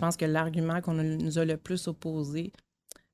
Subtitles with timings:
[0.00, 2.52] pense que l'argument qu'on nous a le plus opposé,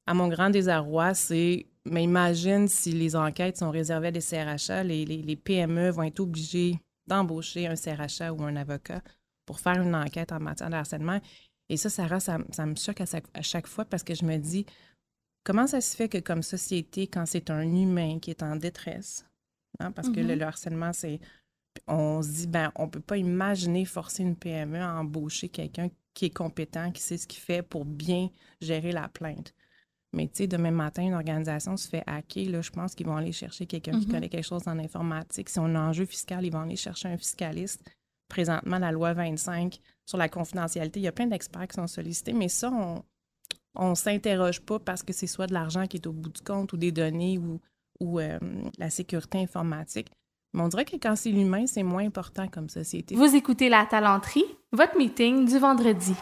[0.06, 4.82] à mon grand désarroi, c'est mais imagine si les enquêtes sont réservées à des CRHA,
[4.82, 9.02] les, les, PME vont être obligés d'embaucher un CRHA ou un avocat
[9.46, 11.20] pour faire une enquête en matière de harcèlement.
[11.68, 14.66] Et ça, Sarah, ça, ça me choque à chaque, fois parce que je me dis,
[15.44, 19.24] comment ça se fait que comme société, quand c'est un humain qui est en détresse,
[19.78, 20.42] hein, parce que le, mm-hmm.
[20.42, 21.20] harcèlement, c'est...
[21.86, 25.90] On se dit, ben, on ne peut pas imaginer forcer une PME à embaucher quelqu'un
[26.16, 28.30] qui est compétent, qui sait ce qu'il fait pour bien
[28.62, 29.52] gérer la plainte.
[30.14, 33.16] Mais tu sais, demain matin, une organisation se fait hacker, là, je pense qu'ils vont
[33.16, 34.10] aller chercher quelqu'un qui mm-hmm.
[34.10, 35.50] connaît quelque chose en informatique.
[35.50, 37.84] Si on a un enjeu fiscal, ils vont aller chercher un fiscaliste.
[38.28, 42.32] Présentement, la loi 25 sur la confidentialité, il y a plein d'experts qui sont sollicités,
[42.32, 42.72] mais ça,
[43.74, 46.40] on ne s'interroge pas parce que c'est soit de l'argent qui est au bout du
[46.40, 47.60] compte ou des données ou,
[48.00, 48.38] ou euh,
[48.78, 50.10] la sécurité informatique.
[50.54, 53.14] Mais on dirait que quand c'est l'humain, c'est moins important comme société.
[53.14, 54.46] Vous écoutez La Talenterie,
[54.76, 56.12] votre meeting du vendredi.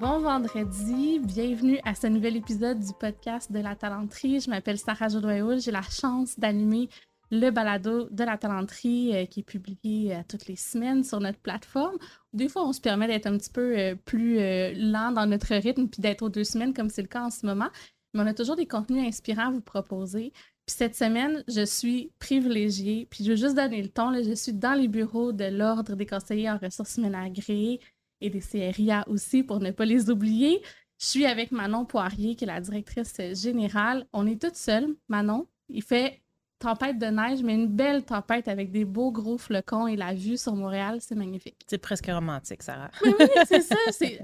[0.00, 4.38] Bon vendredi, bienvenue à ce nouvel épisode du podcast de la talenterie.
[4.38, 6.88] Je m'appelle Sarah Jodoyoul, j'ai la chance d'animer
[7.32, 11.40] le balado de la talenterie euh, qui est publié euh, toutes les semaines sur notre
[11.40, 11.96] plateforme.
[12.32, 14.36] Des fois, on se permet d'être un petit peu euh, plus
[14.76, 17.44] lent dans notre rythme puis d'être aux deux semaines comme c'est le cas en ce
[17.44, 17.70] moment.
[18.14, 20.32] Mais on a toujours des contenus inspirants à vous proposer.
[20.68, 23.08] Puis cette semaine, je suis privilégiée.
[23.10, 24.12] Puis je veux juste donner le ton.
[24.12, 27.80] je suis dans les bureaux de l'Ordre des conseillers en ressources humaines agréées
[28.20, 30.60] et des CRIA aussi, pour ne pas les oublier.
[31.00, 34.06] Je suis avec Manon Poirier, qui est la directrice générale.
[34.12, 34.94] On est toutes seules.
[35.08, 36.20] Manon, il fait
[36.58, 40.36] tempête de neige, mais une belle tempête avec des beaux gros flocons et la vue
[40.36, 41.64] sur Montréal, c'est magnifique.
[41.66, 42.90] C'est presque romantique, Sarah.
[43.02, 43.76] oui, oui, c'est ça.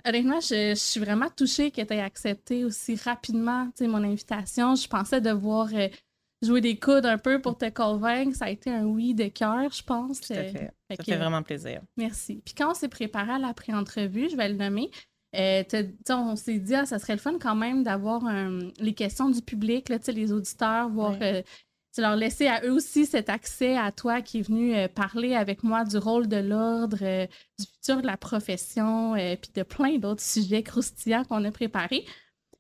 [0.04, 4.74] Honnêtement, je, je, suis vraiment touchée que tu aies accepté aussi rapidement mon invitation.
[4.74, 5.88] Je pensais devoir euh,
[6.44, 8.36] jouer des coudes un peu pour te convaincre.
[8.36, 10.20] Ça a été un oui de cœur, je pense.
[10.20, 10.70] Tout à fait.
[10.90, 11.80] ça fait vraiment plaisir.
[11.96, 12.42] Merci.
[12.44, 14.90] Puis quand on s'est préparé à la pré-entrevue, je vais le nommer,
[15.34, 15.64] euh,
[16.10, 18.22] on s'est dit, ah, ça serait le fun quand même d'avoir
[18.78, 21.42] les questions du public, là, les auditeurs, voir, euh,
[21.96, 25.62] leur laisser à eux aussi cet accès à toi qui est venu euh, parler avec
[25.62, 30.62] moi du rôle de l'ordre, du futur de la profession, puis de plein d'autres sujets
[30.62, 32.04] croustillants qu'on a préparés.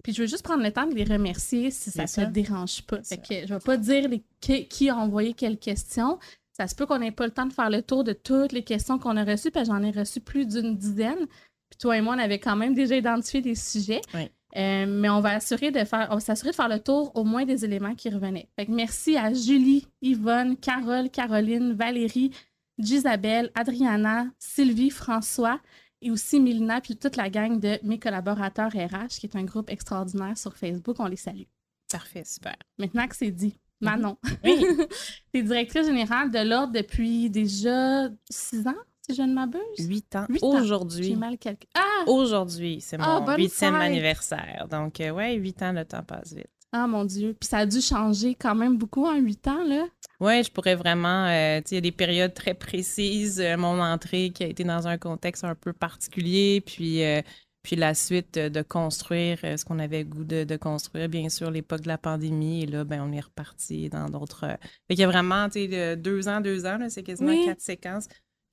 [0.04, 2.82] Puis je veux juste prendre le temps de les remercier si ça ne te dérange
[2.82, 3.02] pas.
[3.02, 4.08] Fait que je vais pas dire
[4.40, 6.18] qui, a envoyé quelles questions.
[6.52, 8.62] Ça se peut qu'on n'ait pas le temps de faire le tour de toutes les
[8.62, 11.26] questions qu'on a reçues, parce que j'en ai reçu plus d'une dizaine.
[11.70, 14.02] Puis toi et moi, on avait quand même déjà identifié des sujets.
[14.14, 17.24] Euh, mais on va assurer de faire, on va s'assurer de faire le tour au
[17.24, 18.48] moins des éléments qui revenaient.
[18.56, 22.30] Fait que merci à Julie, Yvonne, Carole, Caroline, Valérie,
[22.78, 25.58] Gisabelle, Adriana, Sylvie, François,
[26.04, 29.70] et aussi Milena, puis toute la gang de mes collaborateurs RH, qui est un groupe
[29.70, 30.96] extraordinaire sur Facebook.
[30.98, 31.44] On les salue.
[31.90, 32.56] Parfait, super.
[32.78, 34.64] Maintenant que c'est dit, Manon, oui.
[35.32, 38.74] tu es directrice générale de l'Ordre depuis déjà six ans,
[39.06, 39.60] si je ne m'abuse?
[39.78, 40.26] Huit ans.
[40.42, 41.04] Aujourd'hui.
[41.04, 41.70] J'ai mal calculé.
[41.74, 42.04] Ah!
[42.06, 44.66] Aujourd'hui, c'est ah, mon huitième anniversaire.
[44.70, 46.48] Donc, euh, ouais, huit ans, le temps passe vite.
[46.76, 47.36] Ah, mon Dieu.
[47.38, 49.86] Puis ça a dû changer quand même beaucoup en huit ans, là.
[50.18, 51.26] Oui, je pourrais vraiment.
[51.28, 53.40] Euh, il y a des périodes très précises.
[53.40, 57.22] Euh, mon entrée qui a été dans un contexte un peu particulier, puis, euh,
[57.62, 61.88] puis la suite de construire ce qu'on avait goût de, construire, bien sûr, l'époque de
[61.88, 62.64] la pandémie.
[62.64, 64.40] Et là, ben, on est reparti dans d'autres.
[64.88, 68.08] Fait qu'il y a vraiment deux ans, deux ans, c'est quasiment quatre séquences.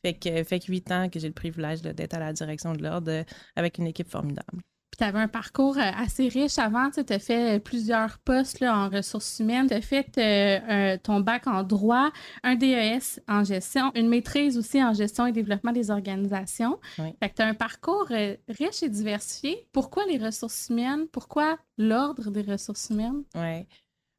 [0.06, 2.84] Fait que, fait que huit ans que j'ai le privilège d'être à la direction de
[2.84, 4.62] l'ordre avec une équipe formidable.
[4.92, 6.92] Puis tu avais un parcours euh, assez riche avant.
[6.92, 9.68] Tu as fait euh, plusieurs postes là, en ressources humaines.
[9.68, 12.12] Tu as fait euh, ton bac en droit,
[12.44, 16.78] un DES en gestion, une maîtrise aussi en gestion et développement des organisations.
[16.98, 18.08] Fait que tu as un parcours
[18.50, 19.66] riche et diversifié.
[19.72, 21.08] Pourquoi les ressources humaines?
[21.10, 23.24] Pourquoi l'ordre des ressources humaines?
[23.36, 23.66] Oui.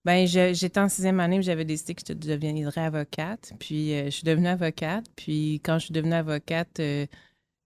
[0.04, 3.52] Ben, j'étais en sixième année, j'avais décidé que je deviendrais avocate.
[3.60, 5.04] Puis, je suis devenue avocate.
[5.14, 6.80] Puis, quand je suis devenue avocate,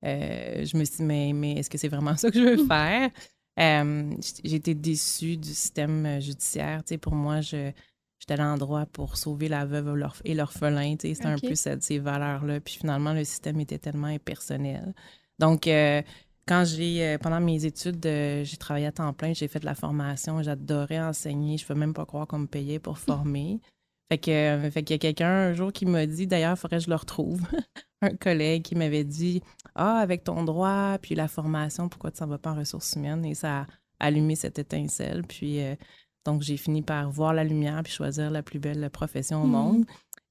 [0.04, 2.66] euh, je me suis dit, mais, mais est-ce que c'est vraiment ça que je veux
[2.66, 3.10] faire?
[3.58, 4.10] Euh,
[4.44, 6.84] j'ai été déçue du système euh, judiciaire.
[6.84, 7.70] Tu sais, pour moi, je,
[8.18, 10.96] j'étais à l'endroit pour sauver la veuve et l'orphelin.
[10.96, 12.60] Tu sais, un peu cette, ces valeurs-là.
[12.60, 14.94] Puis finalement, le système était tellement impersonnel.
[15.38, 15.68] Donc,
[16.46, 20.42] quand j'ai, pendant mes études, j'ai travaillé à temps plein, j'ai fait de la formation,
[20.42, 21.58] j'adorais enseigner.
[21.58, 23.60] Je ne peux même pas croire qu'on me payait pour former.
[24.08, 26.78] Fait que, fait qu'il y a quelqu'un un jour qui m'a dit, d'ailleurs, il faudrait
[26.78, 27.42] que je le retrouve,
[28.02, 29.42] un collègue qui m'avait dit
[29.74, 33.24] Ah, avec ton droit, puis la formation, pourquoi tu s'en vas pas en ressources humaines?
[33.24, 33.66] Et ça a
[33.98, 35.24] allumé cette étincelle.
[35.24, 35.74] Puis euh,
[36.26, 39.50] donc, j'ai fini par voir la lumière puis choisir la plus belle profession au mmh.
[39.50, 39.84] monde.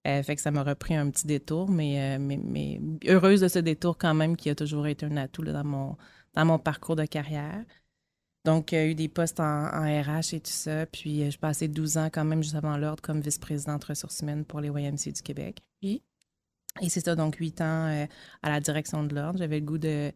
[0.07, 3.47] Euh, fait que ça m'a repris un petit détour, mais, euh, mais, mais, heureuse de
[3.47, 5.97] ce détour quand même qui a toujours été un atout dans, mon,
[6.35, 7.63] dans mon parcours de carrière.
[8.45, 10.85] Donc, il y a eu des postes en, RH et tout ça.
[10.85, 14.61] Puis, je passais 12 ans quand même juste avant l'ordre comme vice-présidente ressources humaines pour
[14.61, 15.63] les YMC du Québec.
[15.81, 16.03] Oui.
[16.81, 18.05] Et c'est ça, donc huit ans euh,
[18.43, 19.39] à la direction de l'ordre.
[19.39, 20.11] J'avais le goût de.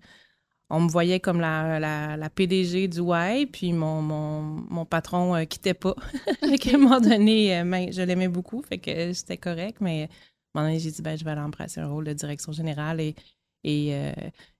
[0.69, 5.45] On me voyait comme la, la, PDG du Y, puis mon, mon, mon patron ne
[5.45, 5.95] quittait pas.
[6.43, 10.61] à un moment donné, ben, je l'aimais beaucoup, fait que c'était correct, mais à un
[10.61, 13.01] moment donné, j'ai dit, ben, je vais aller embrasser un rôle de direction générale.
[13.01, 13.15] Et,
[13.63, 13.89] et,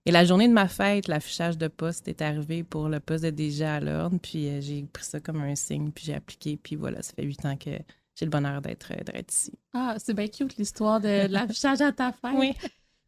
[0.06, 3.30] et la journée de ma fête, l'affichage de poste est arrivé pour le poste de
[3.30, 7.01] DG à l'ordre, puis j'ai pris ça comme un signe, puis j'ai appliqué, puis voilà,
[7.01, 7.72] ça fait huit ans que
[8.16, 8.92] j'ai le bonheur d'être
[9.30, 9.54] ici.
[9.74, 12.31] Ah, c'est bien cute l'histoire de, l'affichage à ta fête.
[12.36, 12.54] Oui.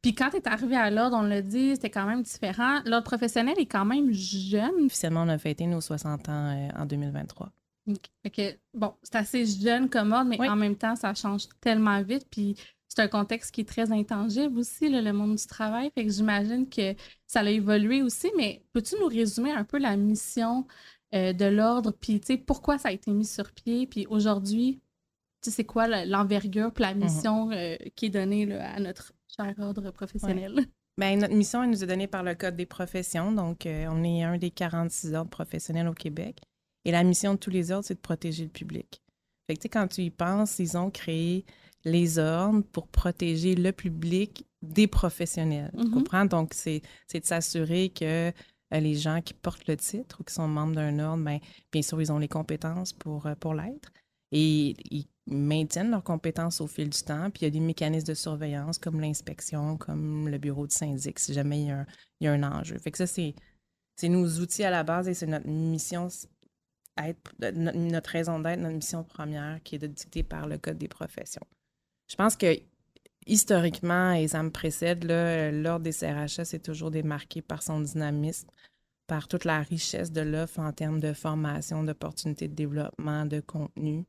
[0.02, 2.80] Puis quand tu es arrivé à l'ordre, on l'a dit, c'était quand même différent.
[2.86, 4.86] L'ordre professionnel est quand même jeune.
[4.86, 7.52] Officiellement, on a fêté nos 60 ans euh, en 2023.
[7.88, 8.42] OK.
[8.74, 12.26] Bon, c'est assez jeune comme ordre, mais en même temps, ça change tellement vite.
[12.32, 12.56] Puis
[12.94, 15.90] c'est un contexte qui est très intangible aussi, le monde du travail.
[15.96, 16.94] Fait que j'imagine que
[17.26, 18.30] ça a évolué aussi.
[18.36, 20.68] Mais peux-tu nous résumer un peu la mission
[21.16, 24.82] euh, de l'ordre, puis pourquoi ça a été mis sur pied, puis aujourd'hui,
[25.42, 27.04] c'est quoi l'envergure puis la mhm.
[27.04, 30.66] mission euh, qui est donnée à notre cher ordre professionnel?
[30.98, 33.32] Bien, notre mission, elle nous est donnée par le Code des professions.
[33.32, 36.42] Donc, euh, on est un des 46 ordres professionnels au Québec.
[36.84, 39.02] Et la mission de tous les ordres, c'est de protéger le public.
[39.48, 41.46] Fait que, quand tu y penses, ils ont créé
[41.84, 45.72] les ordres pour protéger le public des professionnels.
[45.78, 45.92] Tu mhm.
[45.92, 46.26] comprends?
[46.26, 46.82] Donc, c'est
[47.14, 48.32] de s'assurer que
[48.74, 51.40] euh, les gens qui portent le titre ou qui sont membres d'un ordre, bien,
[51.72, 53.92] bien sûr, ils ont les compétences pour, pour l'être.
[54.32, 57.30] Et ils maintiennent leurs compétences au fil du temps.
[57.30, 61.20] Puis il y a des mécanismes de surveillance comme l'inspection, comme le bureau de syndic,
[61.20, 61.86] si jamais il
[62.22, 62.78] y a un, enjeu.
[62.78, 63.36] Fait que ça, c'est,
[64.04, 66.08] nos outils à la base et c'est notre mission,
[66.98, 70.88] être, notre, raison d'être, notre mission première qui est de dicter par le Code des
[70.88, 71.46] professions.
[72.12, 72.60] Je pense que
[73.26, 78.50] historiquement, et ça me précède, l'ordre des CRHS est toujours démarqué par son dynamisme,
[79.08, 84.04] par toute la richesse de l'offre en termes de formation, d'opportunités de développement, de contenu.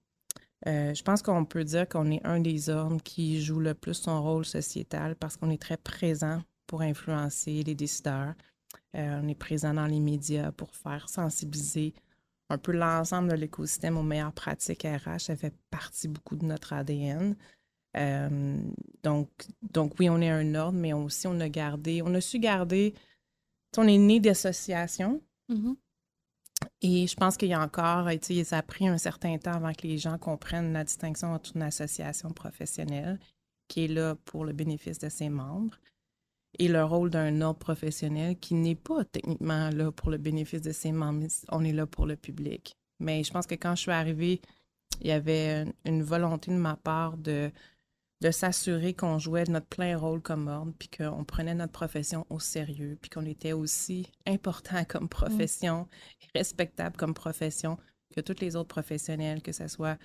[0.66, 3.94] Euh, je pense qu'on peut dire qu'on est un des ordres qui joue le plus
[3.94, 8.34] son rôle sociétal parce qu'on est très présent pour influencer les décideurs.
[8.96, 11.94] Euh, on est présent dans les médias pour faire sensibiliser
[12.48, 15.20] un peu l'ensemble de l'écosystème aux meilleures pratiques RH.
[15.20, 17.36] Ça fait partie beaucoup de notre ADN.
[17.96, 18.56] Euh,
[19.02, 19.28] donc,
[19.62, 22.94] donc oui, on est un ordre, mais aussi on a gardé, on a su garder,
[23.76, 25.20] on est né d'associations.
[25.50, 25.76] Mm-hmm.
[26.82, 28.08] Et je pense qu'il y a encore,
[28.44, 31.62] ça a pris un certain temps avant que les gens comprennent la distinction entre une
[31.62, 33.18] association professionnelle
[33.68, 35.76] qui est là pour le bénéfice de ses membres
[36.58, 40.72] et le rôle d'un ordre professionnel qui n'est pas techniquement là pour le bénéfice de
[40.72, 42.76] ses membres, on est là pour le public.
[43.00, 44.40] Mais je pense que quand je suis arrivée,
[45.00, 47.50] il y avait une volonté de ma part de
[48.22, 52.38] de s'assurer qu'on jouait notre plein rôle comme ordre, puis qu'on prenait notre profession au
[52.38, 55.88] sérieux, puis qu'on était aussi important comme profession,
[56.20, 57.78] et respectable comme profession
[58.14, 59.98] que tous les autres professionnels, que ce soit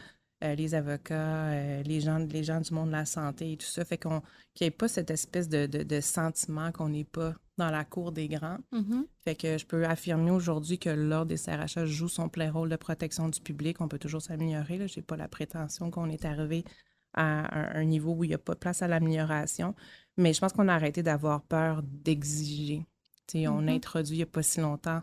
[0.44, 3.68] euh, les avocats, euh, les, gens, les gens du monde de la santé et tout
[3.68, 3.86] ça.
[3.86, 4.22] Fait qu'on
[4.56, 8.12] qu'il n'y ait pas cette espèce de, de, sentiment qu'on n'est pas dans la cour
[8.12, 8.58] des grands.
[8.72, 9.06] Mm-hmm.
[9.26, 12.76] Fait que je peux affirmer aujourd'hui que l'Ordre des CRHA joue son plein rôle de
[12.76, 13.80] protection du public.
[13.80, 14.88] On peut toujours s'améliorer.
[14.88, 16.64] Je n'ai pas la prétention qu'on est arrivé
[17.14, 19.74] à un, niveau où il n'y a pas de place à l'amélioration.
[20.18, 22.86] Mais je pense qu'on a arrêté d'avoir peur d'exiger.
[23.34, 23.76] On a mm-hmm.
[23.76, 25.02] introduit il n'y a pas si longtemps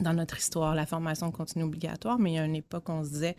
[0.00, 3.04] dans notre histoire la formation continue obligatoire, mais il y a une époque où on
[3.04, 3.36] se disait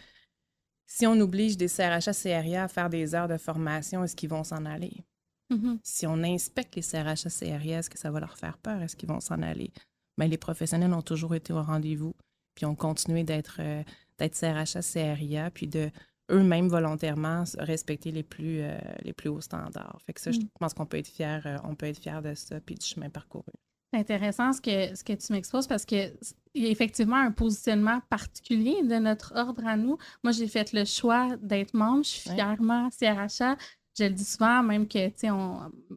[0.85, 4.43] si on oblige des CRHA, CRIA à faire des heures de formation, est-ce qu'ils vont
[4.43, 5.03] s'en aller?
[5.51, 5.79] Mm-hmm.
[5.83, 8.81] Si on inspecte les CRHA, CRIA, est-ce que ça va leur faire peur?
[8.81, 9.71] Est-ce qu'ils vont s'en aller?
[10.17, 12.15] Mais les professionnels ont toujours été au rendez-vous,
[12.55, 13.83] puis ont continué d'être euh,
[14.17, 15.91] CRHA, CRIA, puis de
[16.29, 19.99] eux-mêmes volontairement respecter les plus, euh, les plus hauts standards.
[20.05, 20.49] Fait que ça, je mm.
[20.59, 23.09] pense qu'on peut être fier, euh, on peut être fier de ça puis du chemin
[23.09, 23.51] parcouru.
[23.93, 26.13] C'est intéressant ce que, ce que tu m'exposes parce qu'il
[26.55, 29.97] y a effectivement un positionnement particulier de notre ordre à nous.
[30.23, 32.03] Moi, j'ai fait le choix d'être membre.
[32.03, 33.55] Je suis fièrement CRHA.
[33.97, 35.29] Je le dis souvent, même que, tu sais,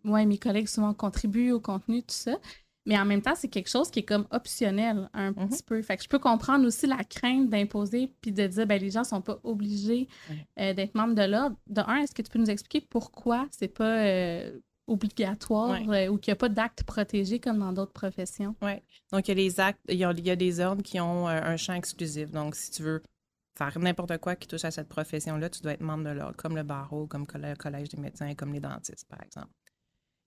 [0.05, 2.39] moi et mes collègues souvent contribuent au contenu, tout ça.
[2.87, 5.49] Mais en même temps, c'est quelque chose qui est comme optionnel un mhm.
[5.49, 5.81] petit peu.
[5.83, 9.05] Fait que je peux comprendre aussi la crainte d'imposer puis de dire ben les gens
[9.05, 10.09] sont pas obligés
[10.59, 11.57] euh, d'être membres de l'ordre.
[11.67, 16.17] De un, est-ce que tu peux nous expliquer pourquoi c'est pas euh, obligatoire euh, ou
[16.17, 18.57] qu'il n'y a pas d'actes protégés comme dans d'autres professions?
[18.63, 18.73] Oui.
[19.13, 21.75] Donc, il y a des actes, il y a, des ordres qui ont un champ
[21.75, 22.31] exclusif.
[22.31, 23.03] Donc, si tu veux
[23.57, 26.57] faire n'importe quoi qui touche à cette profession-là, tu dois être membre de l'ordre, comme
[26.57, 29.51] le barreau, comme le collège des médecins, comme les dentistes, par exemple.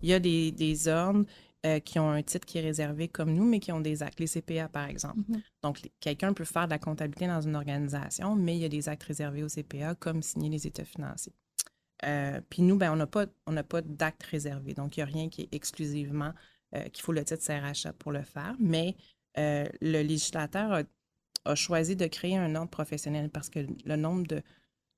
[0.01, 1.25] Il y a des, des ordres
[1.65, 4.19] euh, qui ont un titre qui est réservé comme nous, mais qui ont des actes,
[4.19, 5.21] les CPA par exemple.
[5.21, 5.41] Mm-hmm.
[5.61, 8.89] Donc, quelqu'un peut faire de la comptabilité dans une organisation, mais il y a des
[8.89, 11.31] actes réservés au CPA, comme signer les états financiers.
[12.03, 13.27] Euh, puis nous, ben, on n'a pas,
[13.63, 14.73] pas d'actes réservés.
[14.73, 16.33] Donc, il n'y a rien qui est exclusivement
[16.75, 18.57] euh, qu'il faut le titre CRHA pour le faire.
[18.59, 18.97] Mais
[19.37, 20.83] le législateur
[21.45, 24.43] a, choisi de créer un ordre professionnel parce que le nombre de,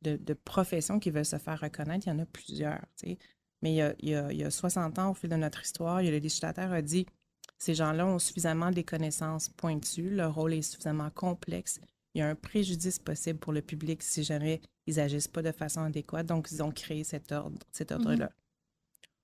[0.02, 2.82] de, professions qui veulent se faire reconnaître, il y en a plusieurs.
[3.62, 3.96] Mais il y, a,
[4.32, 7.06] il, y a, 60 ans, au fil de notre histoire, le législateur a dit
[7.58, 11.80] ces gens-là ont suffisamment des connaissances pointues, leur rôle est suffisamment complexe,
[12.16, 15.52] il y a un préjudice possible pour le public si jamais ils n'agissent pas de
[15.52, 16.26] façon adéquate.
[16.26, 17.96] Donc, ils ont créé cet ordre, cet mm-hmm.
[17.96, 18.32] ordre-là.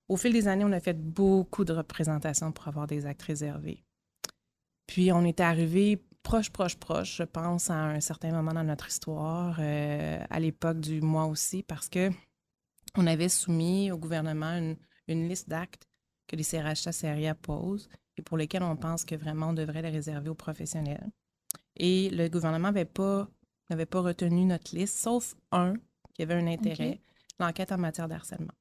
[0.08, 3.82] Au fil des années, on a fait beaucoup de représentations pour avoir des actes réservés.
[4.86, 8.88] Puis, on est arrivé proche, proche, proche, je pense, à un certain moment dans notre
[8.88, 12.10] histoire, euh, à l'époque du mois aussi, parce que
[12.96, 14.58] on avait soumis au gouvernement
[15.08, 15.88] une, liste d'actes
[16.26, 19.90] que les CRHA CRIA posent et pour lesquels on pense que vraiment on devrait les
[19.90, 21.10] réserver aux professionnels.
[21.76, 23.28] Et le gouvernement n'avait pas,
[23.68, 25.74] pas retenu notre liste, sauf un
[26.14, 27.00] qui avait un intérêt,
[27.38, 28.52] l'enquête en matière de harcèlement.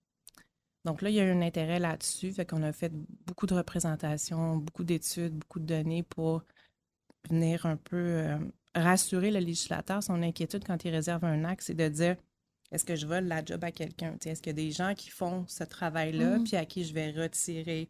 [0.85, 2.91] Donc là, il y a eu un intérêt là-dessus, fait qu'on a fait
[3.25, 6.43] beaucoup de représentations, beaucoup d'études, beaucoup de données pour
[7.29, 8.37] venir un peu euh,
[8.73, 10.01] rassurer le législateur.
[10.01, 12.15] Son inquiétude quand il réserve un acte, c'est de dire
[12.71, 14.15] est-ce que je vole la job à quelqu'un?
[14.25, 16.43] Est-ce qu'il y a des gens qui font ce travail-là, mm-hmm.
[16.43, 17.89] puis à qui je vais retirer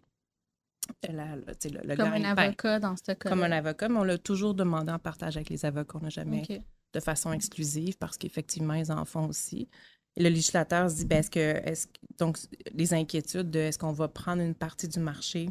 [1.08, 4.92] le, Comme un avocat dans ce cas Comme un avocat, mais on l'a toujours demandé
[4.92, 5.98] en partage avec les avocats.
[6.00, 6.44] On n'a jamais
[6.94, 9.70] de façon exclusive parce qu'effectivement, ils en font aussi.
[10.18, 12.38] Et le législateur se dit, ben, est-ce que, est donc,
[12.74, 15.50] les inquiétudes de est-ce qu'on va prendre une partie du marché,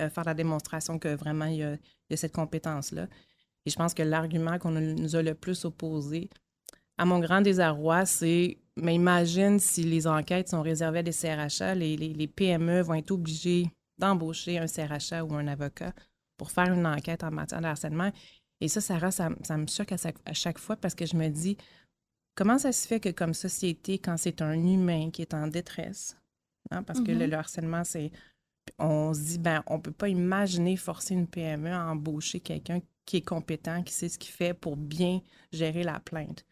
[0.00, 1.76] euh, faire la démonstration que vraiment il y a,
[2.16, 3.08] cette compétence-là?
[3.64, 6.28] Et je pense que l'argument qu'on nous a le plus opposé,
[6.98, 11.74] à mon grand désarroi, c'est mais imagine si les enquêtes sont réservées à des CRHA,
[11.74, 15.92] les, les PME vont être obligés d'embaucher un CRHA ou un avocat
[16.36, 18.10] pour faire une enquête en matière de harcèlement.
[18.60, 21.56] Et ça, Sarah, ça, me choque à chaque, fois parce que je me dis,
[22.34, 26.16] comment ça se fait que comme société, quand c'est un humain qui est en détresse,
[26.70, 27.34] hein, parce que le, mm-hmm.
[27.34, 28.10] harcèlement, c'est...
[28.78, 32.80] On se dit, ben, on ne peut pas imaginer forcer une PME à embaucher quelqu'un
[33.04, 35.20] qui est compétent, qui sait ce qu'il fait pour bien
[35.52, 36.46] gérer la plainte.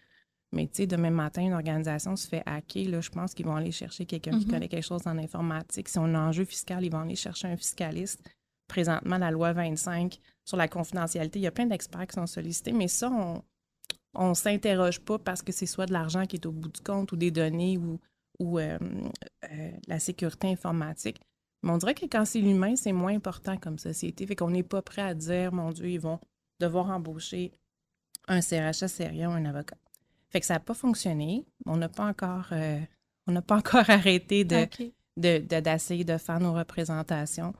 [0.52, 2.88] Mais tu sais, demain matin, une organisation se fait hacker.
[2.88, 4.52] Là, je pense qu'ils vont aller chercher quelqu'un qui mhm.
[4.52, 5.88] connaît quelque chose en informatique.
[5.88, 8.22] Si on a un enjeu fiscal, ils vont aller chercher un fiscaliste.
[8.68, 12.72] Présentement, la loi 25 sur la confidentialité, il y a plein d'experts qui sont sollicités,
[12.72, 13.10] mais ça,
[14.14, 16.80] on ne s'interroge pas parce que c'est soit de l'argent qui est au bout du
[16.80, 17.98] compte ou des données ou,
[18.38, 18.78] ou euh,
[19.50, 21.20] euh, la sécurité informatique.
[21.62, 24.26] Mais on dirait que quand c'est l'humain, c'est moins important comme société.
[24.26, 26.18] Fait qu'on n'est pas prêt à dire, mon Dieu, ils vont
[26.60, 27.52] devoir embaucher
[28.28, 29.76] un CRHA sérieux ou un avocat.
[30.32, 31.44] Fait que ça n'a pas fonctionné.
[31.66, 32.80] On n'a pas encore, euh,
[33.26, 34.66] on n'a pas encore arrêté de,
[35.16, 37.54] d'essayer de, faire nos représentations.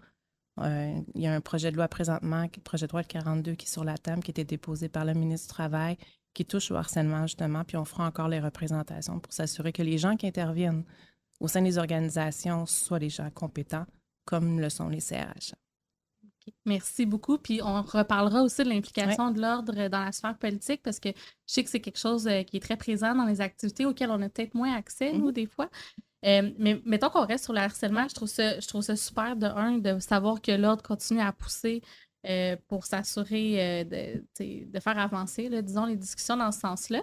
[0.61, 3.67] Euh, il y a un projet de loi présentement, le projet de loi 42 qui
[3.67, 5.97] est sur la table, qui a été déposé par le ministre du Travail,
[6.35, 9.99] qui touche au harcèlement justement, puis on fera encore les représentations pour s'assurer que les
[9.99, 10.85] gens qui interviennent
[11.41, 13.87] au sein des organisations soient des gens compétents,
[14.25, 15.55] comme le sont les CRH.
[16.66, 17.38] Merci beaucoup.
[17.38, 21.14] Puis on reparlera aussi de l'implication de l'ordre dans la sphère politique parce que je
[21.46, 24.20] sais que c'est quelque chose euh, qui est très présent dans les activités auxquelles on
[24.22, 25.34] a peut-être moins accès, nous, mm-hmm.
[25.34, 25.68] des fois.
[26.25, 29.37] Euh, mais mettons qu'on reste sur le harcèlement, je trouve ça, je trouve ça super
[29.37, 31.82] de un, de savoir que l'ordre continue à pousser
[32.28, 37.02] euh, pour s'assurer de, faire avancer, disons, les discussions dans ce sens-là.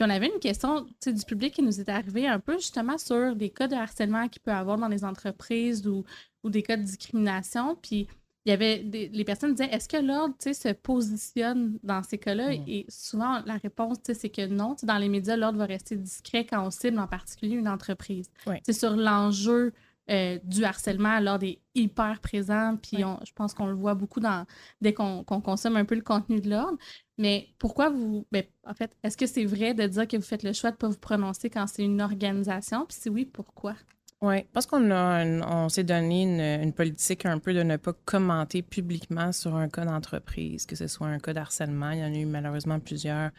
[0.00, 3.36] Puis on avait une question du public qui nous est arrivée un peu justement sur
[3.36, 6.04] des cas de harcèlement qu'il peut y avoir dans les entreprises ou,
[6.42, 7.76] ou des cas de discrimination.
[7.76, 8.08] Puis
[8.46, 8.78] il y avait
[9.12, 12.52] les personnes disaient est-ce que l'ordre se positionne dans ces cas-là?
[12.52, 12.64] Mm.
[12.66, 14.76] Et souvent, la réponse, c'est que non.
[14.82, 18.30] dans les médias, l'ordre va rester discret quand on cible en particulier une entreprise.
[18.64, 19.72] C'est sur l'enjeu
[20.10, 22.76] euh, du harcèlement, l'ordre est hyper présent.
[22.82, 24.46] Puis je pense qu'on le voit beaucoup dans,
[24.80, 26.78] dès qu'on consomme un peu le contenu de l'ordre.
[27.18, 28.26] Mais pourquoi vous.
[28.32, 30.76] Ben, en fait, est-ce que c'est vrai de dire que vous faites le choix de
[30.76, 32.86] ne pas vous prononcer quand c'est une organisation?
[32.86, 33.74] Puis si oui, pourquoi?
[34.22, 38.60] Oui, parce qu'on a on s'est donné une, politique un peu de ne pas commenter
[38.62, 41.92] publiquement sur un cas d'entreprise, que ce soit un cas d'harcèlement.
[41.92, 43.30] Il y en a eu malheureusement plusieurs,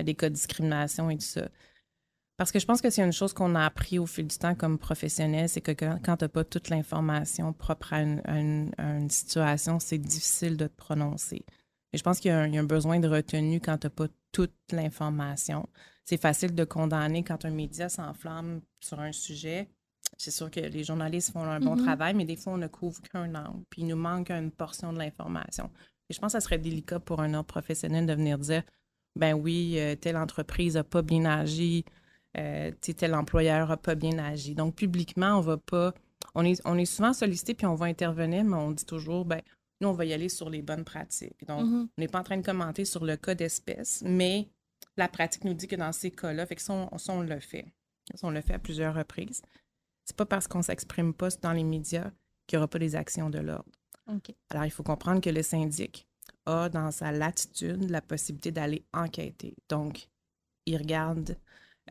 [0.00, 1.48] euh, des cas de discrimination et tout ça.
[2.38, 4.54] Parce que je pense que c'est une chose qu'on a appris au fil du temps
[4.54, 9.98] comme professionnel, c'est que quand, tu n'as pas toute l'information propre à une, situation, c'est
[9.98, 11.44] difficile de te prononcer.
[11.92, 14.54] Et je pense qu'il y, a un besoin de retenue quand tu n'as pas toute
[14.72, 15.68] l'information.
[16.04, 19.68] C'est facile de condamner quand un média s'enflamme sur un sujet
[20.22, 21.82] c'est sûr que les journalistes font un bon mm-hmm.
[21.82, 24.92] travail, mais des fois, on ne couvre qu'un angle, puis il nous manque une portion
[24.92, 25.68] de l'information.
[26.08, 28.62] Et je pense que ça serait délicat pour un autre professionnel de venir dire
[29.16, 31.84] ben oui, euh, telle entreprise n'a pas bien agi,
[32.38, 34.54] euh, tel employeur n'a pas bien agi.
[34.54, 35.92] Donc, publiquement, on va pas.
[36.36, 39.42] On est, on est souvent sollicité puis on va intervenir, mais on dit toujours ben
[39.80, 41.44] nous, on va y aller sur les bonnes pratiques.
[41.48, 41.88] Donc, mm-hmm.
[41.98, 44.48] on n'est pas en train de commenter sur le cas d'espèce, mais
[44.96, 47.66] la pratique nous dit que dans ces cas-là, fait que ça, on, le fait.
[48.22, 49.42] on le fait à plusieurs reprises
[50.04, 52.10] c'est pas parce qu'on s'exprime pas dans les médias
[52.46, 53.70] qu'il n'y aura pas des actions de l'ordre.
[54.50, 56.06] Alors, il faut comprendre que le syndic
[56.46, 59.54] a dans sa latitude la possibilité d'aller enquêter.
[59.68, 60.08] Donc,
[60.66, 61.36] il regarde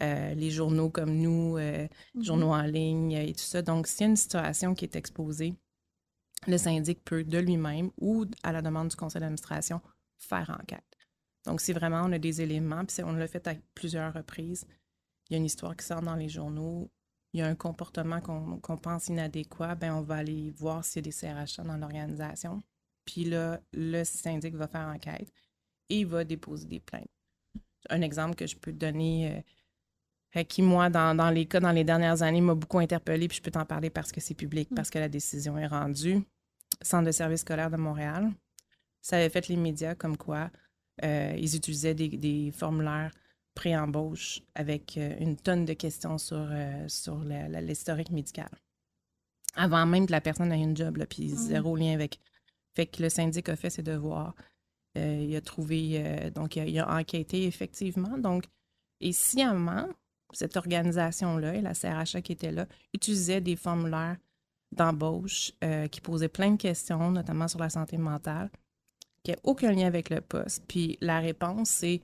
[0.02, 2.24] euh, les journaux comme nous, euh, Mhm.
[2.24, 3.62] journaux en ligne et tout ça.
[3.62, 5.54] Donc, s'il y a une situation qui est exposée,
[6.48, 9.82] le syndic peut de lui-même ou à la demande du conseil d'administration
[10.18, 10.98] faire enquête.
[11.46, 14.66] Donc, si vraiment on a des éléments, puis on l'a fait à plusieurs reprises,
[15.30, 16.90] il y a une histoire qui sort dans les journaux,
[17.34, 21.10] il y a un comportement qu'on pense inadéquat, ben on va aller voir s'il y
[21.10, 22.62] a des CRHA dans l'organisation.
[23.06, 25.32] Puis là, le syndic va faire enquête
[25.90, 27.10] et il va déposer des plaintes.
[27.90, 31.60] Un exemple que je peux te donner, euh, euh, qui, moi, dans, dans les cas
[31.60, 34.36] dans les dernières années, m'a beaucoup interpellé, puis je peux t'en parler parce que c'est
[34.36, 34.76] public, Mm.
[34.76, 36.22] parce que la décision est rendue.
[36.82, 38.32] Centre de service scolaire de Montréal,
[39.02, 40.50] ça avait fait les médias comme quoi
[41.04, 43.12] euh, ils utilisaient des, des formulaires
[43.56, 48.50] pré-embauche avec euh, une tonne de questions sur, euh, sur l'historique médical.
[49.56, 52.20] Avant même que la personne ait une job, là, puis zéro lien avec.
[52.74, 54.34] Fait que le syndic a fait ses devoirs.
[54.98, 58.18] Euh, il a trouvé, euh, donc il a, il a enquêté effectivement.
[58.18, 58.46] Donc,
[59.00, 59.88] et sciemment,
[60.34, 64.18] cette organisation-là et la CRHA qui était là utilisaient des formulaires
[64.72, 68.50] d'embauche euh, qui posaient plein de questions, notamment sur la santé mentale,
[69.24, 70.64] qui n'avaient aucun lien avec le poste.
[70.68, 72.02] Puis la réponse, c'est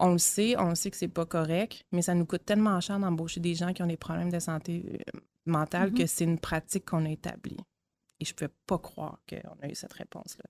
[0.00, 2.80] on le sait, on le sait que c'est pas correct, mais ça nous coûte tellement
[2.80, 5.98] cher d'embaucher des gens qui ont des problèmes de santé euh, mentale Mhm.
[5.98, 7.58] que c'est une pratique qu'on a établie.
[8.18, 10.44] Et je ne pouvais pas croire qu'on a eu cette réponse-là.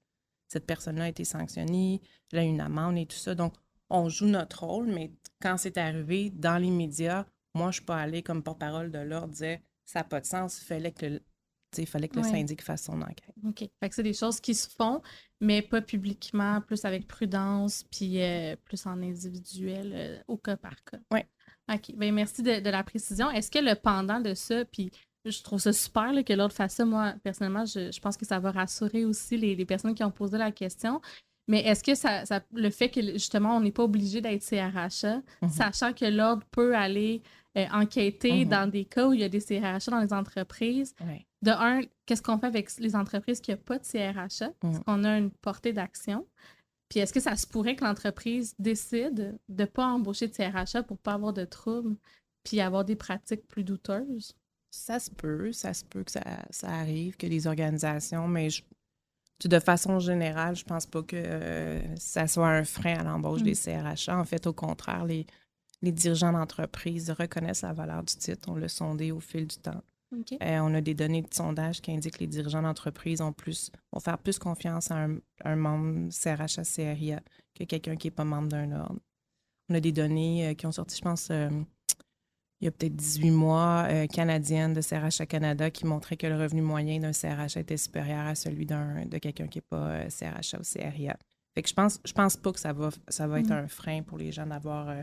[0.48, 2.00] Cette personne-là a été sanctionnée,
[2.32, 3.34] elle a eu une amende et tout ça.
[3.34, 3.54] Donc,
[3.88, 7.84] on joue notre rôle, mais quand c'est arrivé dans les médias, moi, je ne suis
[7.84, 11.20] pas allée comme porte-parole de l'ordre, dire ça n'a pas de sens, il fallait que
[11.78, 12.30] il fallait que le Ouais.
[12.30, 13.34] syndic fasse son enquête.
[13.46, 13.58] OK.
[13.80, 15.00] Fait que c'est des choses qui se font,
[15.40, 20.82] mais pas publiquement, plus avec prudence, puis euh, plus en individuel, euh, au cas par
[20.84, 20.98] cas.
[21.12, 21.26] Ouais.
[21.72, 21.94] OK.
[21.96, 23.30] Ben, merci de, de la précision.
[23.30, 24.90] Est-ce que le pendant de ça, puis
[25.24, 28.26] je trouve ça super là, que l'autre fasse ça, moi, personnellement, je, je pense que
[28.26, 31.00] ça va rassurer aussi les, les personnes qui ont posé la question.
[31.48, 35.20] Mais est-ce que ça, ça- le fait que justement on n'est pas obligé d'être CRHA,
[35.42, 35.48] Mhm.
[35.50, 37.22] sachant que l'ordre peut aller
[37.56, 38.48] euh, enquêter Mhm.
[38.48, 41.26] dans des cas où il y a des CRHA dans les entreprises, Ouais.
[41.42, 44.26] De un, qu'est-ce qu'on fait avec les entreprises qui n'ont pas de CRHA?
[44.28, 44.84] Est-ce Mhm.
[44.84, 46.26] qu'on a une portée d'action?
[46.88, 50.82] Puis est-ce que ça se pourrait que l'entreprise décide de ne pas embaucher de CRHA
[50.82, 51.96] pour ne pas avoir de troubles
[52.44, 54.34] puis avoir des pratiques plus douteuses?
[54.72, 58.62] Ça se peut, ça se peut que ça, ça arrive, que les organisations, mais je-
[59.44, 63.44] de façon générale, je pense pas que euh, ça soit un frein à l'embauche Mm.
[63.44, 64.18] des CRHA.
[64.18, 65.26] En fait, au contraire, les,
[65.82, 68.48] les dirigeants d'entreprise reconnaissent la valeur du titre.
[68.50, 69.82] On l'a sondé au fil du temps.
[70.12, 73.70] Euh, on a des données de sondage qui indiquent que les dirigeants d'entreprise ont plus,
[73.92, 77.20] vont faire plus confiance à un, un membre CRHA CRIA
[77.54, 78.98] que quelqu'un qui n'est pas membre d'un ordre.
[79.68, 81.48] On a des données euh, qui ont sorti, je pense, euh,
[82.60, 86.60] il y a peut-être 18 mois, canadiennes de CRHA Canada qui montraient que le revenu
[86.60, 90.62] moyen d'un CRHA était supérieur à celui d'un, de quelqu'un qui n'est pas CRHA ou
[90.62, 91.16] CRIA.
[91.54, 93.64] Fait que je pense, je pense pas que ça va, ça va être Mhm.
[93.64, 94.94] un frein pour les gens d'avoir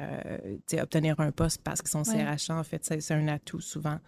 [0.00, 2.24] euh, obtenir un poste parce qu'ils sont Ouais.
[2.24, 2.58] CRHA.
[2.58, 3.98] En fait, c'est, un atout souvent.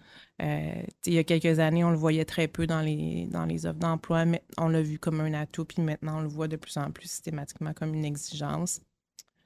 [0.43, 3.67] Euh, il y a quelques années, on le voyait très peu dans les, dans les
[3.67, 6.57] offres d'emploi, mais on l'a vu comme un atout, puis maintenant, on le voit de
[6.57, 8.81] plus en plus systématiquement comme une exigence.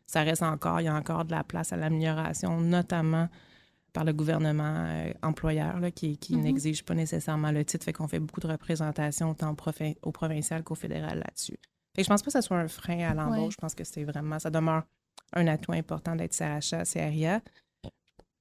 [0.07, 3.29] Ça reste encore, il y a encore de la place à l'amélioration, notamment
[3.93, 6.43] par le gouvernement euh, employeur là, qui, qui Mhm.
[6.43, 9.51] n'exige pas nécessairement le titre, fait qu'on fait beaucoup de représentations autant
[10.03, 11.59] au, provincial qu'au fédéral là-dessus.
[11.95, 13.51] Fait que je pense pas que ça soit un frein à l'embauche, Ouais.
[13.51, 14.85] je pense que c'est vraiment, ça demeure
[15.33, 17.41] un atout important d'être CRHA, CRIA.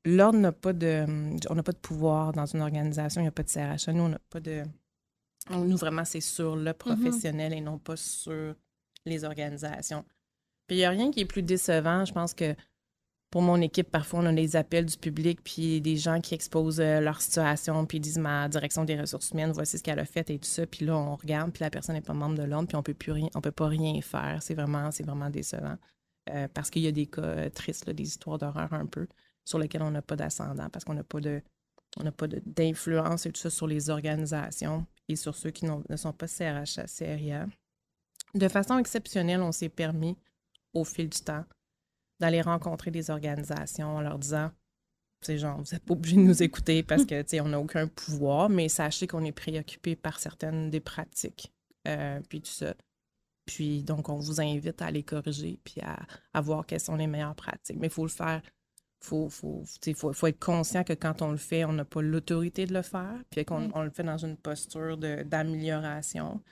[0.06, 1.06] L'ordre n'a pas de,
[1.50, 3.94] on n'a pas de pouvoir dans une organisation, il n'y a pas de CRHA.
[3.94, 4.64] Nous, on n'a pas de,
[5.50, 8.56] nous vraiment, c'est sur le professionnel et non pas sur
[9.06, 10.06] les organisations.
[10.68, 12.06] Puis il n'y a rien qui est plus décevant.
[12.06, 12.56] Je pense que
[13.32, 16.80] pour mon équipe, parfois, on a des appels du public, puis des gens qui exposent
[16.80, 20.06] euh, leur situation, puis ils disent ma direction des ressources humaines, voici ce qu'elle a
[20.06, 20.66] fait et tout ça.
[20.66, 22.96] Puis là, on regarde, puis la personne n'est pas membre de l'ordre, puis on peut
[22.96, 24.40] plus rien, on peut pas rien faire.
[24.42, 25.78] C'est vraiment, c'est vraiment décevant.
[26.30, 29.08] Euh, parce qu'il y a des cas euh, tristes, des histoires d'horreur un peu,
[29.46, 31.42] sur lesquelles on n'a pas d'ascendant, parce qu'on n'a pas de
[31.98, 35.96] on n'a pas d'influence et tout ça sur les organisations et sur ceux qui ne
[35.96, 37.48] sont pas CRHA, CRIA.
[38.36, 40.16] De façon exceptionnelle, on s'est permis,
[40.74, 41.46] au fil du temps,
[42.20, 44.52] d'aller rencontrer des organisations en leur disant
[45.22, 47.60] c'est genre, vous n'êtes pas obligé de nous écouter parce que, tu sais, on n'a
[47.60, 51.52] aucun pouvoir, mais sachez qu'on est préoccupé par certaines des pratiques,
[51.88, 52.74] euh, puis tout ça.
[53.50, 55.98] Puis, donc, on vous invite à les corriger, puis à,
[56.34, 57.78] à voir quelles sont les meilleures pratiques.
[57.80, 58.44] Mais il faut le faire,
[59.02, 62.74] il faut, faut, être conscient que quand on le fait, on n'a pas l'autorité de
[62.76, 63.72] le faire, puis qu'on Mm.
[63.74, 66.44] on le fait dans une posture d'amélioration.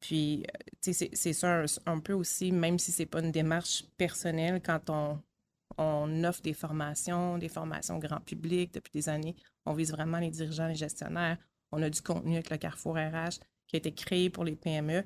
[0.00, 3.20] Puis, euh, tu sais, c'est- c'est ça un, un peu aussi, même si c'est pas
[3.20, 5.18] une démarche personnelle, quand on,
[5.78, 10.30] on offre des formations, des formations grand public depuis des années, on vise vraiment les
[10.30, 11.38] dirigeants, les gestionnaires.
[11.72, 15.02] On a du contenu avec le Carrefour RH qui a été créé pour les PME.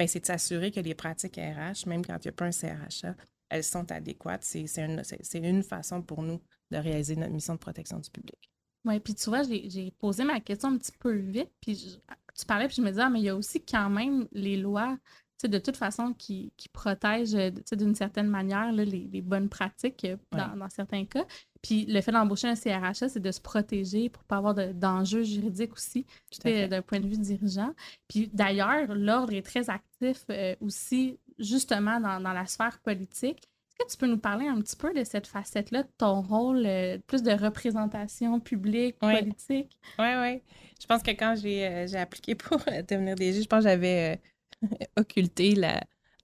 [0.00, 2.52] Bien, c'est de s'assurer que les pratiques RH, même quand il n'y a pas un
[2.52, 3.14] CRHA,
[3.50, 4.44] elles sont adéquates.
[4.44, 8.50] C'est une, une façon pour nous de réaliser notre mission de protection du public.
[8.86, 12.00] Oui, puis tu vois, j'ai posé ma question un petit peu vite, puis
[12.34, 14.56] tu parlais, puis je me disais, ah, mais il y a aussi quand même les
[14.56, 14.96] lois,
[15.44, 20.70] de toute façon, qui, qui protègent d'une certaine manière les, les, bonnes pratiques euh, dans,
[20.70, 21.26] certains cas.
[21.62, 25.22] Puis le fait d'embaucher un CRHA, c'est de se protéger pour ne pas avoir d'enjeux
[25.22, 26.06] juridiques aussi,
[26.44, 27.74] d'un point de vue dirigeant.
[28.08, 33.42] Puis d'ailleurs, l'ordre est très actif euh, aussi, justement, dans, dans, la sphère politique.
[33.78, 36.64] Est-ce que tu peux nous parler un petit peu de cette facette-là, de ton rôle,
[36.64, 39.78] euh, plus de représentation publique, politique?
[39.98, 40.42] Oui, oui.
[40.80, 44.20] Je pense que quand j'ai euh, appliqué pour devenir DG, je pense que j'avais
[44.96, 45.54] occulté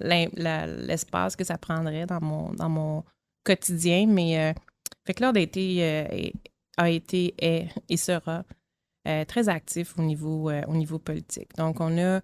[0.00, 3.04] l'espace que ça prendrait dans mon, dans mon
[3.44, 4.54] quotidien, mais
[5.06, 6.30] fait que l'ordre a été, euh,
[6.76, 8.44] a été est, et sera
[9.08, 11.54] euh, très actif au niveau, euh, au niveau politique.
[11.56, 12.20] Donc, on a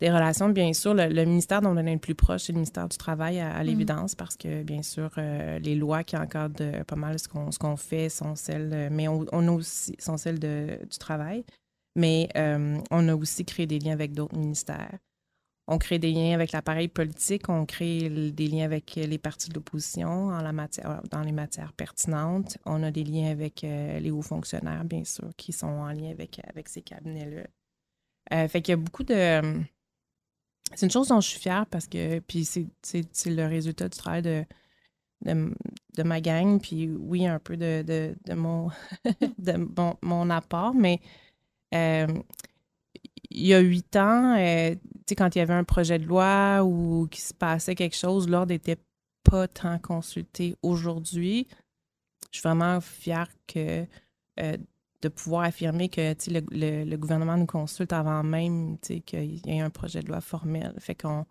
[0.00, 0.94] des relations, bien sûr.
[0.94, 3.66] Le, ministère dont on est le plus proche, c'est le ministère du Travail, à, mm.
[3.66, 7.76] l'évidence, parce que, bien sûr, les lois qui encadrent pas mal ce qu'on, ce qu'on
[7.76, 11.44] fait sont celles, mais on, a aussi, sont celles de, du travail.
[11.94, 12.28] Mais
[12.90, 14.98] on a aussi créé des liens avec d'autres ministères
[15.68, 19.54] on crée des liens avec l'appareil politique, on crée des liens avec les partis de
[19.54, 22.58] l'opposition matière, dans les matières pertinentes.
[22.64, 26.10] On a des liens avec euh, les hauts fonctionnaires, bien sûr, qui sont en lien
[26.10, 27.46] avec, ces cabinets-là.
[28.32, 29.64] Euh, fait qu'il y a beaucoup de.
[30.74, 32.66] C'est une chose dont je suis fière parce que puis c'est
[33.26, 38.70] le résultat du travail de, ma gang, puis oui, un peu de, de, mon,
[39.38, 39.68] de
[40.02, 41.00] mon, apport, mais
[41.74, 42.06] euh,
[43.30, 44.74] il y a huit ans, euh,
[45.16, 48.52] quand il y avait un projet de loi ou qu'il se passait quelque chose, l'ordre
[48.52, 48.78] n'était
[49.22, 50.56] pas tant consulté.
[50.62, 51.46] Aujourd'hui,
[52.32, 53.86] je suis vraiment fière que,
[54.40, 54.56] euh,
[55.02, 59.70] de pouvoir affirmer que le, le, gouvernement nous consulte avant même qu'il y ait un
[59.70, 60.74] projet de loi formel.
[60.78, 61.26] Fait qu'on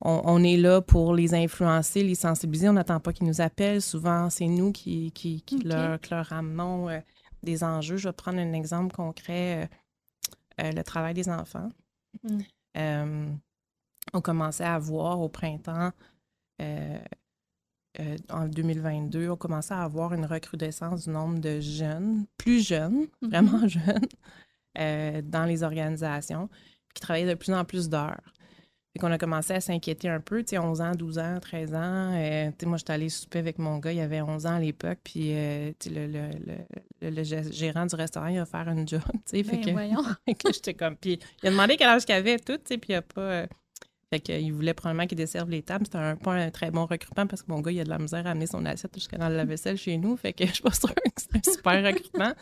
[0.00, 2.68] on, est là pour les influencer, les sensibiliser.
[2.68, 3.82] On n'attend pas qu'ils nous appellent.
[3.82, 6.98] Souvent, c'est nous qui, qui, leur, ramenons euh,
[7.42, 7.96] des enjeux.
[7.96, 9.68] Je vais prendre un exemple concret.
[10.62, 11.70] Euh, le travail des enfants.
[12.22, 12.38] Mm.
[12.76, 13.32] Euh,
[14.12, 15.90] on commençait à voir au printemps,
[16.60, 16.98] euh,
[18.30, 23.28] en 2022, on commençait à avoir une recrudescence du nombre de jeunes, plus jeunes, mm-hmm.
[23.28, 23.68] vraiment
[24.76, 26.48] jeunes, dans les organisations,
[26.94, 28.32] qui travaillaient de plus en plus d'heures.
[28.92, 31.74] Fait qu'on a commencé à s'inquiéter un peu, tu sais, 11 ans, 12 ans, 13
[31.74, 32.14] ans.
[32.14, 34.60] Euh, tu sais, moi, j'étais allée souper avec mon gars, il avait 11 ans à
[34.60, 36.28] l'époque, puis euh, le, le,
[37.00, 39.42] le, le, gérant du restaurant, il a offert une job, tu sais.
[39.44, 40.96] Fait ben, que, j'étais comme...
[40.96, 43.20] Puis il a demandé quel âge qu'il avait, tout, tu sais, puis il a pas...
[43.20, 43.46] Euh,
[44.10, 45.86] fait qu'il voulait probablement qu'il desserve les tables.
[45.86, 47.98] C'était un, pas un très bon recrutement parce que mon gars, il a de la
[47.98, 50.18] misère à amener son assiette jusqu'à dans la vaisselle chez nous.
[50.18, 52.34] Fait que je suis pas sûre que c'est un super recrutement.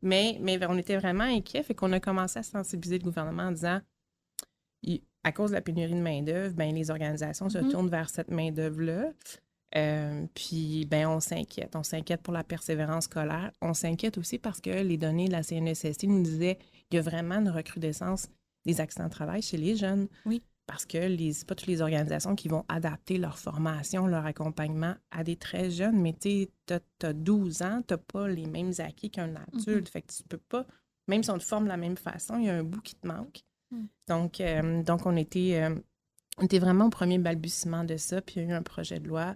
[0.00, 1.62] Mais, mais on était vraiment inquiets.
[1.64, 3.82] Fait qu'on a commencé à sensibiliser le gouvernement en disant
[5.24, 7.70] à cause de la pénurie de main-d'œuvre, ben, les organisations se mhm.
[7.70, 9.10] tournent vers cette main-d'œuvre-là.
[9.76, 11.74] Euh, puis, ben, on s'inquiète.
[11.76, 13.52] On s'inquiète pour la persévérance scolaire.
[13.62, 16.58] On s'inquiète aussi parce que les données de la CNESST nous disaient
[16.90, 18.28] qu'il y a vraiment une recrudescence
[18.66, 20.08] des accidents de travail chez les jeunes.
[20.26, 20.42] Oui.
[20.66, 25.24] Parce que les, pas toutes les organisations qui vont adapter leur formation, leur accompagnement à
[25.24, 26.00] des très jeunes.
[26.00, 29.66] Mais tu as, 12 ans, tu n'as pas les mêmes acquis qu'un adulte.
[29.66, 29.86] Mhm.
[29.86, 30.66] Fait que tu peux pas,
[31.08, 32.94] même si on te forme de la même façon, il y a un bout qui
[32.94, 33.42] te manque.
[33.72, 33.86] Hmm.
[34.06, 35.74] Donc, euh, donc on, était, euh,
[36.38, 38.20] on était vraiment au premier balbutiement de ça.
[38.20, 39.34] Puis il y a eu un projet de loi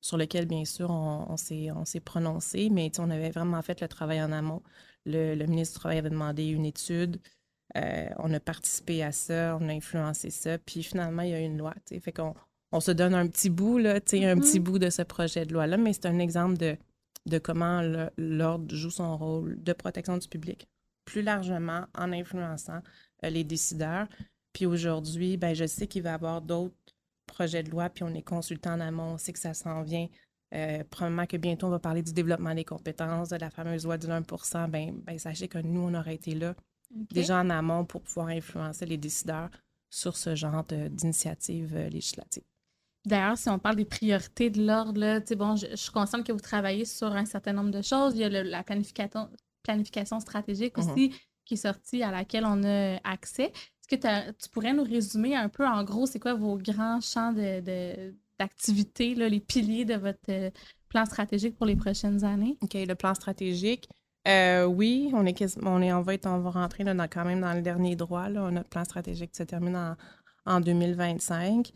[0.00, 1.36] sur lequel, bien sûr, on, on
[1.84, 4.62] s'est prononcé, mais on avait vraiment fait le travail en amont.
[5.06, 7.18] Le, ministre du Travail avait demandé une étude.
[7.76, 10.58] Euh, on a participé à ça, on a influencé ça.
[10.58, 11.74] Puis finalement, il y a eu une loi.
[12.00, 12.34] Fait qu'on
[12.72, 14.58] on se donne un petit bout, là, un petit mm-hmm.
[14.58, 16.76] bout de ce projet de loi-là, mais c'est un exemple de,
[17.26, 17.82] de comment
[18.16, 20.68] l'ordre joue son rôle de protection du public,
[21.04, 22.82] plus largement en influençant
[23.22, 24.06] les décideurs.
[24.52, 26.74] Puis aujourd'hui, ben, je sais qu'il va y avoir d'autres
[27.26, 30.08] projets de loi, puis on est consultant en amont, on sait que ça s'en vient.
[30.54, 33.98] Euh, probablement que bientôt, on va parler du développement des compétences, de la fameuse loi
[33.98, 36.54] du 1% ben, ben, sachez que nous, on aurait été là
[36.90, 39.50] déjà en amont pour pouvoir influencer les décideurs
[39.90, 42.44] sur ce genre d'initiative euh, législative.
[43.04, 46.84] D'ailleurs, si on parle des priorités de l'ordre, bon, je, suis consciente que vous travaillez
[46.84, 48.14] sur un certain nombre de choses.
[48.14, 49.30] Il y a la planification,
[49.62, 50.92] planification stratégique mm-hmm.
[50.92, 51.14] aussi
[51.48, 53.44] qui est sortie à laquelle on a accès.
[53.44, 57.32] Est-ce que tu pourrais nous résumer un peu, en gros, c'est quoi vos grands champs
[58.38, 60.50] d'activité, de, les piliers de votre euh,
[60.90, 62.58] plan stratégique pour les prochaines années?
[62.60, 63.88] OK, le plan stratégique.
[64.28, 67.54] Euh, oui, on est, on est en va, on va rentrer là, quand même dans
[67.54, 68.28] le dernier droit.
[68.28, 68.50] Là.
[68.50, 69.96] Notre plan stratégique se termine en,
[70.44, 71.72] en 2025.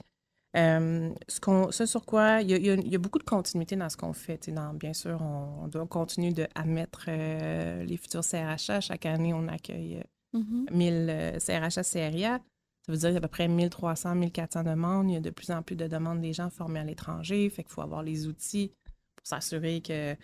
[0.55, 4.51] Euh, ce, sur quoi il y, a, beaucoup de continuité dans ce qu'on fait.
[4.75, 8.81] bien sûr, on, doit continuer de admettre euh, les futurs CRHA.
[8.81, 10.03] Chaque année, on accueille
[10.35, 12.41] 1000 CRHA, CRIA.
[12.85, 15.11] Ça veut dire qu'il y a à peu près 1300, 1400 demandes.
[15.11, 17.49] Il y a de plus en plus de demandes des gens formés à l'étranger.
[17.49, 18.73] Fait qu'il faut avoir les outils
[19.17, 20.17] pour s'assurer que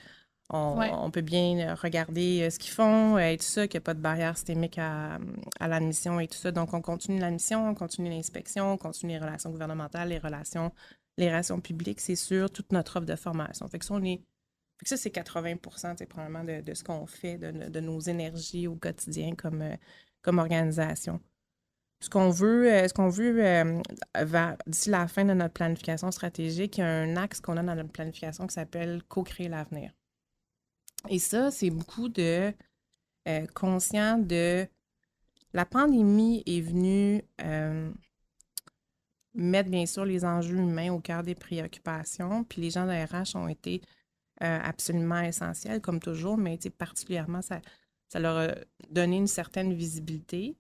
[0.51, 3.95] on, peut bien regarder euh, ce qu'ils font et tout ça, qu'il n'y a pas
[3.95, 5.19] de barrière systémique à,
[5.61, 6.53] l'admission et tout ça.
[6.53, 10.73] Donc, on continue l'admission, on continue l'inspection, on continue les relations gouvernementales, les relations,
[11.19, 13.69] les relations publiques, c'est sûr, toute notre offre de formation.
[13.69, 14.23] Fait que ça, on est,
[14.85, 15.57] ça, c'est 80
[15.99, 19.77] c'est probablement de, ce qu'on fait, de, nos énergies au quotidien comme, euh,
[20.23, 21.21] comme organisation.
[22.01, 23.83] Ce qu'on veut, euh, ce qu'on veut
[24.67, 27.75] d'ici la fin de notre planification stratégique, il y a un axe qu'on a dans
[27.75, 29.91] notre planification qui s'appelle Co-créer l'avenir.
[31.09, 32.53] Et ça, c'est beaucoup de
[33.29, 34.67] euh, conscient de
[35.53, 37.91] la pandémie est venue euh,
[39.35, 42.45] mettre bien sûr les enjeux humains au cœur des préoccupations.
[42.45, 43.81] Puis les gens de RH ont été
[44.43, 47.61] euh, absolument essentiels, comme toujours, mais particulièrement, ça,
[48.09, 48.55] ça leur a
[48.91, 50.57] donné une certaine visibilité,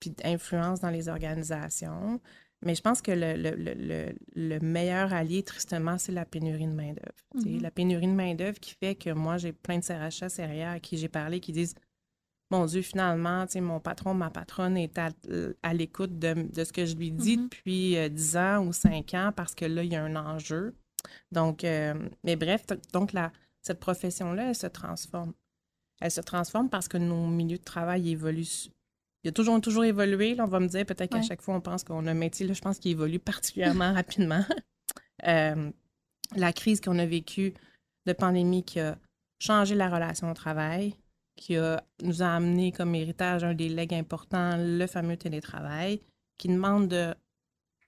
[0.00, 2.20] puis d'influence dans les organisations.
[2.64, 7.12] Mais je pense que le, meilleur allié, tristement, c'est la pénurie de main-d'œuvre.
[7.34, 7.60] Mm-hmm.
[7.60, 10.96] La pénurie de main-d'œuvre qui fait que moi, j'ai plein de CRHA derrière à qui
[10.96, 11.74] j'ai parlé qui disent
[12.50, 17.10] Mon Dieu, finalement, mon patron, ma patronne est à, l'écoute de, ce que je lui
[17.12, 17.42] dis mm-hmm.
[17.42, 20.74] depuis 10 euh, ans ou 5 ans parce que là, il y a un enjeu.
[21.30, 25.34] Donc, euh, mais bref, donc la, cette profession-là, elle se transforme.
[26.00, 28.70] Elle se transforme parce que nos milieux de travail évoluent
[29.26, 30.36] il a toujours, toujours évolué.
[30.36, 32.46] Là, on va me dire peut-être qu'à chaque fois, on pense qu'on a un métier.
[32.46, 34.44] Là, je pense qu'il évolue particulièrement rapidement.
[35.26, 35.72] Euh,
[36.36, 37.52] la crise qu'on a vécue
[38.06, 38.96] de pandémie qui a
[39.40, 40.94] changé la relation au travail,
[41.34, 46.02] qui a, nous a amené comme héritage un des legs importants, le fameux télétravail,
[46.38, 47.12] qui demande de,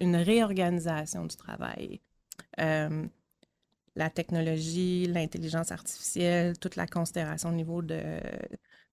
[0.00, 2.00] une réorganisation du travail.
[2.58, 3.06] Euh,
[3.94, 8.02] la technologie, l'intelligence artificielle, toute la considération au niveau de,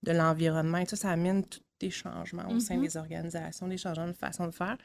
[0.03, 2.81] de l'environnement, et tout ça amène tout, des changements au sein mm-hmm.
[2.81, 4.77] des organisations, des changements de façon de faire.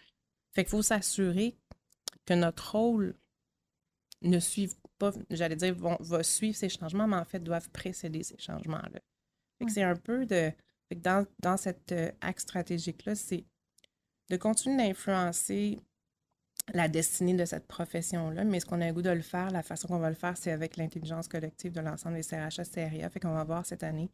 [0.53, 1.57] Fait qu'il faut s'assurer
[2.27, 3.15] que notre rôle
[4.23, 8.39] ne suive pas, j'allais dire, va suivre ces changements, mais en fait doivent précéder ces
[8.39, 9.01] changements-là.
[9.59, 10.53] Fait que c'est un peu de.
[10.97, 13.45] dans, dans cet euh, axe stratégique-là, c'est
[14.29, 15.79] de continuer d'influencer
[16.73, 19.63] la destinée de cette profession-là, mais ce qu'on a le goût de le faire, la
[19.63, 23.11] façon qu'on va le faire, c'est avec l'intelligence collective de l'ensemble des CRHA, CRIA.
[23.11, 24.11] Fait qu'on va voir cette année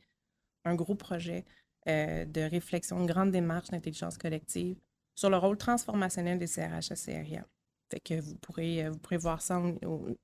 [0.64, 1.44] un gros projet
[1.88, 4.76] euh, de réflexion, une grande démarche d'intelligence collective
[5.14, 7.46] sur le rôle transformationnel des CRH CRIA.
[7.90, 9.62] Fait que vous pourrez, euh, vous pourrez voir ça,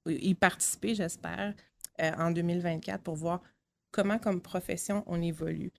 [0.06, 1.54] y participer, j'espère,
[2.00, 3.42] euh, en 2024 pour voir
[3.92, 5.70] comment, comme profession, on évolue.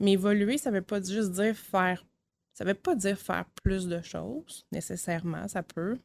[0.00, 2.06] Mais évoluer, ça ne veut pas juste dire faire,
[2.54, 5.98] ça veut pas dire faire plus de choses, nécessairement, ça peut,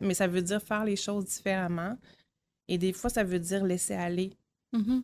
[0.00, 1.98] mais ça veut dire faire les choses différemment.
[2.68, 4.36] Et des fois, ça veut dire laisser aller.
[4.72, 5.02] Mm-hmm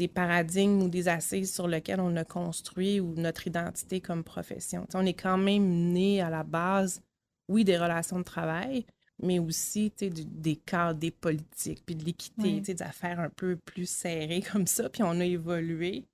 [0.00, 4.86] des paradigmes ou des assises sur lesquels on a construit ou notre identité comme profession.
[4.94, 7.02] on est quand même né à la base,
[7.48, 8.86] oui, des relations de travail,
[9.22, 14.40] mais aussi des cadres, des politiques, puis de l'équité, des affaires un peu plus serrées
[14.52, 14.88] comme ça.
[14.88, 16.06] Puis on a évolué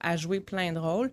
[0.00, 1.12] à jouer plein de rôles.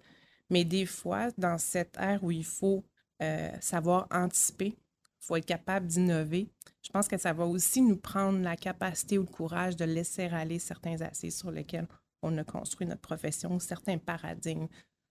[0.49, 2.85] Mais des fois, dans cette ère où il faut
[3.21, 6.47] euh, savoir anticiper, il faut être capable d'innover,
[6.81, 10.27] je pense que ça va aussi nous prendre la capacité ou le courage de laisser
[10.27, 11.87] aller certains assises sur lesquels
[12.25, 14.67] on a construit notre profession, certains paradigmes.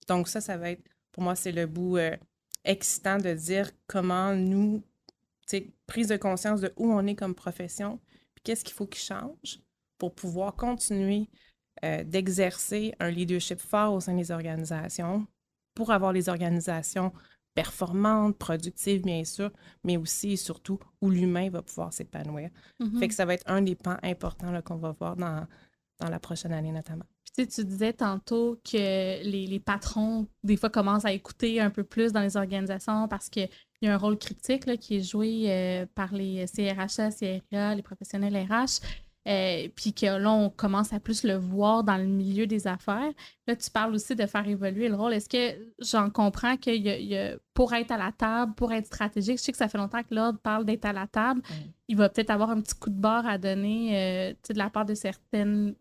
[0.09, 2.16] Donc ça, ça va être, pour moi, c'est le bout euh,
[2.64, 4.83] excitant de dire comment nous,
[5.87, 8.00] prise de conscience de où on est comme profession,
[8.35, 9.61] puis qu'est-ce qu'il faut qu'il change
[9.98, 11.29] pour pouvoir continuer
[11.85, 15.27] euh, d'exercer un leadership fort au sein des organisations,
[15.74, 17.12] pour avoir les organisations
[17.55, 19.50] performante, productive, bien sûr,
[19.85, 22.50] mais aussi et surtout où l'humain va pouvoir s'épanouir.
[22.81, 22.98] Mm-hmm.
[22.98, 25.46] Fait que ça va être un des pans importants qu'on va voir dans,
[26.01, 27.05] dans la prochaine année notamment.
[27.37, 31.83] Puis, tu disais tantôt que les, les, patrons, des fois, commencent à écouter un peu
[31.83, 33.49] plus dans les organisations parce qu'il
[33.83, 37.83] y a un rôle critique là, qui est joué euh, par les CRHA, CRA, les
[37.83, 38.81] professionnels RH.
[39.27, 43.11] Euh, puis que là, on commence à plus le voir dans le milieu des affaires.
[43.47, 45.15] Là, tu parles aussi de faire évoluer le rôle.
[45.15, 49.39] Est-ce que j'en comprends que y a, pour être à la table, pour être stratégique,
[49.39, 51.41] je sais que ça fait longtemps que l'ordre parle d'être à la table,
[51.89, 54.85] il va peut-être avoir un petit coup de barre à donner euh, de la part
[54.85, 55.75] de certaines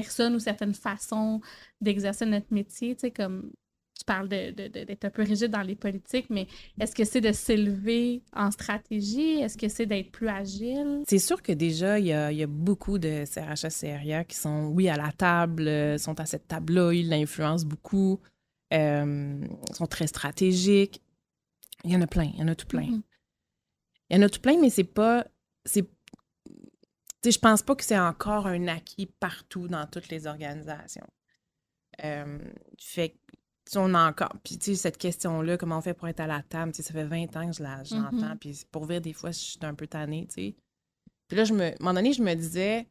[0.00, 1.40] personnes ou certaines façons
[1.80, 3.50] d'exercer notre métier, tu sais, comme
[3.98, 6.46] tu parles d'être un peu rigide dans les politiques, mais
[6.78, 9.40] est-ce que c'est de s'élever en stratégie?
[9.40, 11.02] Est-ce que c'est d'être plus agile?
[11.08, 14.96] C'est sûr que déjà, il y a, beaucoup de CRHS, CRIA qui sont, oui, à
[14.96, 18.20] la table, euh, sont à cette table-là, ils l'influencent beaucoup,
[18.74, 19.40] euh,
[19.72, 21.00] sont très stratégiques.
[21.84, 22.82] Il y en a plein, il y en a tout plein.
[22.82, 23.02] Mm-hmm.
[24.10, 25.26] Il y en a tout plein, mais c'est pas.
[25.64, 25.88] C'est
[27.30, 31.06] je pense pas que c'est encore un acquis partout dans toutes les organisations.
[32.04, 32.38] Euh,
[32.78, 33.16] fait
[33.74, 34.36] on a encore.
[34.44, 36.82] Puis, tu sais, cette question-là, comment on fait pour être à la table, tu sais,
[36.84, 38.12] ça fait 20 ans que je la, j'entends.
[38.12, 38.38] Mhm.
[38.38, 40.56] Puis, pour dire, des fois, je suis un peu tannée, tu sais.
[41.26, 42.86] Puis là, je me, à un moment donné, je me disais,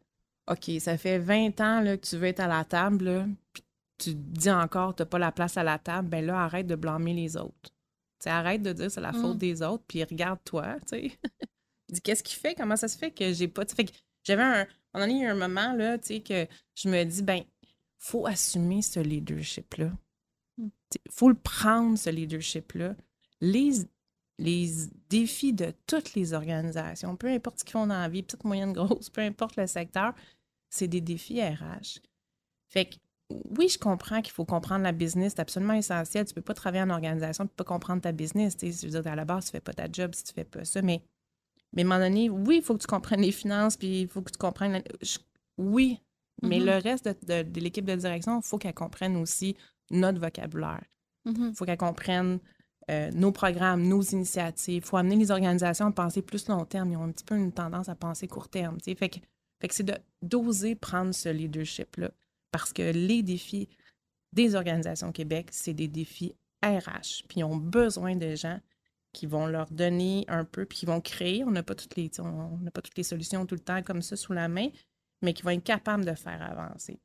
[0.52, 3.63] OK, ça fait 20 ans là, que tu veux être à la table, là, puis
[3.98, 6.67] tu te dis encore, tu n'as pas la place à la table, ben là, arrête
[6.67, 7.56] de blâmer les autres.
[7.63, 9.39] Tu sais, arrête de dire c'est la faute Mm.
[9.39, 11.12] des autres, puis regarde-toi, tu sais.
[11.89, 12.54] Dis, qu'est-ce qui fait?
[12.56, 13.63] Comment ça se fait que j'ai pas.
[13.63, 13.91] tu sais, Fait que
[14.26, 14.68] j'avais un.
[14.96, 17.44] Y a un moment, là, tu sais, que je me dis, ben,
[17.98, 19.92] faut assumer ce leadership-là.
[20.58, 20.68] Mm.
[21.06, 22.96] Il faut le prendre, ce leadership-là.
[23.42, 23.72] Les,
[24.40, 24.70] les
[25.10, 28.74] défis de toutes les organisations, peu importe ce qu'ils font dans la vie, petite, moyenne,
[28.74, 30.14] grosse, peu importe le secteur,
[30.70, 32.02] c'est des défis RH.
[32.68, 32.96] Fait que,
[33.58, 36.26] oui, je comprends qu'il faut comprendre la business, c'est absolument essentiel.
[36.26, 38.56] Tu peux pas travailler en organisation et pas comprendre ta business.
[38.56, 40.34] Tu sais, je veux dire, à la base, tu fais pas ta job si tu
[40.34, 40.82] fais pas ça.
[40.82, 41.02] Mais,
[41.76, 44.08] mais à un moment donné, oui, il faut que tu comprennes les finances, puis il
[44.08, 44.74] faut que tu comprennes.
[44.74, 45.20] la- je-
[45.58, 46.00] oui,
[46.42, 46.66] mais Mhm.
[46.66, 49.56] le reste de, de- de l'équipe de direction, il faut qu'elle comprenne aussi
[49.92, 50.84] notre vocabulaire.
[51.26, 52.40] Il faut qu'elle comprenne
[52.92, 54.84] euh, nos programmes, nos initiatives.
[54.84, 56.92] Il faut amener les organisations à penser plus long terme.
[56.92, 58.78] Ils ont un petit peu une tendance à penser court terme.
[58.80, 59.18] Fait que,
[59.60, 59.90] fait que c'est
[60.22, 62.12] d'oser prendre ce leadership-là.
[62.52, 63.68] Parce que les défis
[64.34, 67.24] des organisations au Québec, c'est des défis RH.
[67.28, 68.60] Puis ils ont besoin de gens
[69.15, 71.43] qui vont leur donner un peu, puis qui vont créer.
[71.43, 74.15] On n'a pas toutes les, on pas toutes les solutions tout le temps comme ça
[74.15, 74.67] sous la main,
[75.21, 76.99] mais qui vont être capables de faire avancer.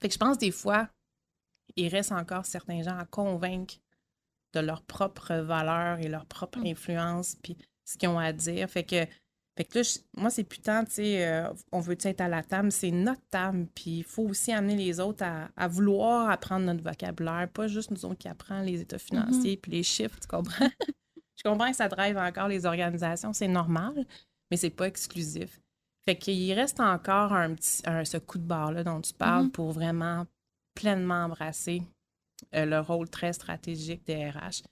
[0.00, 0.88] Fait que je pense des fois,
[1.76, 3.74] il reste encore certains gens à convaincre
[4.54, 6.66] de leur propre valeur et leur propre Mm.
[6.66, 8.68] influence, puis ce qu'ils ont à dire.
[8.70, 9.04] Fait que,
[9.56, 12.42] fait que là, je- moi, c'est putain, tu sais, euh, on veut être à la
[12.42, 16.64] table, c'est notre table, puis il faut aussi amener les autres à, à vouloir apprendre
[16.66, 20.28] notre vocabulaire, pas juste nous autres qui apprennent les états financiers puis les chiffres, tu
[20.28, 20.70] comprends?
[21.38, 24.04] je comprends que ça drive encore les organisations, c'est normal,
[24.50, 25.60] mais c'est pas exclusif.
[26.04, 29.50] Fait qu'il reste encore un petit, un- ce coup de barre-là dont tu parles Mhm.
[29.52, 30.26] pour vraiment
[30.74, 31.82] pleinement embrasser
[32.54, 34.62] euh, le rôle très stratégique des RH.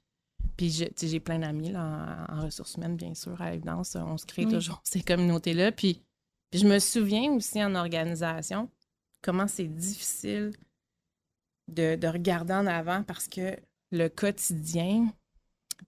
[0.57, 1.81] Puis j'ai plein d'amis en,
[2.29, 3.97] en ressources humaines, bien sûr, à l'évidence.
[3.97, 4.53] On se crée Oui.
[4.53, 5.73] toujours ces communautés-là.
[5.73, 6.01] Puis,
[6.51, 8.71] puis je me souviens aussi en organisation
[9.21, 10.53] comment c'est difficile
[11.69, 13.57] de, de regarder en avant parce que
[13.91, 15.09] le quotidien,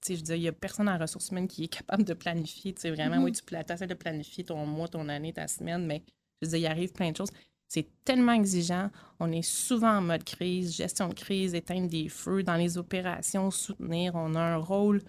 [0.01, 2.05] tu sais, je veux dire, il n'y a personne en ressources humaines qui est capable
[2.05, 2.73] de planifier.
[2.75, 3.25] Tu sais, vraiment, Mhm.
[3.25, 6.03] oui, tu essaies de planifier ton mois, ton année, ta semaine, mais
[6.41, 7.31] je veux dire, il arrive plein de choses.
[7.71, 8.91] C'est tellement exigeant.
[9.21, 13.51] On est souvent en mode crise, gestion de crise, éteindre des feux dans les opérations,
[13.51, 14.13] soutenir.
[14.15, 15.03] On a un rôle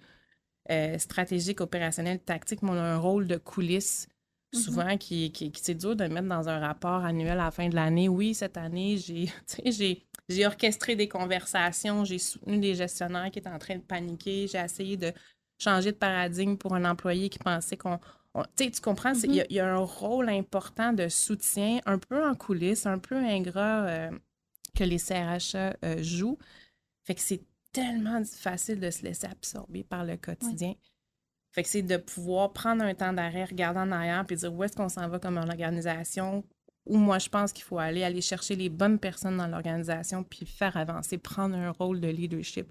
[0.69, 4.07] euh, stratégique, opérationnel, tactique, mais on a un rôle de coulisses
[4.53, 4.59] Mhm.
[4.59, 7.69] souvent qui, qui, qui- c'est dur de mettre dans un rapport annuel à la fin
[7.69, 8.07] de l'année.
[8.09, 9.31] Oui, cette année, j'ai,
[10.29, 14.59] j'ai, orchestré des conversations, j'ai soutenu des gestionnaires qui étaient en train de paniquer, j'ai
[14.59, 15.11] essayé de
[15.61, 17.99] changer de paradigme pour un employé qui pensait qu'on...
[18.33, 20.93] on- tu sais, tu comprends, c'est- il y a- il y, a un rôle important
[20.93, 24.11] de soutien, un peu en coulisses, un peu ingrat euh,
[24.75, 26.37] que les CRHA euh, jouent.
[27.05, 30.73] Fait que c'est tellement facile de se laisser absorber par le quotidien.
[31.51, 34.63] Fait que c'est de pouvoir prendre un temps d'arrêt, regarder en arrière, puis dire où
[34.63, 36.43] est-ce qu'on s'en va comme organisation,
[36.89, 40.45] où moi je pense qu'il faut aller, aller chercher les bonnes personnes dans l'organisation, puis
[40.45, 42.67] faire avancer, prendre un rôle de leadership.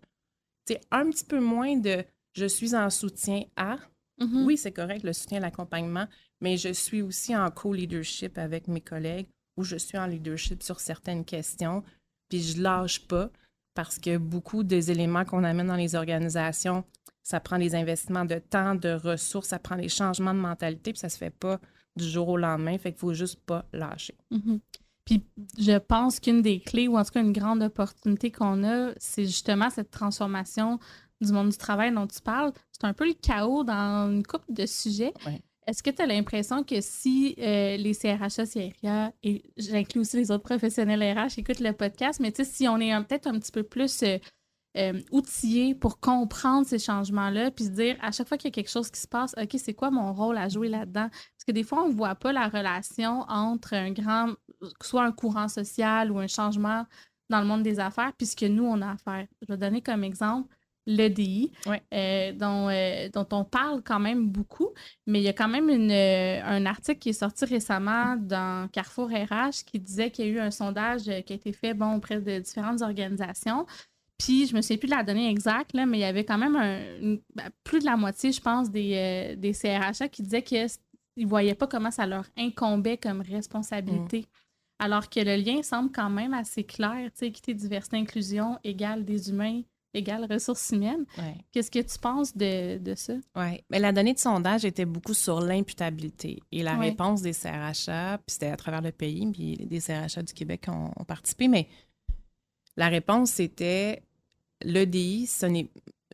[0.66, 2.04] C'est un petit peu moins de
[2.34, 3.76] je suis en soutien à.
[4.20, 4.44] Mhm.
[4.44, 6.06] Oui, c'est correct, le soutien, l'accompagnement,
[6.40, 10.80] mais je suis aussi en co-leadership avec mes collègues, où je suis en leadership sur
[10.80, 11.82] certaines questions,
[12.28, 13.30] puis je lâche pas
[13.74, 16.84] parce que beaucoup des éléments qu'on amène dans les organisations,
[17.22, 20.98] ça prend des investissements de temps, de ressources, ça prend des changements de mentalité, puis
[20.98, 21.60] ça se fait pas
[21.98, 24.16] du jour au lendemain, fait qu'il faut juste pas lâcher.
[24.30, 24.60] Mhm.
[25.04, 25.22] Puis
[25.58, 29.24] je pense qu'une des clés, ou en tout cas une grande opportunité qu'on a, c'est
[29.24, 30.78] justement cette transformation
[31.20, 32.52] du monde du travail dont tu parles.
[32.72, 35.12] C'est un peu le chaos dans une couple de sujets.
[35.26, 35.40] Ouais.
[35.66, 40.30] Est-ce que tu as l'impression que si euh, les CRHA, CRIA, et j'inclus aussi les
[40.30, 43.52] autres professionnels RH, écoutent le podcast, mais tu sais, si on est peut-être un petit
[43.52, 44.16] peu plus euh,
[44.78, 48.54] euh, outillés pour comprendre ces changements-là, puis se dire à chaque fois qu'il y a
[48.54, 51.08] quelque chose qui se passe, OK, c'est quoi mon rôle à jouer là-dedans?
[51.48, 54.34] Que des fois, on ne voit pas la relation entre un grand,
[54.82, 56.84] soit un courant social ou un changement
[57.30, 59.26] dans le monde des affaires, puisque nous, on a à faire.
[59.40, 60.54] Je vais donner comme exemple
[60.86, 61.82] l'EDI, Ouais.
[61.94, 64.68] euh, dont, euh, dont on parle quand même beaucoup,
[65.06, 68.68] mais il y a quand même une, euh, un article qui est sorti récemment dans
[68.70, 71.94] Carrefour RH qui disait qu'il y a eu un sondage qui a été fait bon,
[71.96, 73.64] auprès de différentes organisations.
[74.18, 76.38] Puis, je me souviens plus de la donnée exacte, là, mais il y avait quand
[76.38, 80.42] même un, une- ben, plus de la moitié, je pense, des, des CRHA qui disaient
[81.18, 84.26] qu'ils ne voyaient pas comment ça leur incombait comme responsabilité.
[84.78, 87.10] Alors que le lien semble quand même assez clair.
[87.12, 89.62] Tu sais, équité, diversité, inclusion égale des humains
[89.94, 91.06] égale ressources humaines.
[91.16, 91.34] Ouais.
[91.50, 93.14] Qu'est-ce que tu penses de, de ça?
[93.34, 96.38] Oui, mais la donnée de sondage était beaucoup sur l'imputabilité.
[96.52, 96.90] Et la Ouais.
[96.90, 100.92] réponse des CRHA, puis c'était à travers le pays, puis des CRHA du Québec ont,
[100.94, 101.68] ont participé, mais
[102.76, 104.02] la réponse c'était
[104.62, 105.70] l'EDI, ce n'est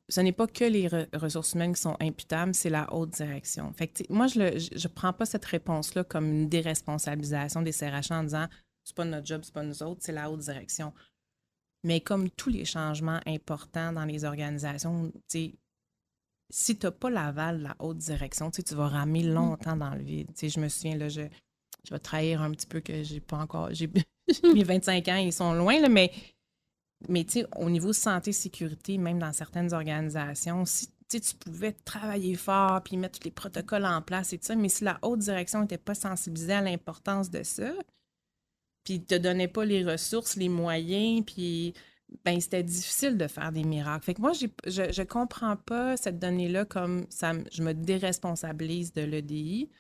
[0.09, 3.73] ce n'est pas que les ressources humaines qui sont imputables, c'est la haute direction.
[3.73, 8.25] Fait que, moi, je ne prends pas cette réponse-là comme une déresponsabilisation des CRH en
[8.25, 8.49] disant
[8.85, 10.93] c'est pas notre job, c'est pas nous autres, c'est la haute direction.
[11.85, 17.65] Mais comme tous les changements importants dans les organisations, si tu n'as pas l'aval de
[17.65, 19.33] la haute direction, tu vas ramer mmh.
[19.33, 20.31] longtemps dans le vide.
[20.37, 21.23] je me souviens, là, je,
[21.83, 23.73] je vais trahir un petit peu que j'ai pas encore.
[23.73, 23.91] J'ai
[24.55, 26.13] mes 25 ans, ils sont loin, là, mais,
[27.09, 27.27] mais
[27.57, 33.25] au niveau santé-sécurité, même dans certaines organisations, si tu pouvais travailler fort puis mettre tous
[33.25, 36.55] les protocoles en place et tout ça, mais si la haute direction n'était pas sensibilisée
[36.55, 37.73] à l'importance de ça,
[38.85, 41.75] puis te donnait pas les ressources, les moyens, puis
[42.25, 44.05] ben c'était difficile de faire des miracles.
[44.05, 49.03] Fait que moi, je, je comprends pas cette donnée-là comme ça, je me déresponsabilise de
[49.03, 49.71] l'EDI,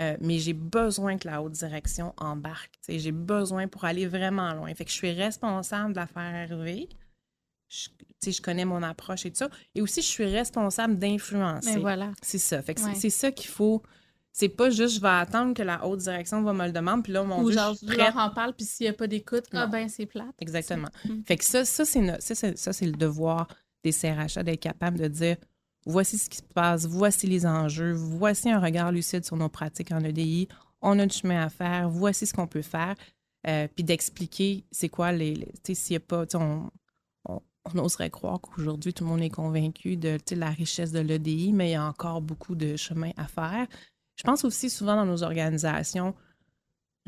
[0.00, 2.78] euh, mais j'ai besoin que la haute direction embarque.
[2.88, 4.72] J'ai besoin pour aller vraiment loin.
[4.74, 6.88] Fait que je suis responsable de la faire arriver.
[7.68, 7.88] Je,
[8.30, 9.50] je connais mon approche et tout ça.
[9.74, 11.74] Et aussi, je suis responsable d'influencer.
[11.74, 12.12] Mais voilà.
[12.22, 12.62] C'est ça.
[12.62, 13.82] Fait que c'est ça qu'il faut
[14.38, 17.12] c'est pas juste je vais attendre que la haute direction va me le demander, puis
[17.12, 19.66] là, mon Ou genre, je leur en parle, puis s'il n'y a pas d'écoute, ah
[19.66, 20.34] ben c'est plate.
[20.38, 20.88] Exactement.
[21.04, 21.22] Mm.
[21.26, 23.48] Fait que ça, ça c'est, ça, c'est le devoir
[23.82, 25.36] des CRHA d'être capable de dire
[25.88, 29.90] voici ce qui se passe, voici les enjeux, voici un regard lucide sur nos pratiques
[29.90, 30.46] en EDI,
[30.82, 32.94] on a du chemin à faire, voici ce qu'on peut faire,
[33.46, 35.34] euh, puis d'expliquer c'est quoi les.
[35.34, 36.24] tu sais, s'il n'y a pas.
[36.34, 36.70] On,
[37.24, 41.52] on, on, oserait croire qu'aujourd'hui, tout le monde est convaincu de la richesse de l'EDI,
[41.52, 43.66] mais il y a encore beaucoup de chemin à faire.
[44.16, 46.14] Je pense aussi souvent dans nos organisations,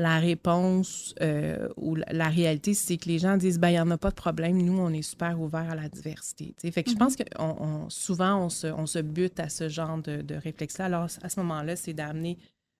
[0.00, 3.90] la réponse euh, ou la, réalité, c'est que les gens disent ben, il n'y en
[3.90, 6.54] a pas de problème, nous, on est super ouverts à la diversité.
[6.70, 7.86] Fait que je pense mm-hmm.
[7.88, 8.48] que souvent, on
[8.86, 10.86] se, bute à ce genre de, réflexe-là.
[10.86, 12.38] Alors, à ce moment-là, c'est d'amener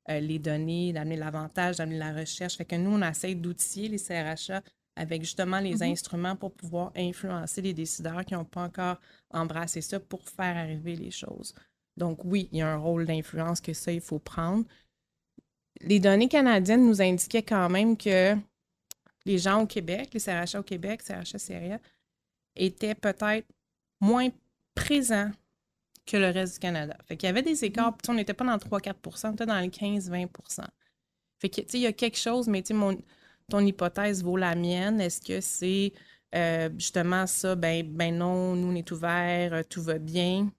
[0.08, 2.56] euh, les données, d'amener l'avantage, d'amener la recherche.
[2.56, 4.62] Fait que nous, on essaie d'outiller les CRHA
[4.96, 5.92] avec justement les mm-hmm.
[5.92, 8.96] instruments pour pouvoir influencer les décideurs qui n'ont pas encore
[9.30, 11.54] embrassé ça pour faire arriver les choses.
[11.98, 14.64] Donc oui, il y a un rôle d'influence que ça, il faut prendre.
[15.82, 18.36] Les données canadiennes nous indiquaient quand même que
[19.24, 21.78] les gens au Québec, les CRHA au Québec, CRHA Syria,
[22.56, 23.46] étaient peut-être
[24.00, 24.28] moins
[24.74, 25.30] présents
[26.06, 26.96] que le reste du Canada.
[27.06, 29.60] Fait qu'il y avait des écarts, on n'était pas dans le 3-4% on était dans
[29.60, 30.64] le 15-20%
[31.38, 32.74] Fait que, tu sais, il y a quelque chose, mais tu
[33.48, 35.00] ton hypothèse vaut la mienne.
[35.00, 35.92] Est-ce que c'est
[36.34, 37.56] euh, justement ça?
[37.56, 40.50] Ben, ben non, nous, on est ouverts, tout va bien?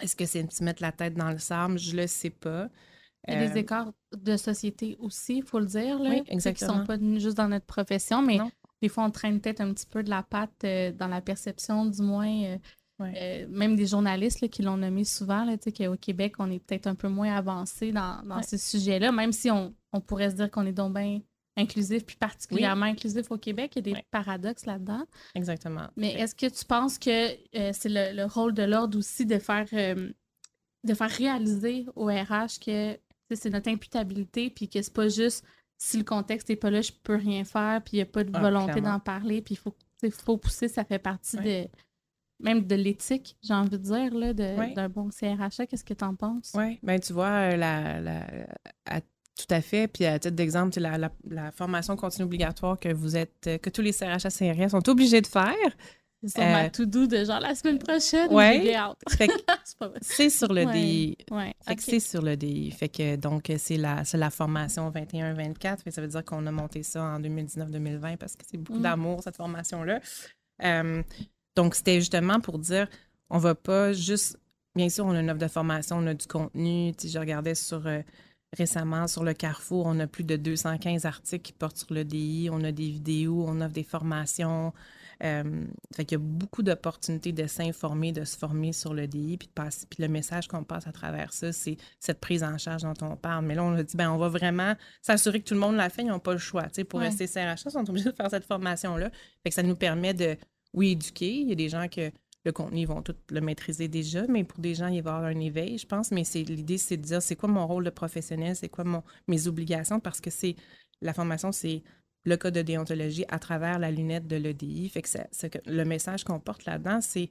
[0.00, 1.78] Est-ce que c'est de se mettre la tête dans le sable?
[1.78, 2.68] Je le sais pas.
[3.28, 5.98] Il y a des euh, écarts de société aussi, il faut le dire.
[5.98, 6.72] Là, oui, exactement.
[6.72, 8.38] Qui ne sont pas juste dans notre profession, mais
[8.80, 11.86] des fois, on traîne peut-être un petit peu de la patte euh, dans la perception,
[11.86, 12.58] du moins.
[13.00, 16.94] Euh, même des journalistes qui l'ont nommé souvent, là, qu'au Québec, on est peut-être un
[16.94, 20.66] peu moins avancé dans, dans ce sujet-là, même si on, on, pourrait se dire qu'on
[20.66, 21.20] est donc bien
[21.56, 23.72] inclusif, puis particulièrement inclusif au Québec.
[23.76, 25.04] Il y a des paradoxes là-dedans.
[25.34, 25.88] Exactement.
[25.96, 29.66] Mais est-ce que tu penses que euh, c'est le, rôle de l'ordre aussi de faire,
[29.72, 30.10] euh,
[30.84, 32.98] de faire réaliser au RH que
[33.34, 35.44] c'est notre imputabilité, puis que c'est pas juste
[35.78, 38.22] si le contexte n'est pas là, je peux rien faire, puis il n'y a pas
[38.22, 39.74] de ah, volonté d'en parler, puis il faut,
[40.10, 41.66] faut pousser, ça fait partie de
[42.42, 45.66] même de l'éthique, j'ai envie de dire, là, d'un bon CRHA.
[45.66, 46.52] Qu'est-ce que tu en penses?
[46.56, 48.26] Oui, bien, tu vois, euh, la, la,
[49.36, 49.88] tout à fait.
[49.88, 53.92] Puis à titre d'exemple, la, la, formation continue obligatoire que vous êtes, que tous les
[53.92, 55.54] CRHA CRS sont obligés de faire.
[56.22, 58.28] C'est sur ma tout doux de genre la semaine prochaine.
[58.30, 58.70] Oui.
[60.00, 61.16] c'est sur le DI.
[61.30, 61.54] Ouais.
[61.78, 62.70] C'est sur le DI.
[62.70, 65.90] Fait que donc c'est la, la formation 21-24.
[65.90, 68.82] Ça veut dire qu'on a monté ça en 2019-2020 parce que c'est beaucoup mm.
[68.82, 70.00] d'amour, cette formation-là.
[70.62, 71.02] Euh,
[71.56, 72.88] donc, c'était justement pour dire
[73.28, 74.38] on va pas juste.
[74.74, 76.92] Bien sûr, on a une offre de formation, on a du contenu.
[77.02, 77.86] Je regardais sur.
[77.86, 78.00] Euh,
[78.54, 82.50] récemment sur le Carrefour, on a plus de 215 articles qui portent sur le DI,
[82.52, 84.74] on a des vidéos, on offre des formations.
[85.22, 85.64] Euh,
[85.94, 89.46] fait qu'il y a beaucoup d'opportunités de s'informer, de se former sur le DI, puis,
[89.46, 92.82] de passer, puis le message qu'on passe à travers ça, c'est cette prise en charge
[92.82, 93.44] dont on parle.
[93.44, 95.90] Mais là, on a dit, ben on va vraiment s'assurer que tout le monde l'a
[95.90, 96.64] fait, ils n'ont pas le choix.
[96.88, 99.10] pour rester CRHA, ils sont obligés de faire cette formation-là.
[99.42, 100.36] Fait que ça nous permet de,
[100.74, 101.32] oui, éduquer.
[101.32, 102.10] Il y a des gens que
[102.44, 105.14] le contenu, ils vont tout le maîtriser déjà, mais pour des gens, il va y
[105.14, 106.10] avoir un éveil, je pense.
[106.10, 109.04] Mais c'est l'idée, c'est de dire c'est quoi mon rôle de professionnel, c'est quoi mon,
[109.28, 110.56] mes obligations, parce que c'est
[111.00, 111.82] la formation, c'est
[112.24, 114.88] le code de déontologie à travers la lunette de l'EDI.
[114.88, 117.30] Fait que, le message qu'on porte là-dedans, c'est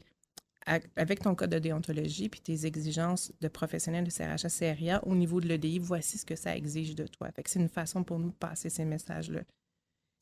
[0.95, 5.41] avec ton code de déontologie puis tes exigences de professionnel de CRHA, CRIA, au niveau
[5.41, 7.31] de l'EDI, voici ce que ça exige de toi.
[7.31, 9.41] Fait que c'est une façon pour nous de passer ces messages-là.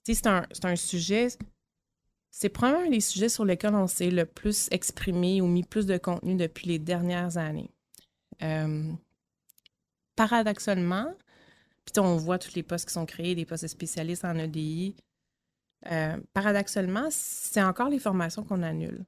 [0.06, 1.28] C'est un, un sujet
[2.32, 5.86] c'est probablement un des sujets sur lesquels on s'est le plus exprimé ou mis plus
[5.86, 7.72] de contenu depuis les dernières années.
[8.44, 8.92] Euh,
[10.16, 11.08] paradoxalement,
[11.94, 14.96] puis on voit tous les postes qui sont créés, des postes de spécialistes en EDI.
[15.92, 19.06] Euh, paradoxalement, c'est encore les formations qu'on annule.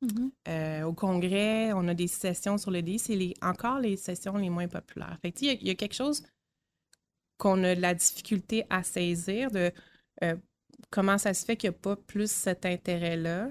[0.00, 0.84] Mm-hmm.
[0.84, 3.00] au congrès, on a des sessions sur le DI.
[3.00, 5.18] C'est les, encore les sessions les moins populaires.
[5.22, 6.22] Fait il y, a quelque chose
[7.36, 9.72] qu'on a de la difficulté à saisir de
[10.90, 13.50] comment ça se fait qu'il n'y a pas plus cet intérêt-là.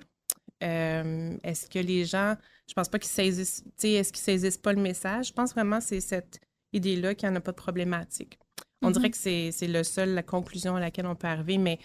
[0.62, 2.36] est-ce que les gens,
[2.68, 5.28] je pense pas qu'ils saisissent, est-ce qu'ils saisissent pas le message?
[5.28, 6.40] Je pense vraiment que c'est cette
[6.74, 8.40] idée-là qu'il n'y en a pas de problématique.
[8.82, 9.50] On dirait mm-hmm.
[9.50, 11.80] que c'est le seul, la conclusion à laquelle on peut arriver, mais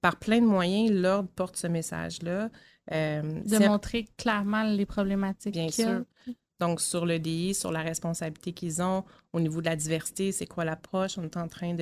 [0.00, 2.50] par plein de moyens, l'ordre porte ce message-là.
[2.92, 5.52] Euh, de montrer clairement les problématiques.
[5.52, 6.04] Bien sûr.
[6.58, 10.46] Donc, sur le DI, sur la responsabilité qu'ils ont au niveau de la diversité, c'est
[10.46, 11.16] quoi l'approche?
[11.16, 11.74] On est en train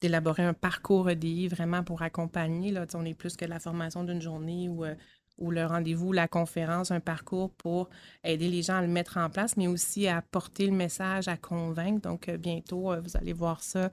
[0.00, 2.72] d'élaborer un parcours EDI vraiment pour accompagner.
[2.72, 4.94] Là, on est plus que la formation d'une journée ou, euh,
[5.38, 7.88] ou le rendez-vous, la conférence, un parcours pour
[8.24, 11.36] aider les gens à le mettre en place, mais aussi à porter le message, à
[11.36, 12.00] convaincre.
[12.02, 13.90] Donc, euh, bientôt, vous allez voir ça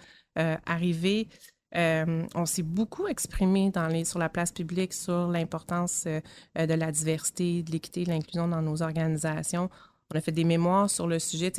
[0.65, 1.27] arriver.
[1.75, 3.71] Euh, on s'est beaucoup exprimé
[4.05, 6.19] sur la place publique sur l'importance euh,
[6.57, 9.69] euh, de la diversité, de l'équité, de l'inclusion dans nos organisations.
[10.13, 11.51] On a fait des mémoires sur le sujet.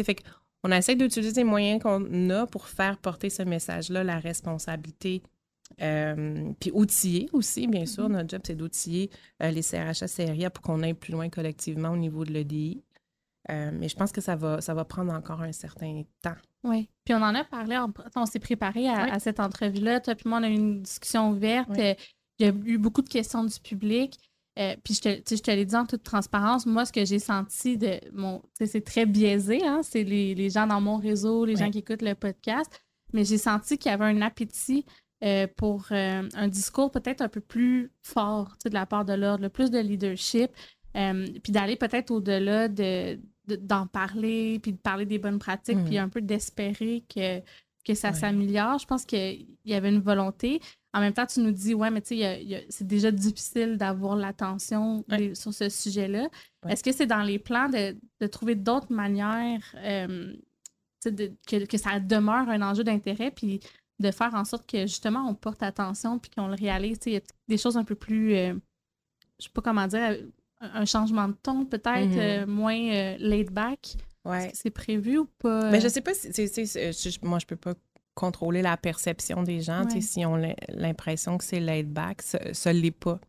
[0.63, 5.23] On essaie d'utiliser les moyens qu'on a pour faire porter ce message-là, la responsabilité.
[5.79, 8.09] Puis outiller aussi, bien sûr.
[8.09, 8.13] Mm-hmm.
[8.13, 9.11] Notre job, c'est d'outiller
[9.41, 12.83] les CRHA, CRIA pour qu'on aille plus loin collectivement au niveau de l'EDI.
[13.49, 16.37] mais je pense que ça va, ça va prendre encore un certain temps.
[16.65, 16.89] Oui.
[17.05, 17.79] Puis on en a parlé,
[18.17, 20.01] on, s'est préparé à, cette entrevue-là.
[20.01, 21.79] Toi, puis moi, on a eu une discussion ouverte.
[21.79, 21.95] Euh,
[22.39, 24.19] il y a eu beaucoup de questions du public.
[24.59, 27.19] Euh, puis je te, je te l'ai dit en toute transparence, moi, ce que j'ai
[27.19, 28.41] senti de mon.
[28.55, 29.81] C'est très biaisé, hein?
[29.83, 32.71] C'est les, gens dans mon réseau, les gens qui écoutent le podcast.
[33.13, 34.87] Mais j'ai senti qu'il y avait un appétit
[35.25, 39.71] euh, pour un discours peut-être un peu plus fort de la part de l'ordre, plus
[39.71, 40.51] de leadership,
[40.93, 46.03] puis d'aller peut-être au-delà de, d'en parler, puis de parler des bonnes pratiques, puis mm.
[46.03, 47.41] un peu d'espérer que,
[47.85, 48.79] que ça s'améliore.
[48.79, 50.61] Je pense qu'il y avait une volonté.
[50.93, 55.05] En même temps, tu nous dis, ouais, mais tu sais, c'est déjà difficile d'avoir l'attention
[55.35, 56.29] sur ce sujet-là.
[56.69, 60.35] Est-ce que c'est dans les plans de, de trouver d'autres manières euh,
[61.05, 63.61] que, que, ça demeure un enjeu d'intérêt, puis
[64.01, 66.99] de faire en sorte que justement on porte attention, puis qu'on le réalise?
[67.07, 68.55] Il y a des choses un peu plus, euh,
[69.39, 70.17] je sais pas comment dire,
[70.61, 72.19] un changement de ton, peut-être mhm.
[72.19, 73.97] euh, moins euh, laid back.
[74.25, 74.51] Ouais.
[74.55, 75.71] C'est prévu ou pas?
[75.71, 76.31] Mais je sais pas si.
[77.23, 77.75] moi, je peux pas
[78.15, 79.83] contrôler la perception des gens.
[80.01, 83.21] Si on a l'impression que c'est laid back, ce ne l'est pas.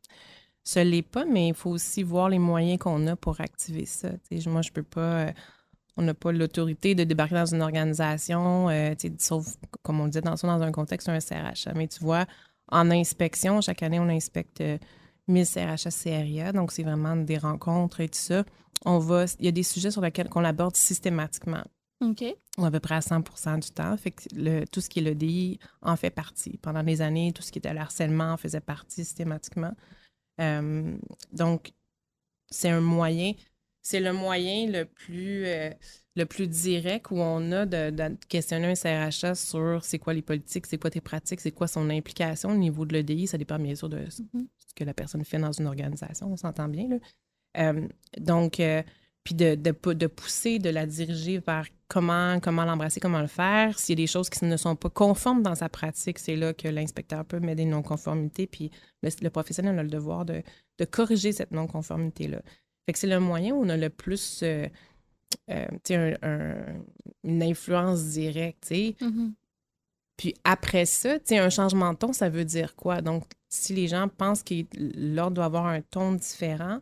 [0.63, 4.09] Ce l'est pas, mais il faut aussi voir les moyens qu'on a pour activer ça.
[4.47, 5.27] moi, je peux pas.
[5.97, 8.69] Euh, on n'a pas l'autorité de débarquer dans une organisation,
[9.17, 9.45] sauf,
[9.81, 11.67] comme on dit, dans, dans un contexte, un CRH.
[11.75, 12.25] Mais tu vois,
[12.71, 14.61] en inspection, chaque année, on inspecte
[15.27, 18.43] 1000 CRHA, Donc, c'est vraiment des rencontres et tout ça.
[18.85, 21.63] On va, il y a des sujets sur lesquels on aborde systématiquement.
[22.01, 22.23] OK.
[22.61, 23.95] à peu près à 100 du temps.
[23.97, 26.57] Fait que le, tout ce qui est l'EDI en fait partie.
[26.57, 29.73] Pendant des années, tout ce qui était le harcèlement en faisait partie systématiquement.
[30.41, 30.97] Euh,
[31.31, 31.71] donc,
[32.49, 33.33] c'est un moyen,
[33.85, 35.69] c'est le moyen le plus, euh,
[36.15, 40.65] le plus direct où on a de, questionner un CRHA sur c'est quoi les politiques,
[40.65, 43.27] c'est quoi tes pratiques, c'est quoi son implication au niveau de l'EDI.
[43.27, 46.67] Ça dépend bien sûr de mm-hmm que la personne fait dans une organisation, on s'entend
[46.67, 46.89] bien.
[46.89, 46.97] Là.
[47.57, 47.87] Euh,
[48.19, 48.83] donc, euh,
[49.23, 53.79] puis de, de, de, pousser, de la diriger vers comment, comment l'embrasser, comment le faire.
[53.79, 56.53] S'il y a des choses qui ne sont pas conformes dans sa pratique, c'est là
[56.53, 58.71] que l'inspecteur peut mettre des non-conformités, puis
[59.01, 60.43] le, professionnel a le devoir de,
[60.79, 62.41] de corriger cette non-conformité-là.
[62.85, 64.67] Fait que c'est le moyen où on a le plus euh,
[67.23, 68.69] une influence directe.
[68.71, 69.33] Mm-hmm.
[70.17, 73.01] Puis après ça, un changement de ton, ça veut dire quoi?
[73.01, 76.79] Donc, si les gens pensent que l'ordre doit avoir un ton différent,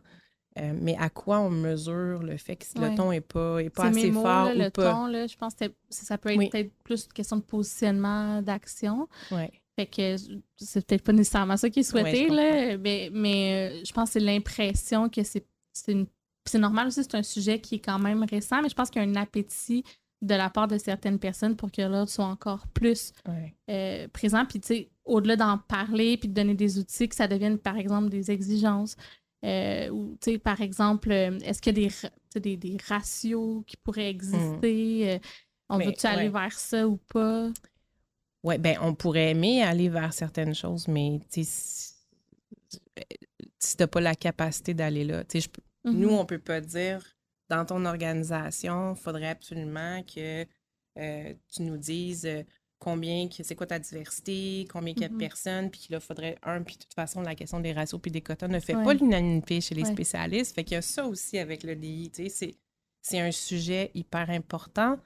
[0.58, 3.86] euh, mais à quoi on mesure le fait que le ton n'est pas, est pas
[3.86, 7.36] assez fort le ton, là, je pense que ça peut être peut-être plus une question
[7.38, 9.08] de positionnement, d'action.
[9.32, 9.50] Ouais.
[9.76, 10.14] Fait que
[10.56, 14.12] c'est peut-être pas nécessairement ça qui est souhaité, là, mais, mais euh, je pense que
[14.12, 15.44] c'est l'impression que c'est
[15.74, 19.02] c'est normal aussi, c'est un sujet qui est quand même récent, mais je pense qu'il
[19.02, 19.84] y a un appétit
[20.22, 23.12] de la part de certaines personnes pour que l'ordre soit encore plus
[23.68, 24.44] euh, présent.
[24.46, 27.76] Puis, tu sais, au-delà d'en parler puis de donner des outils, que ça devienne, par
[27.76, 28.96] exemple, des exigences.
[29.44, 33.76] Euh, ou, tu sais, par exemple, euh, est-ce qu'il y a des, des, ratios qui
[33.76, 35.20] pourraient exister?
[35.68, 37.50] on veut-tu aller vers ça ou pas?
[38.42, 41.20] Oui, ben on pourrait aimer aller vers certaines choses, mais
[43.64, 45.40] si, tu n'as pas la capacité d'aller là, sais,
[45.84, 47.02] nous, on peut pas dire
[47.48, 50.46] dans ton organisation, il faudrait absolument que
[50.98, 52.42] euh, tu nous dises euh,
[52.78, 55.18] combien, c'est quoi ta diversité, combien il y a de mm-hmm.
[55.18, 58.20] personnes, puis qu'il faudrait un, puis de toute façon, la question des ratios puis des
[58.20, 60.54] quotas ne fait pas l'unanimité chez les spécialistes.
[60.54, 62.10] Fait qu'il y a ça aussi avec le DI,
[63.02, 64.98] c'est un sujet hyper important.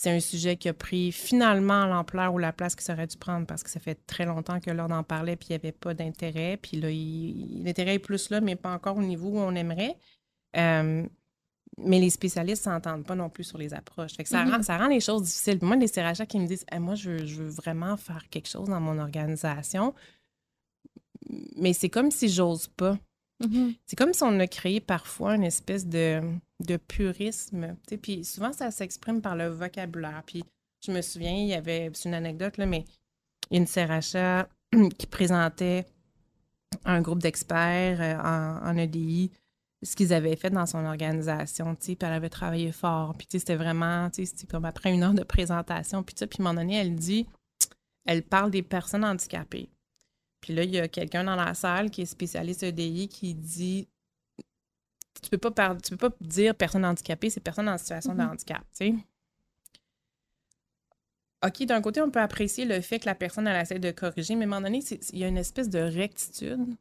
[0.00, 3.46] C'est un sujet qui a pris finalement l'ampleur ou la place qu'il aurait dû prendre
[3.46, 5.92] parce que ça fait très longtemps que l'on en parlait puis il n'y avait pas
[5.92, 6.56] d'intérêt.
[6.56, 6.88] Puis là,
[7.62, 9.98] l'intérêt est plus là, mais pas encore au niveau où on aimerait.
[10.56, 11.06] Euh,
[11.76, 14.14] mais les spécialistes ne s'entendent pas non plus sur les approches.
[14.14, 14.50] Fait ça, mm-hmm.
[14.50, 15.58] rend, ça rend les choses difficiles.
[15.60, 18.98] Moi, les CRHA qui me disent Moi, je veux, vraiment faire quelque chose dans mon
[18.98, 19.92] organisation,
[21.56, 22.96] mais c'est comme si j'ose pas.
[23.40, 23.74] Mm-hmm.
[23.86, 26.20] C'est comme si on a créé parfois une espèce de,
[26.88, 27.76] purisme.
[28.02, 30.22] Puis souvent, ça s'exprime par le vocabulaire.
[30.26, 30.44] Puis
[30.84, 32.84] je me souviens, il y avait, une anecdote, là, mais
[33.50, 34.48] une CRHA
[34.98, 35.86] qui présentait
[36.84, 39.30] un groupe d'experts euh, en, en, EDI
[39.82, 43.14] ce qu'ils avaient fait dans son organisation, puis elle avait travaillé fort.
[43.16, 46.60] Puis c'était vraiment, c'était comme après une heure de présentation, puis puis à un moment
[46.60, 47.26] donné, elle dit,
[48.04, 49.70] elle parle des personnes handicapées.
[50.40, 53.88] Puis là, il y a quelqu'un dans la salle qui est spécialiste EDI qui dit
[55.22, 58.30] tu peux pas tu peux pas dire personne handicapée, c'est personne en situation de mm-hmm.
[58.30, 58.94] handicap, tu sais.
[61.46, 64.34] OK, d'un côté, on peut apprécier le fait que la personne, elle essaie de corriger,
[64.34, 66.76] mais à un moment donné, il y a une espèce de rectitude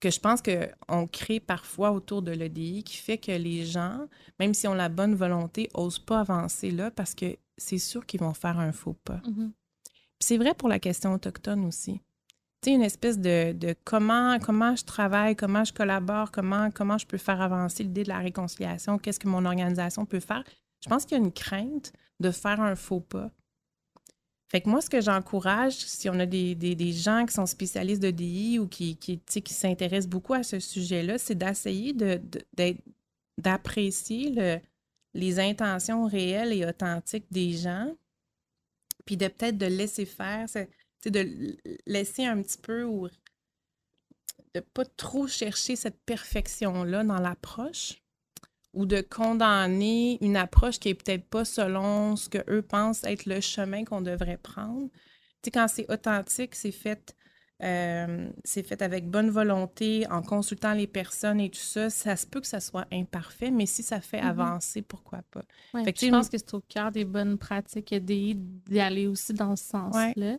[0.00, 4.08] que je pense qu'on crée parfois autour de l'EDI qui fait que les gens,
[4.40, 8.18] même si ont la bonne volonté, n'osent pas avancer là parce que c'est sûr qu'ils
[8.18, 9.18] vont faire un faux pas.
[9.18, 9.50] Mm-hmm.
[10.22, 12.00] C'est vrai pour la question autochtone aussi.
[12.62, 17.18] Tu une espèce de, comment, comment je travaille, comment je collabore, comment, comment je peux
[17.18, 20.44] faire avancer l'idée de la réconciliation, qu'est-ce que mon organisation peut faire.
[20.82, 23.30] Je pense qu'il y a une crainte de faire un faux pas
[24.52, 28.10] fait que moi, ce que j'encourage, si on a des, gens qui sont spécialistes de
[28.10, 31.94] DI ou qui, qui, qui s'intéressent beaucoup à ce sujet-là, c'est d'essayer
[33.38, 34.60] d'apprécier
[35.14, 37.94] les intentions réelles et authentiques des gens,
[39.04, 40.46] puis de peut-être de laisser faire,
[41.04, 43.08] de laisser un petit peu ou
[44.54, 48.02] de pas trop chercher cette perfection-là dans l'approche,
[48.74, 53.26] ou de condamner une approche qui est peut-être pas selon ce que eux pensent être
[53.26, 54.88] le chemin qu'on devrait prendre.
[55.42, 57.14] Tu quand c'est authentique, c'est fait,
[57.62, 62.26] euh, c'est fait avec bonne volonté, en consultant les personnes et tout ça, ça se
[62.26, 64.28] peut que ça soit imparfait, mais si ça fait mm-hmm.
[64.28, 65.42] avancer, pourquoi pas?
[65.74, 70.38] je pense que c'est au cœur des bonnes pratiques d'y aller aussi dans ce sens-là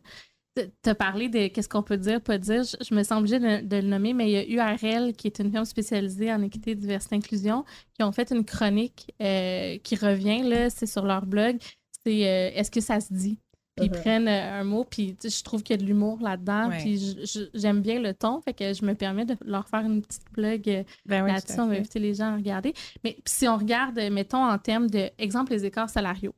[0.56, 2.64] tu as parlé de qu'est-ce qu'on peut dire, pas dire.
[2.64, 5.52] Je, me sens obligée de, le nommer, mais il y a URL, qui est une
[5.52, 10.70] firme spécialisée en équité, diversité, inclusion, qui ont fait une chronique euh, qui revient, là,
[10.70, 11.58] c'est sur leur blog.
[12.06, 13.40] C'est euh, Est-ce que ça se dit?
[13.76, 14.02] Puis ils uh-huh.
[14.02, 17.18] prennent euh, un mot, puis je trouve qu'il y a de l'humour là-dedans, puis
[17.56, 20.86] j'aime bien le ton, fait que je me permets de leur faire une petite blog
[21.06, 21.60] ben là-dessus.
[21.60, 22.74] on va inviter les gens à regarder.
[23.04, 26.36] Mais si on regarde, mettons, en termes d'exemple, les écarts salariaux.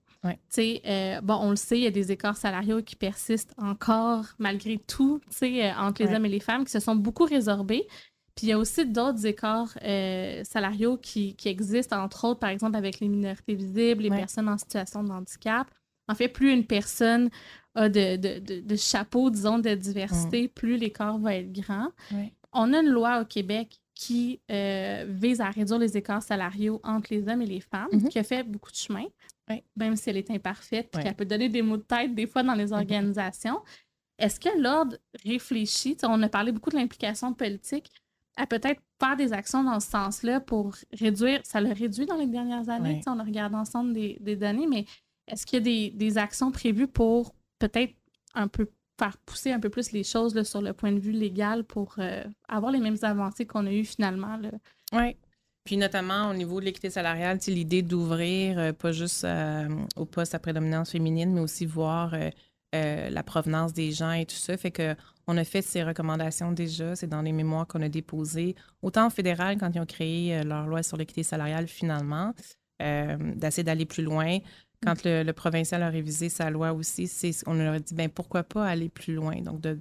[0.57, 4.77] Euh, bon, on le sait, il y a des écarts salariaux qui persistent encore malgré
[4.77, 7.87] tout euh, entre les hommes et les femmes qui se sont beaucoup résorbés.
[8.35, 12.75] Puis il y a aussi d'autres écarts euh, salariaux qui, existent, entre autres, par exemple,
[12.75, 15.67] avec les minorités visibles, les personnes en situation de handicap.
[16.07, 17.29] En fait, plus une personne
[17.75, 20.49] a de, chapeau, disons, de diversité, mm.
[20.49, 21.89] plus l'écart va être grand.
[22.53, 27.27] On a une loi au Québec qui vise à réduire les écarts salariaux entre les
[27.27, 28.07] hommes et les femmes, mm-hmm.
[28.09, 29.05] qui a fait beaucoup de chemin
[29.75, 32.43] même si elle est imparfaite, puis qu'elle peut donner des mots de tête des fois
[32.43, 32.79] dans les mm-hmm.
[32.79, 33.61] organisations.
[34.17, 37.91] Est-ce que l'ordre réfléchit, on a parlé beaucoup de l'implication politique,
[38.37, 42.27] à peut-être faire des actions dans ce sens-là pour réduire, ça le réduit dans les
[42.27, 44.85] dernières années, on a regardé ensemble des, données, mais
[45.27, 47.93] est-ce qu'il y a des, actions prévues pour peut-être
[48.33, 48.69] un peu
[48.99, 52.23] faire pousser un peu plus les choses sur le point de vue légal pour euh,
[52.47, 54.39] avoir les mêmes avancées qu'on a eues finalement?
[54.93, 55.17] Oui,
[55.65, 60.35] puis notamment au niveau de l'équité salariale, l'idée d'ouvrir euh, pas juste euh, au poste
[60.35, 64.55] à prédominance féminine, mais aussi voir euh, la provenance des gens et tout ça.
[64.57, 64.95] Fait que
[65.25, 69.09] on a fait ces recommandations déjà, c'est dans les mémoires qu'on a déposées, autant au
[69.09, 72.31] fédéral quand ils ont créé leur loi sur l'équité salariale finalement,
[72.79, 74.37] d'essayer d'aller plus loin.
[74.85, 77.09] Quand le, provincial a révisé sa loi aussi,
[77.47, 79.79] on leur a dit ben pourquoi pas aller plus loin, donc de,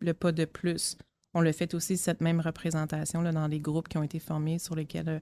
[0.00, 0.96] le pas de plus
[1.36, 4.58] on le fait aussi, cette même représentation là, dans les groupes qui ont été formés
[4.58, 5.18] sur lesquels euh,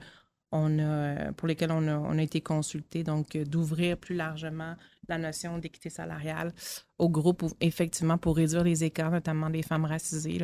[0.52, 4.76] on a, pour lesquels on a, été consulté, donc euh, d'ouvrir plus largement
[5.08, 6.54] la notion d'équité salariale
[6.98, 10.38] aux groupes, effectivement, pour réduire les écarts, notamment des femmes racisées.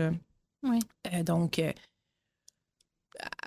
[0.65, 0.81] Oui.
[1.15, 1.63] Euh, donc,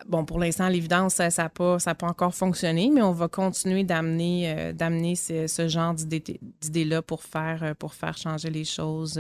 [0.08, 5.16] bon, pour l'instant, l'évidence, ça n'a pas, encore fonctionné, mais on va continuer d'amener, d'amener
[5.16, 9.20] ce, genre d'idées-là pour faire, pour faire changer les choses.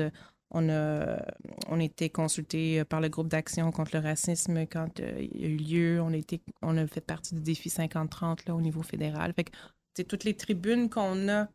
[0.56, 1.20] On a,
[1.68, 5.48] on été consulté par le groupe d'action contre le racisme quand euh, il y a
[5.48, 6.02] eu lieu.
[6.02, 6.22] On a,
[6.62, 9.34] on a fait partie du défi 50-30 au niveau fédéral.
[9.34, 11.48] Fait que, toutes les tribunes qu'on a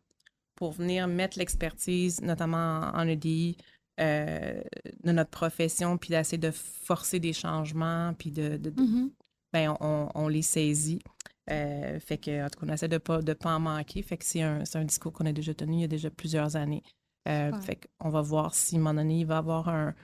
[0.56, 3.56] pour venir mettre l'expertise, notamment en, EDI,
[4.00, 4.60] euh,
[5.04, 9.10] de notre profession, puis d'essayer de forcer des changements, puis de, mm-hmm.
[9.52, 11.00] ben, on, les saisit.
[11.46, 14.02] fait que, en tout cas, on essaie de ne pas, de pas en manquer.
[14.02, 16.56] Fait que c'est un, un, discours qu'on a déjà tenu il y a déjà plusieurs
[16.56, 16.82] années.
[17.26, 19.94] Fait qu'on va voir si, à un moment donné, il va y avoir un,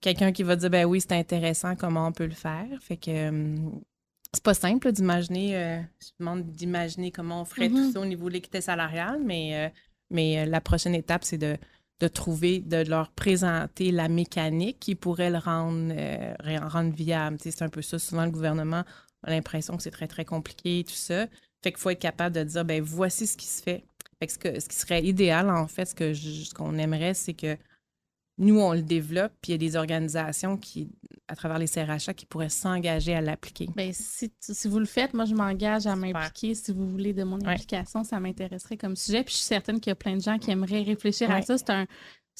[0.00, 2.66] quelqu'un qui va dire, ben oui, c'est intéressant, comment on peut le faire.
[2.80, 3.30] Fait que
[4.32, 7.92] c'est pas simple d'imaginer, euh, je demande d'imaginer comment on ferait tout mm-hmm.
[7.92, 9.68] ça au niveau de l'équité salariale, mais, euh,
[10.10, 11.56] mais euh, la prochaine étape, c'est de,
[12.00, 15.94] de, trouver, de leur présenter la mécanique qui pourrait le rendre,
[16.68, 17.36] rendre viable.
[17.40, 17.98] c'est un peu ça.
[17.98, 18.84] Souvent, le gouvernement
[19.22, 21.26] a l'impression que c'est très, très compliqué, tout ça.
[21.62, 23.84] Fait qu'il faut être capable de dire, ben voici ce qui se fait.
[24.18, 27.14] fait que ce, que, ce qui serait idéal, en fait, ce qu'on ce qu'on aimerait,
[27.14, 27.56] c'est que
[28.38, 30.90] nous, on le développe, puis il y a des organisations qui,
[31.28, 33.68] à travers les CRHA, qui pourraient s'engager à l'appliquer.
[33.76, 34.30] Bien, si,
[34.66, 36.54] vous le faites, moi, je m'engage à m'impliquer.
[36.54, 39.24] Si vous voulez de mon implication, ça m'intéresserait comme sujet.
[39.24, 41.58] Puis je suis certaine qu'il y a plein de gens qui aimeraient réfléchir à ça.
[41.58, 41.86] C'est un,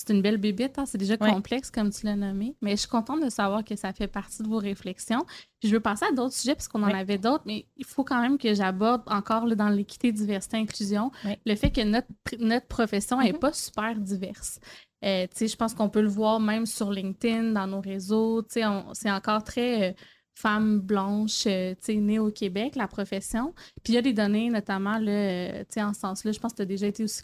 [0.01, 0.86] c'est une belle bébite, hein?
[0.86, 3.93] c'est déjà complexe comme tu l'as nommé, mais je suis contente de savoir que ça
[3.93, 5.26] fait partie de vos réflexions.
[5.62, 8.38] je veux passer à d'autres sujets puisqu'on en avait d'autres, mais il faut quand même
[8.38, 11.11] que j'aborde encore dans l'équité, diversité, inclusion,
[11.45, 13.38] le fait que notre, notre profession n'est mm-hmm.
[13.38, 14.59] pas super diverse.
[15.05, 18.43] Euh, je pense qu'on peut le voir même sur LinkedIn, dans nos réseaux.
[18.49, 18.65] C'est
[19.11, 19.93] encore très euh,
[20.35, 23.55] femme blanche euh, née au Québec, la profession.
[23.83, 26.33] Puis il y a des données, notamment là, en ce sens-là.
[26.33, 27.23] Je pense que tu as déjà été aussi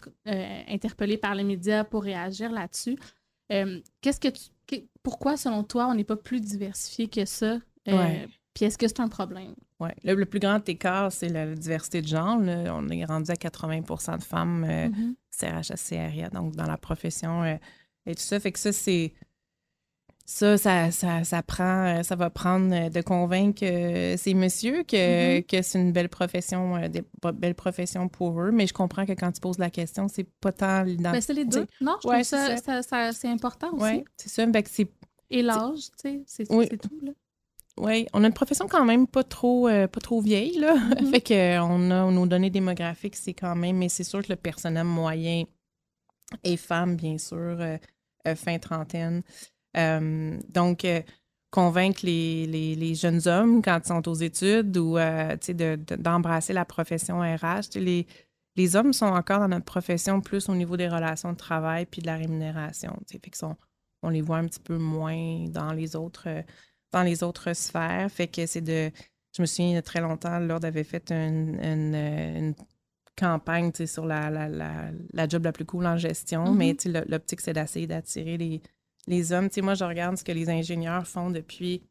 [0.67, 2.97] interpellé par les médias pour réagir là-dessus.
[3.49, 7.59] Qu'est-ce que tu, pourquoi, selon toi, on n'est pas plus diversifié que ça?
[8.57, 9.53] Puis est-ce que c'est un problème?
[9.79, 9.89] Oui.
[10.03, 12.39] Le, plus grand écart, c'est la diversité de genre.
[12.39, 15.13] On est rendu à 80% de femmes euh, mm
[16.33, 17.57] donc dans la profession euh,
[18.07, 18.39] et tout ça.
[18.39, 19.13] Fait que ça, c'est.
[20.25, 25.45] Ça, ça, ça, prend, euh, ça va prendre euh, de convaincre ces messieurs que, mm-hmm.
[25.45, 27.03] que c'est une belle profession, des
[27.35, 28.49] belles professions pour eux.
[28.51, 31.11] Mais je comprends que quand tu poses la question, c'est pas tant l'identité.
[31.11, 31.67] Mais c'est les deux.
[31.79, 33.83] Non, je trouve ça, ça, c'est important aussi.
[33.83, 34.45] Oui, c'est ça.
[35.29, 36.99] Et l'âge, tu sais, c'est tout.
[37.03, 37.11] Là.
[37.77, 40.75] Oui, on a une profession quand même pas trop, euh, pas trop vieille, là.
[40.97, 41.11] Mm-hmm.
[41.11, 44.85] fait qu'on a nos données démographiques, c'est quand même, mais c'est sûr que le personnel
[44.85, 45.43] moyen
[46.43, 47.77] est femme, bien sûr, euh,
[48.27, 49.21] euh, fin trentaine.
[49.75, 50.87] donc,
[51.51, 54.97] convaincre les, jeunes hommes quand ils sont aux études ou
[55.97, 57.75] d'embrasser la profession RH.
[57.75, 58.07] Les,
[58.55, 62.01] les hommes sont encore dans notre profession plus au niveau des relations de travail puis
[62.01, 62.97] de la rémunération.
[63.07, 63.37] Fait que
[64.03, 66.27] on les voit un petit peu moins dans les autres
[66.91, 68.09] dans les autres sphères.
[68.11, 68.91] Fait que c'est de.
[69.35, 72.55] Je me souviens, il y a très longtemps, Lord avait fait une, une,
[73.15, 77.09] campagne sur la, la, la, job la plus cool en gestion, mais mm-hmm.
[77.09, 78.61] l'optique, c'est d'essayer d'attirer les,
[79.07, 79.49] les hommes.
[79.61, 81.83] moi, je regarde ce que les ingénieurs font depuis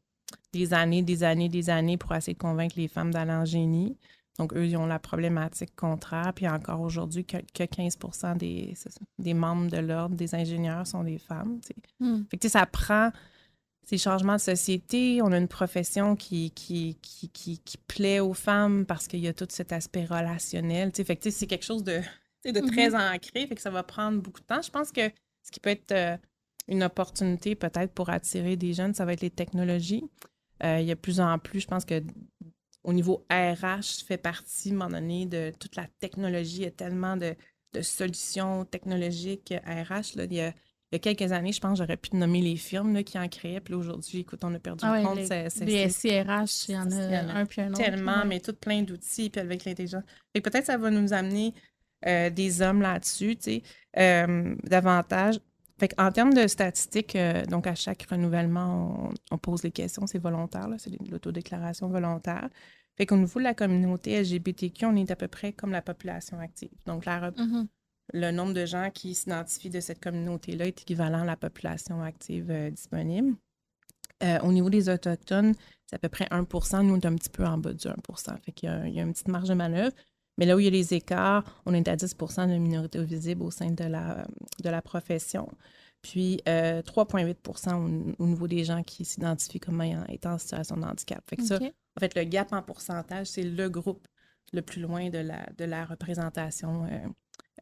[0.52, 3.96] des années, des années, des années pour essayer de convaincre les femmes d'aller en génie.
[4.38, 6.32] Donc, eux, ils ont la problématique contraire.
[6.34, 7.98] Puis encore aujourd'hui, que, 15
[8.36, 8.74] des,
[9.18, 11.60] des membres de l'ordre des ingénieurs sont des femmes.
[12.00, 12.22] Mm.
[12.30, 13.10] Fait que, ça prend
[13.86, 15.22] ces changements de société.
[15.22, 19.32] On a une profession qui, qui, qui, qui, plaît aux femmes parce qu'il y a
[19.32, 20.90] tout cet aspect relationnel.
[20.92, 22.00] Fait que c'est quelque chose de,
[22.44, 23.14] de très mm-hmm.
[23.14, 24.60] ancré, fait que ça va prendre beaucoup de temps.
[24.60, 25.08] Je pense que
[25.42, 26.16] ce qui peut être euh,
[26.66, 30.04] une opportunité peut-être pour attirer des jeunes, ça va être les technologies.
[30.64, 32.02] Euh, il y a plus en plus, je pense que
[32.82, 36.58] au niveau RH, fait partie, à un moment donné, de toute la technologie.
[36.58, 37.34] Il y a tellement de,
[37.72, 40.16] de solutions technologiques RH.
[40.16, 40.24] Là.
[40.24, 40.54] Il y a
[40.92, 43.60] il y a quelques années, je pense, j'aurais pu nommer les firmes qui en créaient.
[43.60, 45.16] Puis aujourd'hui, écoute, on a perdu ah le compte.
[45.66, 47.82] Les, SIRH, il y en a, un puis un autre.
[47.82, 50.04] Tellement, mais tout plein d'outils, puis avec l'intelligence.
[50.34, 51.54] Et peut-être ça va nous amener
[52.06, 53.62] euh, des hommes là-dessus, tu sais,
[53.98, 55.40] euh, davantage.
[55.78, 60.18] Fait en termes de statistiques, euh, donc à chaque renouvellement, on, pose les questions, c'est
[60.18, 62.48] volontaire, c'est l'autodéclaration volontaire.
[62.96, 66.38] Fait qu'au niveau de la communauté LGBTQ, on est à peu près comme la population
[66.38, 66.70] active.
[66.86, 67.66] Donc, la, mm-hmm
[68.12, 72.50] le nombre de gens qui s'identifient de cette communauté-là est équivalent à la population active
[72.50, 73.36] euh, disponible.
[74.22, 75.54] Euh, au niveau des Autochtones,
[75.86, 77.94] c'est à peu près 1% Nous, on est un petit peu en bas du 1
[78.42, 79.94] Fait qu'il y a, il y a une petite marge de manœuvre.
[80.38, 83.42] Mais là où il y a les écarts, on est à 10% de minorités visibles
[83.42, 84.26] au sein de la,
[84.62, 85.48] de la profession.
[86.02, 91.22] Puis 3,8% euh, au, niveau des gens qui s'identifient comme étant en situation de handicap.
[91.28, 94.06] Fait que ça, en fait, le gap en pourcentage, c'est le groupe
[94.52, 97.08] le plus loin de la, de la représentation euh,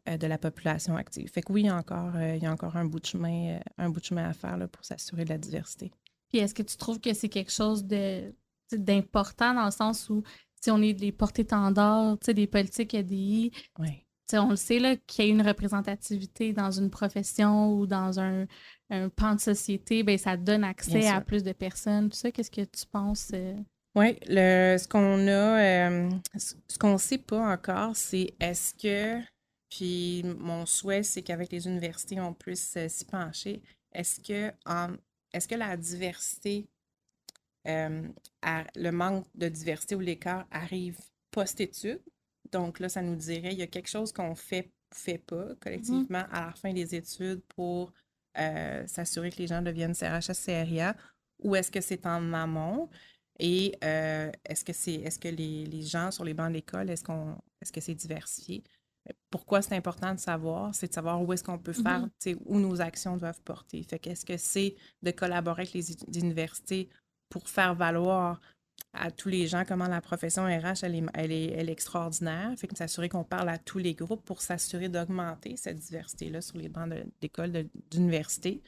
[0.05, 1.29] de la population active.
[1.29, 3.05] Fait que oui, il y a encore, euh, il y a encore un, bout de
[3.05, 5.91] chemin, euh, un bout de chemin à faire là, pour s'assurer de la diversité.
[6.29, 8.33] Puis est-ce que tu trouves que c'est quelque chose de,
[8.71, 10.23] d'important dans le sens où
[10.61, 14.03] si on est des portés-tendards, des politiques ADI, oui.
[14.33, 18.45] on le sait qu'il y a une représentativité dans une profession ou dans un,
[18.89, 22.09] un pan de société, ben, ça donne accès à plus de personnes.
[22.09, 23.31] Tout ça, qu'est-ce que tu penses?
[23.95, 29.23] Oui, ce qu'on a, ce qu'on ne sait pas encore, c'est est-ce que
[29.69, 33.61] puis mon souhait, c'est qu'avec les universités, on puisse euh, s'y pencher.
[33.91, 34.53] Est-ce que,
[35.33, 36.67] est que la diversité,
[37.67, 38.07] euh,
[38.75, 40.99] le manque de diversité ou l'écart arrive
[41.31, 42.01] post-études?
[42.51, 46.19] Donc là, ça nous dirait il y a quelque chose qu'on fait, fait pas collectivement
[46.19, 46.31] Mm-hmm.
[46.31, 47.91] à la fin des études pour
[48.37, 50.95] euh, s'assurer que les gens deviennent CRHS, CRIA,
[51.39, 52.89] ou est-ce que c'est en amont?
[53.39, 56.89] Et euh, est-ce que c'est est-ce que les, les gens sur les bancs de l'école,
[56.89, 58.63] est-ce qu'on est-ce que c'est diversifié?
[59.29, 60.73] Pourquoi c'est important de savoir?
[60.73, 62.09] C'est de savoir où est-ce qu'on peut faire, Mhm.
[62.19, 63.83] sais, où nos actions doivent porter.
[63.83, 66.89] Fait qu'est-ce que c'est de collaborer avec les u- universités
[67.29, 68.41] pour faire valoir
[68.93, 72.53] à tous les gens comment la profession RH, elle est, elle est, elle est extraordinaire.
[72.57, 76.57] Fait que s'assurer qu'on parle à tous les groupes pour s'assurer d'augmenter cette diversité-là sur
[76.57, 78.61] les bancs de- d'école, de- d'université.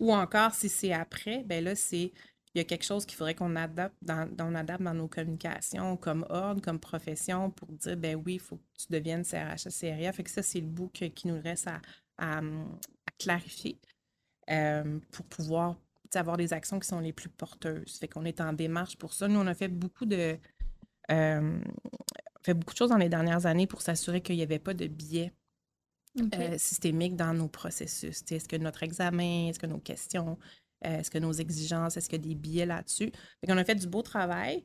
[0.00, 2.12] Ou encore, si c'est après, ben là, c'est
[2.54, 5.96] il y a quelque chose qu'il faudrait qu'on adapte dans, on adapte dans nos communications
[5.96, 10.12] comme ordre, comme profession, pour dire, ben oui, il faut que tu deviennes CRHS, CRIA.
[10.12, 11.80] Fait que ça, c'est le bout que- qui nous reste à,
[12.18, 13.80] à, à clarifier
[14.50, 15.76] euh, pour pouvoir
[16.14, 17.98] avoir des actions qui sont les plus porteuses.
[17.98, 19.26] Fait qu'on est en démarche pour ça.
[19.26, 20.38] Nous, on a fait beaucoup de...
[21.10, 21.60] euh,
[22.44, 24.86] fait beaucoup de choses dans les dernières années pour s'assurer qu'il n'y avait pas de
[24.86, 25.32] biais
[26.36, 28.22] euh, systémique dans nos processus.
[28.30, 30.38] Est-ce que notre examen, est-ce que nos questions,
[30.84, 33.10] est-ce que nos exigences, est-ce qu'il y a des biais là-dessus?
[33.40, 34.64] Fait qu'on a fait du beau travail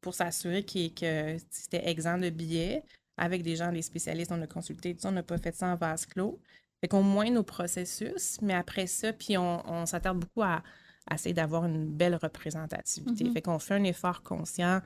[0.00, 2.82] pour s'assurer que c'était exempt de biais
[3.16, 5.66] avec des gens, des spécialistes, on a consulté, tout ça, on n'a pas fait ça
[5.66, 6.40] en vase clos.
[6.80, 10.62] Fait qu'on moins nos processus, mais après ça, puis on, on s'attarde beaucoup à,
[11.06, 13.24] à essayer d'avoir une belle représentativité.
[13.24, 13.32] Mhm.
[13.34, 14.80] Fait qu'on fait un effort conscient,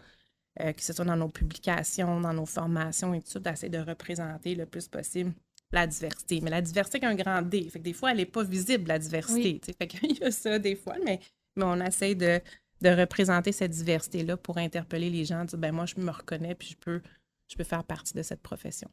[0.60, 3.78] euh, que ce soit dans nos publications, dans nos formations et tout ça, d'essayer de
[3.78, 5.32] représenter le plus possible
[5.72, 6.40] la diversité.
[6.40, 7.68] Mais la diversité avec un grand D.
[7.70, 9.60] Fait que des fois, elle n'est pas visible, la diversité.
[9.66, 9.74] Oui.
[9.78, 11.20] Fait qu'il y a ça des fois, mais,
[11.56, 12.40] mais on essaie de,
[12.80, 16.68] de représenter cette diversité-là pour interpeller les gens, dire, ben moi, je me reconnais, puis
[16.68, 17.00] je peux,
[17.48, 18.90] je peux faire partie de cette profession.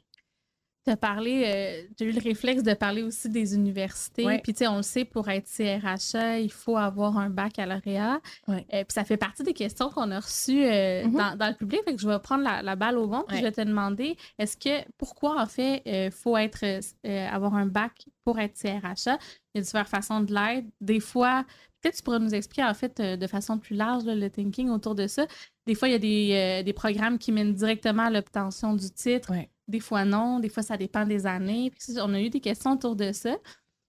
[0.84, 4.26] Tu as parlé, euh, tu as eu le réflexe de parler aussi des universités.
[4.26, 4.40] Ouais.
[4.44, 8.20] Puis, tu sais, on le sait, pour être CRHA, il faut avoir un baccalauréat.
[8.48, 8.66] Ouais.
[8.74, 11.14] Euh, puis, ça fait partie des questions qu'on a reçues euh, Mhm.
[11.14, 11.82] dans, dans le public.
[11.86, 13.24] Fait que je vais prendre la, la balle au vent.
[13.28, 13.42] Puis, Ouais.
[13.42, 17.68] je vais te demander, est-ce que, pourquoi, en fait, il faut être, euh, avoir un
[17.68, 17.92] bac
[18.24, 19.20] pour être CRHA?
[19.54, 20.66] Il y a différentes façons de l'être.
[20.80, 21.46] Des fois,
[21.82, 24.70] peut-être tu pourrais nous expliquer, en fait, euh, de façon plus large, là, le thinking
[24.70, 25.28] autour de ça.
[25.68, 28.90] Des fois, il y a des, euh, des programmes qui mènent directement à l'obtention du
[28.90, 29.32] titre.
[29.72, 30.40] Des fois, non.
[30.40, 31.72] Des fois, ça dépend des années.
[31.72, 33.38] Puis, on a eu des questions autour de ça.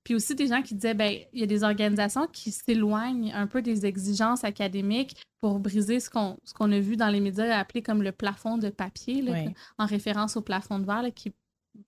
[0.04, 3.46] Puis aussi des gens qui disaient, ben, il y a des organisations qui s'éloignent un
[3.46, 7.56] peu des exigences académiques pour briser ce qu'on ce qu'on a vu dans les médias
[7.56, 9.44] appelé comme le plafond de papier, là,
[9.78, 11.32] en référence au plafond de verre, là, qui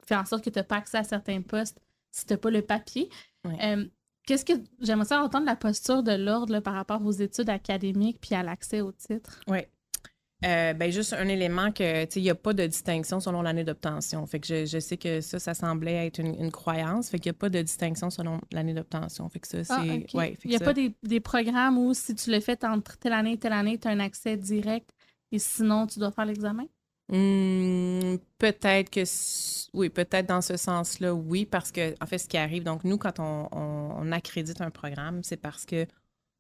[0.07, 1.81] fait en sorte que tu n'as pas accès à certains postes
[2.13, 3.09] si tu n'as pas le papier.
[3.47, 3.85] Euh,
[4.27, 8.35] Qu'est-ce que j'aimerais ça entendre la posture de l'ordre par rapport aux études académiques puis
[8.35, 9.41] à l'accès au titre?
[9.49, 9.59] Oui.
[10.45, 14.27] Euh, ben juste un élément que, il n'y a pas de distinction selon l'année d'obtention.
[14.27, 17.09] Fait que je, je sais que ça, ça semblait être une, une croyance.
[17.09, 19.27] Fait qu'il n'y a pas de distinction selon l'année d'obtention.
[19.31, 19.73] Fait que ça, c'est...
[19.73, 22.99] Ah, ouais, Il n'y a pas des, des programmes où si tu le fais entre
[22.99, 24.91] telle année et telle année, tu as un accès direct
[25.33, 26.67] et sinon tu dois faire l'examen?
[27.09, 29.03] Hmm, peut-être que
[29.75, 32.97] oui, peut-être dans ce sens-là, oui, parce que en fait, ce qui arrive, donc nous,
[32.99, 35.87] quand on, on- on accrédite un programme, c'est parce que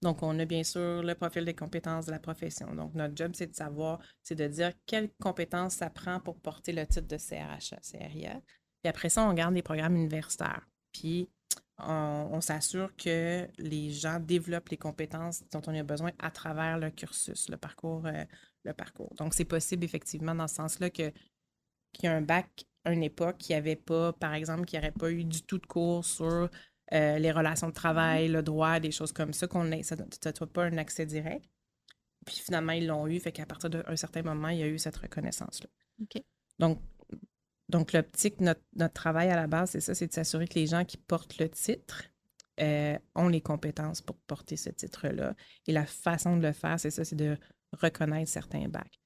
[0.04, 2.74] donc on a bien sûr le profil des compétences de la profession.
[2.74, 6.72] Donc notre job, c'est de savoir, c'est de dire quelles compétences ça prend pour porter
[6.72, 8.40] le titre de CRHA, CRIA.
[8.82, 10.68] Puis après ça, on regarde les programmes universitaires.
[10.92, 11.30] Puis
[11.78, 16.90] on, s'assure que les gens développent les compétences dont on a besoin à travers le
[16.90, 18.24] cursus, le parcours, euh,
[18.64, 19.12] le parcours.
[19.16, 21.12] Donc, c'est possible effectivement dans ce sens-là qu'il
[22.02, 25.10] y a un bac à une époque qui avait pas, par exemple, qui n'aurait pas
[25.10, 26.48] eu du tout de cours sur
[26.94, 30.34] euh, les relations de travail, le droit, des choses comme ça, qu'on ait, ça ne
[30.34, 31.44] soit pas un accès direct.
[32.24, 34.78] Puis finalement, ils l'ont eu, fait qu'à partir d'un certain moment, il y a eu
[34.78, 35.68] cette reconnaissance-là.
[36.58, 36.78] Donc,
[37.68, 40.66] donc l'optique, notre, notre travail à la base, c'est ça, c'est de s'assurer que les
[40.66, 42.04] gens qui portent le titre
[42.60, 45.34] euh, ont les compétences pour porter ce titre-là.
[45.66, 47.36] Et la façon de le faire, c'est ça, c'est de
[47.72, 49.00] reconnaître certains bacs.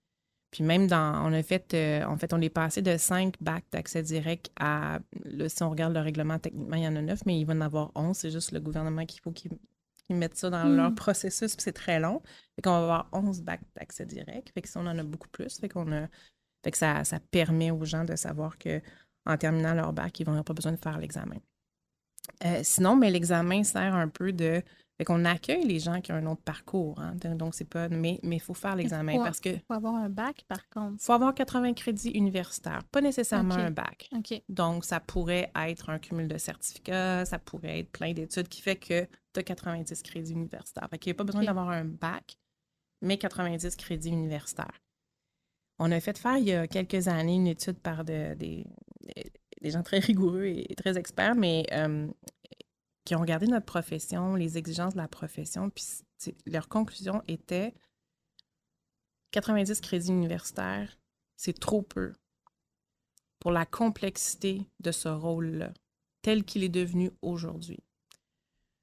[0.51, 3.66] Puis même dans, on a fait, euh, en fait, on est passé de cinq bacs
[3.70, 7.20] d'accès direct à, là, si on regarde le règlement, techniquement, il y en a neuf,
[7.26, 8.16] mais il va en avoir onze.
[8.18, 9.51] C'est juste le gouvernement qu'il faut qu'ils
[10.09, 12.22] mettent ça dans leur processus, puis c'est très long.
[12.57, 14.51] Fait qu'on va avoir 11 bacs d'accès direct.
[14.55, 15.59] Fait que ça, on en a beaucoup plus.
[15.59, 16.07] Fait qu'on a,
[16.64, 18.80] fait que ça, ça permet aux gens de savoir que
[19.26, 21.36] en terminant leur bac, ils vont avoir pas besoin de faire l'examen.
[22.44, 24.62] Euh, sinon, mais l'examen sert un peu de.
[24.99, 26.99] Fait qu'on accueille les gens qui ont un autre parcours.
[27.01, 27.14] hein.
[27.36, 27.88] Donc, c'est pas.
[27.88, 31.01] Mais il faut faire l'examen faut- parce que Il faut avoir un bac, par contre.
[31.01, 34.09] faut avoir 80 crédits universitaires, pas nécessairement un bac.
[34.16, 34.42] OK.
[34.49, 38.74] Donc, ça pourrait être un cumul de certificats, ça pourrait être plein d'études qui fait
[38.74, 40.88] que tu as 90 crédits universitaires.
[40.90, 42.36] Fait qu'il n'y a pas besoin d'avoir un bac,
[43.01, 44.80] mais 90 crédits universitaires.
[45.78, 48.66] On a fait faire il y a quelques années une étude par de- des,
[49.62, 52.09] des gens très rigoureux et très experts, mais euh,
[53.09, 55.83] qui ont regardé notre profession, les exigences de la profession, puis
[56.45, 57.73] leur conclusion était
[59.31, 60.99] 90 crédits universitaires,
[61.35, 62.13] c'est trop peu
[63.39, 65.73] pour la complexité de ce rôle-là,
[66.21, 67.79] tel qu'il est devenu aujourd'hui.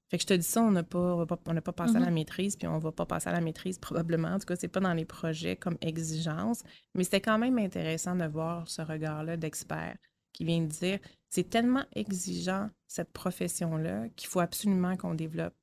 [0.10, 2.14] Fait que je te dis ça, on n'a pas, on pas passé à la mm-hmm.
[2.14, 4.30] maîtrise, puis on va pas passer à la maîtrise probablement.
[4.30, 6.64] En tout cas, c'est pas dans les projets comme exigence,
[6.96, 9.96] mais c'était quand même intéressant de voir ce regard-là d'expert
[10.34, 11.00] qui vient de dire
[11.36, 15.54] c'est tellement exigeant cette profession-là qu'il faut absolument qu'on développe,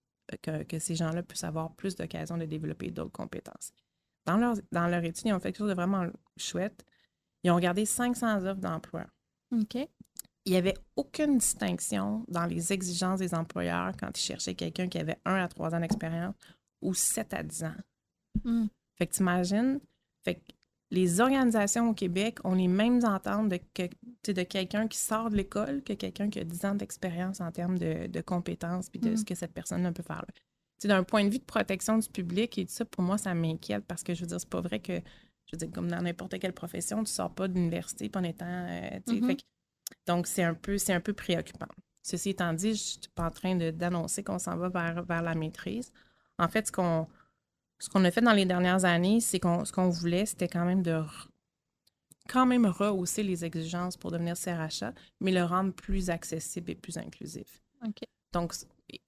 [0.47, 3.73] euh, que, ces gens-là puissent avoir plus d'occasion de développer d'autres compétences.
[4.27, 6.07] Dans leur, dans leur étude, ils ont fait quelque chose de vraiment
[6.37, 6.85] chouette.
[7.43, 9.07] Ils ont regardé 500 offres d'emploi.
[9.51, 9.89] OK
[10.45, 14.99] il n'y avait aucune distinction dans les exigences des employeurs quand ils cherchaient quelqu'un qui
[14.99, 16.35] avait 1 à 3 ans d'expérience
[16.81, 17.77] ou 7 à 10 ans.
[18.43, 18.67] Hmm.
[18.97, 19.79] Fait que imagines,
[20.25, 20.41] fait que
[20.93, 23.59] les organisations au Québec ont les mêmes ententes de,
[24.33, 27.79] de quelqu'un qui sort de l'école que quelqu'un qui a 10 ans d'expérience en termes
[27.79, 29.17] de, compétences puis de hmm.
[29.17, 30.23] ce que cette personne peut faire.
[30.85, 33.85] D'un point de vue de protection du public et tout ça, pour moi, ça m'inquiète
[33.87, 34.93] parce que je veux dire, c'est pas vrai que,
[35.47, 38.45] je veux dire, comme dans n'importe quelle profession, tu sors pas de l'université en étant.
[38.47, 39.39] Euh, mm-hmm.
[40.07, 41.69] Donc, c'est un peu, c'est un peu préoccupant.
[42.03, 45.23] Ceci étant dit, je ne suis pas en train d'annoncer qu'on s'en va vers, vers,
[45.23, 45.91] la maîtrise.
[46.39, 47.07] En fait, ce qu'on
[47.83, 50.65] ce qu'on a fait dans les dernières années, c'est qu'on ce qu'on voulait, c'était quand
[50.65, 51.03] même de
[52.29, 56.97] quand même rehausser les exigences pour devenir CRHA, mais le rendre plus accessible et plus
[56.97, 57.61] inclusif.
[58.33, 58.55] Donc,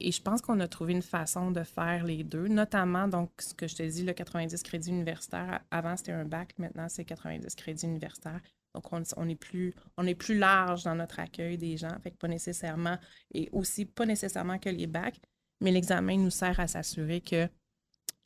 [0.01, 3.55] et je pense qu'on a trouvé une façon de faire les deux, notamment, donc, ce
[3.55, 5.61] que je te dis, le 90 crédits universitaires.
[5.70, 8.41] Avant, c'était un bac, maintenant, c'est 90 crédits universitaires.
[8.75, 12.16] Donc, on, est plus, on est plus large dans notre accueil des gens, fait que
[12.16, 12.99] pas nécessairement,
[13.33, 15.20] et aussi pas nécessairement que les bacs,
[15.61, 17.49] mais l'examen nous sert à s'assurer que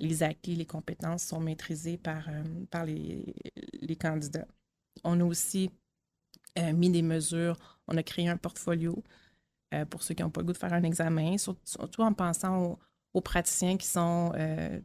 [0.01, 3.25] les acquis, les compétences sont maîtrisées par, euh, par les,
[4.01, 4.47] candidats.
[5.05, 5.71] On a aussi
[6.59, 9.03] euh, mis des mesures, on a créé un portfolio
[9.75, 12.63] euh, pour ceux qui n'ont pas le goût de faire un examen, surtout en pensant
[12.63, 12.79] aux,
[13.15, 14.33] aux praticiens qui sont,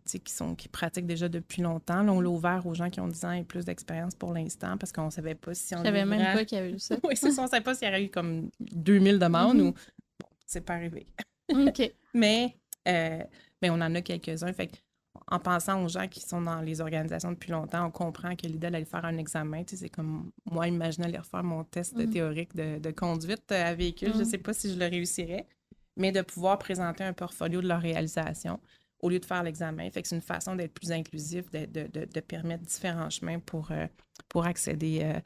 [0.06, 2.02] qui sont qui pratiquent déjà depuis longtemps.
[2.02, 4.78] Là, on l'a ouvert aux gens qui ont 10 ans et plus d'expérience pour l'instant
[4.78, 6.80] parce qu'on ne savait pas si on Je savais même pas qu'il y avait eu
[6.80, 6.96] ça.
[7.04, 7.42] oui, c'est ça.
[7.42, 9.68] On ne savait pas s'il y aurait eu comme 2000 demandes mm-hmm.
[9.68, 9.72] ou...
[9.72, 11.06] Bon, c'est pas arrivé.
[11.52, 11.94] OK.
[12.14, 14.54] mais, mais on en a quelques-uns.
[14.54, 14.83] Fait
[15.28, 18.70] en pensant aux gens qui sont dans les organisations depuis longtemps, on comprend que l'idée
[18.70, 22.10] d'aller faire un examen, c'est comme moi, imaginer aller refaire mon test mm-hmm.
[22.10, 24.12] théorique de, conduite à véhicule.
[24.14, 24.30] Je ne mm-hmm.
[24.30, 25.48] sais pas si je le réussirais
[25.96, 28.60] mais de pouvoir présenter un portfolio de leur réalisation
[29.00, 29.90] au lieu de faire l'examen.
[29.92, 33.72] Fait que c'est une façon d'être plus inclusif, de, de, de, permettre différents chemins pour,
[33.72, 33.88] euh,
[34.30, 35.20] pour accéder, euh,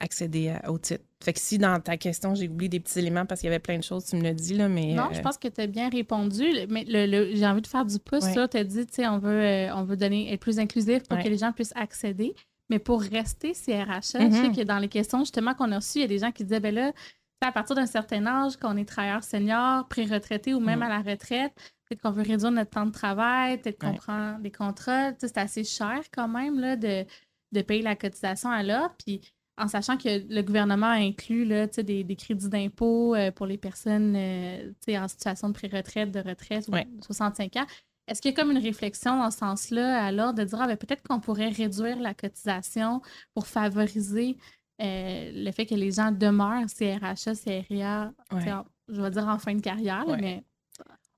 [0.00, 1.04] accéder au titre.
[1.22, 3.58] Fait que si dans ta question, j'ai oublié des petits éléments parce qu'il y avait
[3.58, 4.94] plein de choses, tu me l'as dit, là, mais...
[4.94, 7.84] Non, je euh, pense que tu as bien répondu, mais le, j'ai envie de faire
[7.84, 8.46] du pouce, là.
[8.46, 11.28] Tu as dit, tu sais, on veut, on veut donner, être plus inclusif pour que
[11.28, 12.34] les gens puissent accéder.
[12.70, 14.56] Mais pour rester CRHA, je sais mm-hmm.
[14.56, 16.60] que dans les questions justement qu'on a reçues, il y a des gens qui disaient,
[16.60, 16.92] ben là,
[17.40, 20.82] à partir d'un certain âge, quand on est travailleur senior, pré-retraité ou même mm.
[20.82, 21.52] à la retraite,
[21.88, 25.12] peut-être qu'on veut réduire notre temps de travail, peut-être qu'on prend des contrats.
[25.18, 27.04] C'est assez cher quand même là, de,
[27.52, 28.94] de payer la cotisation à l'heure.
[28.98, 29.20] Puis
[29.58, 33.58] en sachant que le gouvernement a inclus là, des, des crédits d'impôt euh, pour les
[33.58, 37.66] personnes euh, en situation de pré-retraite, de retraite ou 65 ans.
[38.06, 40.76] Est-ce qu'il y a comme une réflexion dans ce sens-là, alors, de dire ah, ben,
[40.76, 43.02] peut-être qu'on pourrait réduire la cotisation
[43.34, 44.38] pour favoriser
[44.80, 48.12] euh, le fait que les gens demeurent CRHA, CRIA,
[48.88, 50.42] je vais dire en fin de carrière, mais.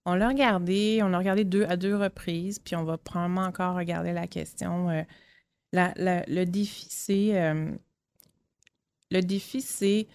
[0.06, 3.76] On l'a regardé, on l'a regardé deux, à deux reprises, puis on va probablement encore
[3.76, 4.88] regarder la question.
[4.88, 5.02] Euh,
[5.74, 7.38] le défi, c'est.
[7.38, 7.70] Euh,
[9.10, 10.06] le défi, c'est.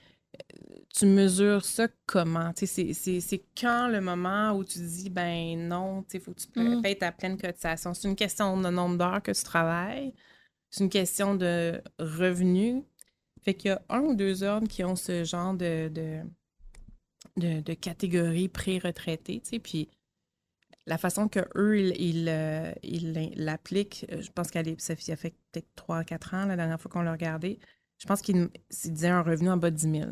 [0.93, 2.51] Tu mesures ça comment?
[2.55, 6.81] C'est quand le moment où tu dis, ben non, il faut que tu mm.
[6.81, 7.93] payes ta pleine cotisation?
[7.93, 10.13] C'est une question de nombre d'heures que tu travailles.
[10.69, 12.83] C'est une question de revenus
[13.45, 15.89] fait qu'il y a un ou deux hommes qui ont ce genre de,
[17.37, 18.51] de, de, catégorie
[19.43, 19.87] sais, puis
[20.87, 22.73] la façon que eux ils euh,
[23.35, 27.11] l'appliquent, euh, je pense qu'elle ça fait peut-être 3-4 ans, la dernière fois qu'on l'a
[27.11, 27.59] regardé,
[27.97, 28.49] je pense qu'ils
[28.85, 30.05] disaient un revenu en bas de 10 000.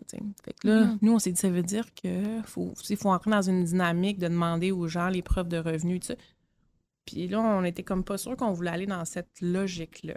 [0.43, 0.97] Fait que là, mm-hmm.
[1.01, 4.27] nous, on s'est dit, ça veut dire qu'il faut, faut entrer dans une dynamique de
[4.27, 5.99] demander aux gens les preuves de revenus.
[7.05, 10.15] Puis là, on était comme pas sûr qu'on voulait aller dans cette logique-là.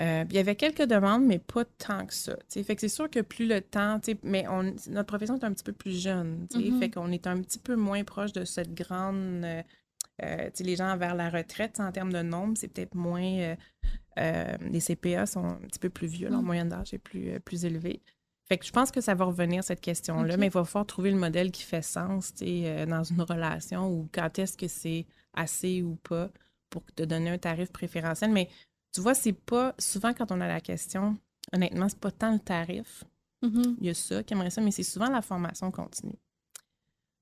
[0.00, 2.36] Euh, il y avait quelques demandes, mais pas tant que ça.
[2.48, 5.64] Fait que c'est sûr que plus le temps, mais on, notre profession est un petit
[5.64, 6.46] peu plus jeune.
[6.50, 6.78] Mm-hmm.
[6.78, 9.44] Fait qu'on est un petit peu moins proche de cette grande.
[9.44, 9.62] Euh,
[10.22, 13.22] euh les gens vers la retraite, en termes de nombre, c'est peut-être moins.
[13.22, 13.56] Euh,
[14.16, 16.46] les CPA sont un petit peu plus vieux, leur mm.
[16.46, 18.02] moyenne d'âge est plus, plus élevée.
[18.48, 21.10] Fait que je pense que ça va revenir, cette question-là, mais il va falloir trouver
[21.10, 25.96] le modèle qui fait sens dans une relation ou quand est-ce que c'est assez ou
[25.96, 26.28] pas
[26.68, 28.30] pour te donner un tarif préférentiel.
[28.30, 28.48] Mais
[28.92, 31.16] tu vois, c'est pas souvent quand on a la question,
[31.52, 33.04] honnêtement, c'est pas tant le tarif.
[33.42, 33.76] Mm-hmm.
[33.80, 36.18] Il y a ça qui aimerait ça, mais c'est souvent la formation continue.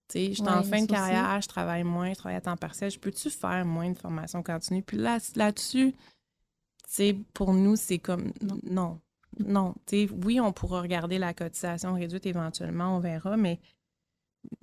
[0.08, 2.56] Tu sais, je suis en fin de carrière, je travaille moins, je travaille à temps
[2.56, 2.90] partiel.
[2.90, 4.82] Je peux-tu faire moins de formation continue?
[4.82, 5.94] Puis là, là-dessus,
[7.34, 8.32] pour nous, c'est comme
[8.64, 9.00] non.
[9.38, 9.74] Non.
[9.86, 13.60] Tu sais, oui, on pourra regarder la cotisation réduite éventuellement, on verra, mais,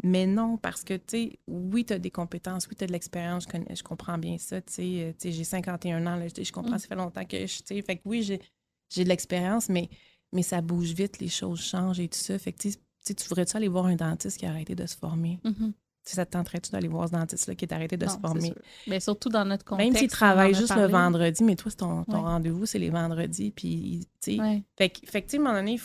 [0.04, 2.92] mais non, parce que, tu sais, oui, tu as des compétences, oui, tu as de
[2.92, 6.76] l'expérience, je, connais, je comprends bien ça, tu sais, j'ai 51 ans, là, je, comprends,
[6.76, 6.80] mm.
[6.80, 9.90] ça fait longtemps que je, tu sais, fait que oui, j'ai de l'expérience, mais,
[10.34, 12.38] mais ça bouge vite, les choses changent et tout ça.
[12.38, 14.98] Fait que, tu sais, tu voudrais-tu aller voir un dentiste qui a arrêté de se
[14.98, 15.40] former?
[15.46, 15.72] Mm-hmm
[16.16, 18.54] ça te tenterait-tu d'aller voir ce dentiste-là qui est arrêté de se former?
[18.88, 19.94] Mais surtout dans notre contexte.
[19.94, 23.52] Même s'il travaille juste le vendredi, mais toi, ton, ton rendez-vous, c'est les vendredis.
[23.52, 24.64] Puis, tu sais.
[24.78, 25.80] Fait, que, à un moment donné,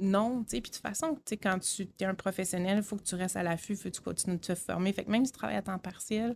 [0.00, 0.44] non.
[0.48, 3.36] Puis, de toute façon, tu quand tu es un professionnel, il faut que tu restes
[3.36, 4.92] à l'affût, il faut que tu continues de te former.
[4.92, 6.34] Fait que même si tu travailles à temps partiel,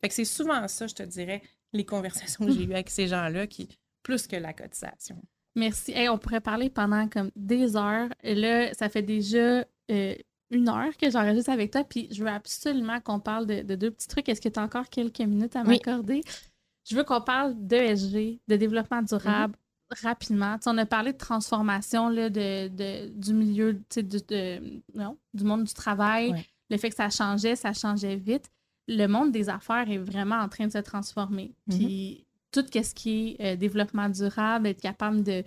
[0.00, 1.42] fait que c'est souvent ça, je te dirais,
[1.72, 3.68] les conversations que j'ai eues avec ces gens-là, qui
[4.02, 5.22] plus que la cotisation.
[5.54, 5.94] Merci.
[6.08, 8.08] on pourrait parler pendant comme des heures.
[8.22, 10.14] Et là, ça fait déjà euh,
[10.50, 14.08] une heure que j'enregistre avec toi, puis je veux absolument qu'on parle de, deux petits
[14.08, 14.28] trucs.
[14.28, 16.22] Est-ce que tu as encore quelques minutes à m'accorder?
[16.88, 19.54] Je veux qu'on parle d'ESG, de développement durable,
[19.92, 20.02] mm-hmm.
[20.02, 20.56] rapidement.
[20.66, 26.44] on a parlé de transformation là, de, du milieu, de, non, du monde du travail,
[26.68, 28.50] le fait que ça changeait, ça changeait vite.
[28.88, 31.54] Le monde des affaires est vraiment en train de se transformer.
[31.68, 31.76] Mm-hmm.
[31.76, 35.44] Puis tout ce qui est euh, développement durable, être capable de,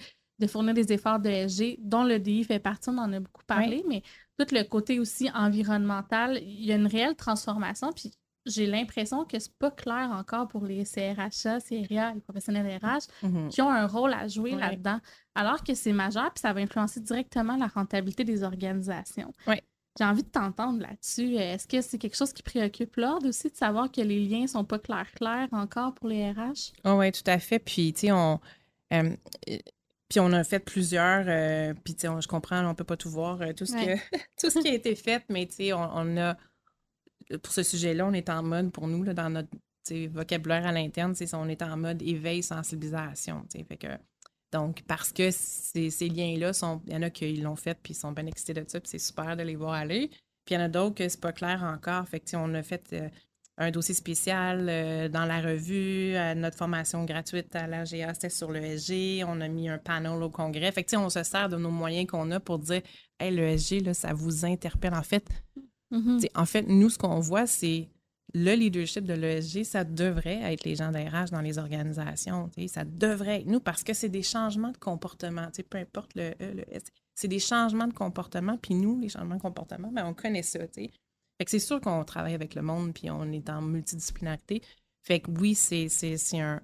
[0.47, 4.01] fournir des efforts d'ESG, dont le DI fait partie, on en a beaucoup parlé, mais
[4.37, 7.91] tout le côté aussi environnemental, il y a une réelle transformation.
[7.93, 8.11] Puis
[8.45, 13.49] j'ai l'impression que c'est pas clair encore pour les CRHA, CRIA, les professionnels RH, mm-hmm.
[13.49, 14.99] qui ont un rôle à jouer là-dedans,
[15.35, 19.31] alors que c'est majeur, puis ça va influencer directement la rentabilité des organisations.
[19.99, 21.35] J'ai envie de t'entendre là-dessus.
[21.35, 24.63] Est-ce que c'est quelque chose qui préoccupe l'ordre aussi de savoir que les liens sont
[24.63, 26.73] pas clairs clairs encore pour les RH?
[26.83, 27.59] Oh, oui, tout à fait.
[27.59, 28.39] Puis, tu sais, on.
[28.91, 29.15] Euh,
[30.13, 33.41] puis on a fait plusieurs, euh, puis je comprends, on ne peut pas tout voir,
[33.41, 33.73] euh, tout, ce
[34.39, 36.37] tout ce qui a été fait, mais on, on, a,
[37.41, 39.49] pour ce sujet-là, on est en mode, pour nous, là, dans notre
[40.09, 43.43] vocabulaire à l'interne, on est en mode éveil, sensibilisation.
[43.67, 43.87] Fait que,
[44.51, 46.51] donc, parce que ces, ces liens-là,
[46.85, 48.91] il y en a qui l'ont fait, puis ils sont bien excités de ça, puis
[48.91, 50.09] c'est super de les voir aller.
[50.45, 52.07] Puis il y en a d'autres que c'est pas clair encore.
[52.07, 53.09] Fait que, on a fait euh,
[53.57, 59.23] un dossier spécial euh, dans la revue, notre formation gratuite à l'AGA, c'était sur l'ESG.
[59.27, 60.71] On a mis un panel au congrès.
[60.71, 62.81] Fait que, on se sert de nos moyens qu'on a pour dire
[63.19, 64.93] Hey, l'ESG, là, ça vous interpelle.
[64.93, 65.27] En fait,
[65.91, 66.27] mm-hmm.
[66.35, 67.89] en fait, nous, ce qu'on voit, c'est
[68.33, 72.49] le leadership de l'ESG, ça devrait être les gens d'RH dans les organisations.
[72.67, 75.47] Ça devrait être nous parce que c'est des changements de comportement.
[75.69, 76.83] Peu importe le E, le S,
[77.13, 78.57] c'est des changements de comportement.
[78.57, 80.59] Puis nous, les changements de comportement, ben, on connaît ça.
[81.37, 84.61] Fait que c'est sûr qu'on travaille avec le monde, puis on est en multidisciplinarité.
[85.01, 85.87] Fait que oui, c'est,
[86.39, 86.61] un,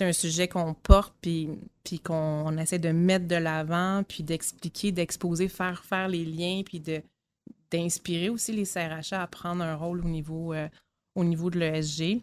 [0.00, 1.48] un sujet qu'on porte, puis,
[1.84, 6.80] puis qu'on essaie de mettre de l'avant, puis d'expliquer, d'exposer, faire faire les liens, puis
[6.80, 7.02] de,
[7.70, 10.68] d'inspirer aussi les CRHA à prendre un rôle au niveau, euh,
[11.14, 12.22] au niveau de l'ESG.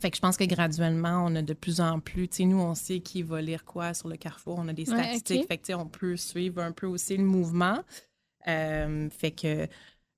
[0.00, 2.60] Fait que je pense que graduellement, on a de plus en plus, tu sais, nous,
[2.60, 5.72] on sait qui va lire quoi sur le carrefour, on a des statistiques, fait que,
[5.74, 7.82] on peut suivre un peu aussi le mouvement.
[8.46, 9.66] Euh, fait que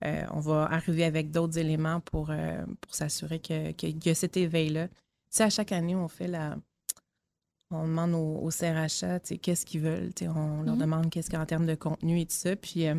[0.04, 4.14] euh, on va arriver avec d'autres éléments pour, euh, pour s'assurer qu'il que, y a
[4.14, 4.88] cet éveil-là.
[4.88, 4.94] Tu
[5.30, 6.56] sais, à chaque année, on fait la.
[7.72, 10.10] On demande aux, CRHA qu'est-ce qu'ils veulent.
[10.22, 10.78] On leur mm-hmm.
[10.78, 12.56] demande qu'est-ce qu'il y a en termes de contenu et tout ça.
[12.56, 12.96] Puis, euh,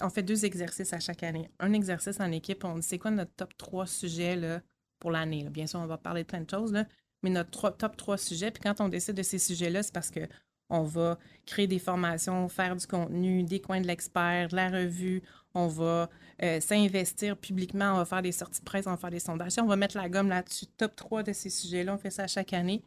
[0.00, 1.50] on fait deux exercices à chaque année.
[1.58, 4.62] Un exercice en équipe, on dit c'est quoi notre top 3 sujets là,
[4.98, 5.46] pour l'année.
[5.50, 6.86] Bien sûr, on va parler de plein de choses, là,
[7.22, 8.50] mais notre top 3 sujets.
[8.50, 10.20] Puis quand on décide de ces sujets-là, c'est parce que
[10.68, 15.22] on va créer des formations, faire du contenu, des coins de l'expert, de la revue.
[15.56, 16.10] On va
[16.42, 19.52] euh, s'investir publiquement, on va faire des sorties de presse, on va faire des sondages.
[19.58, 20.66] On va mettre la gomme là-dessus.
[20.76, 22.82] Top 3 de ces sujets-là, on fait ça chaque année.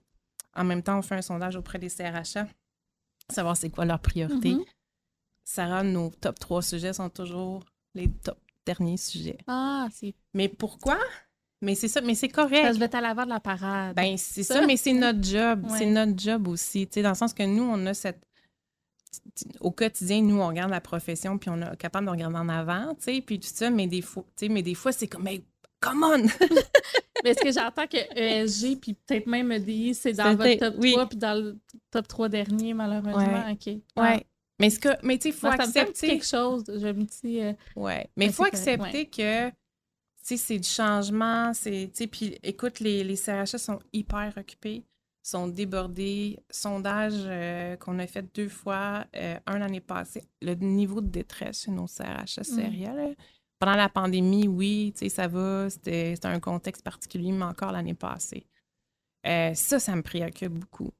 [0.55, 2.47] En même temps, on fait un sondage auprès des CRHA,
[3.30, 4.52] savoir c'est quoi leur priorité.
[4.52, 4.65] Mm-hmm.
[5.45, 7.65] Sarah, nos top 3 sujets sont toujours
[7.95, 9.38] les top derniers sujets.
[9.48, 10.14] Ah, c'est.
[10.35, 10.99] Mais pourquoi?
[11.61, 12.65] Mais c'est ça, mais c'est correct.
[12.65, 13.95] Ça, je vais être à l'avant de la parade.
[13.95, 14.65] Ben, c'est ça.
[14.65, 15.65] mais c'est notre job.
[15.77, 16.88] C'est notre job aussi.
[16.88, 18.22] Tu sais, dans le sens que nous, on a cette.
[19.60, 22.94] Au quotidien, nous, on regarde la profession, puis on est capable de regarder en avant,
[22.95, 25.23] tu sais, puis tout ça, mais des fois, tu sais, mais des fois, c'est comme,
[25.23, 25.41] mais
[25.80, 26.23] come on!
[27.23, 31.06] mais est-ce que j'entends que ESG, puis peut-être même EDI, c'est dans votre top 3,
[31.07, 31.60] puis dans le
[31.91, 33.52] top 3 dernier, malheureusement?
[33.52, 33.73] OK.
[33.98, 34.26] Ouais.
[34.60, 36.07] Mais, ce que, mais tu sais, il faut accepter.
[36.07, 37.41] quelque chose, je me dis.
[37.41, 38.10] Euh, ouais.
[38.18, 39.49] Mais il faut accepter que
[40.19, 41.53] c'est du changement.
[41.53, 44.84] C'est, puis écoute, les, les CRHA sont hyper occupés,
[45.24, 46.40] sont débordés.
[46.50, 51.64] Sondage euh, qu'on a fait deux fois, euh, un l'année passée, le niveau de détresse
[51.64, 53.16] chez nos CRHA, c'est mmh.
[53.60, 58.46] Pendant la pandémie, oui, ça va, c'était un contexte particulier, mais encore l'année passée.
[59.28, 60.91] Euh, ça, ça me préoccupe beaucoup.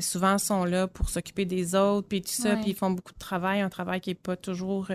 [0.00, 3.14] souvent, ils sont là pour s'occuper des autres, puis tout ça, puis ils font beaucoup
[3.14, 4.90] de travail, un travail qui n'est pas toujours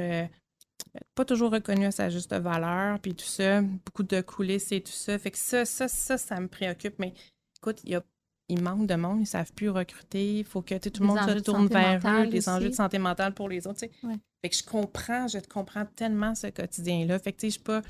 [1.15, 4.91] pas toujours reconnu à sa juste valeur, puis tout ça, beaucoup de coulisses et tout
[4.91, 5.17] ça.
[5.17, 6.97] Fait que ça, ça, ça, ça me préoccupe.
[6.99, 7.13] Mais
[7.57, 8.03] écoute, il y a
[8.49, 10.39] il manque de monde, ils ne savent plus recruter.
[10.39, 13.33] Il faut que tout le monde se tourne vers eux, les enjeux de santé mentale
[13.33, 13.79] pour les autres.
[13.79, 17.19] Fait que je comprends, je te comprends tellement ce quotidien-là.
[17.19, 17.81] Fait que, tu sais, je pas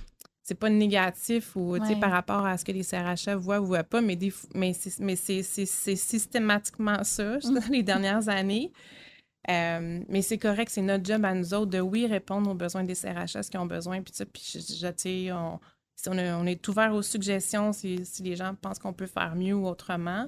[0.50, 4.02] c'est pas négatif ou par rapport à ce que les CRHF voient ou voient pas,
[4.02, 4.18] mais,
[4.56, 5.44] mais c'est
[5.96, 8.72] systématiquement ça dans les dernières années.
[9.50, 12.84] Euh, mais c'est correct, c'est notre job à nous autres de, oui, répondre aux besoins
[12.84, 14.02] des CRHS qui ont besoin.
[14.02, 15.60] Puis, puis je, on,
[16.08, 20.28] on, est ouvert aux suggestions si, les gens pensent qu'on peut faire mieux ou autrement.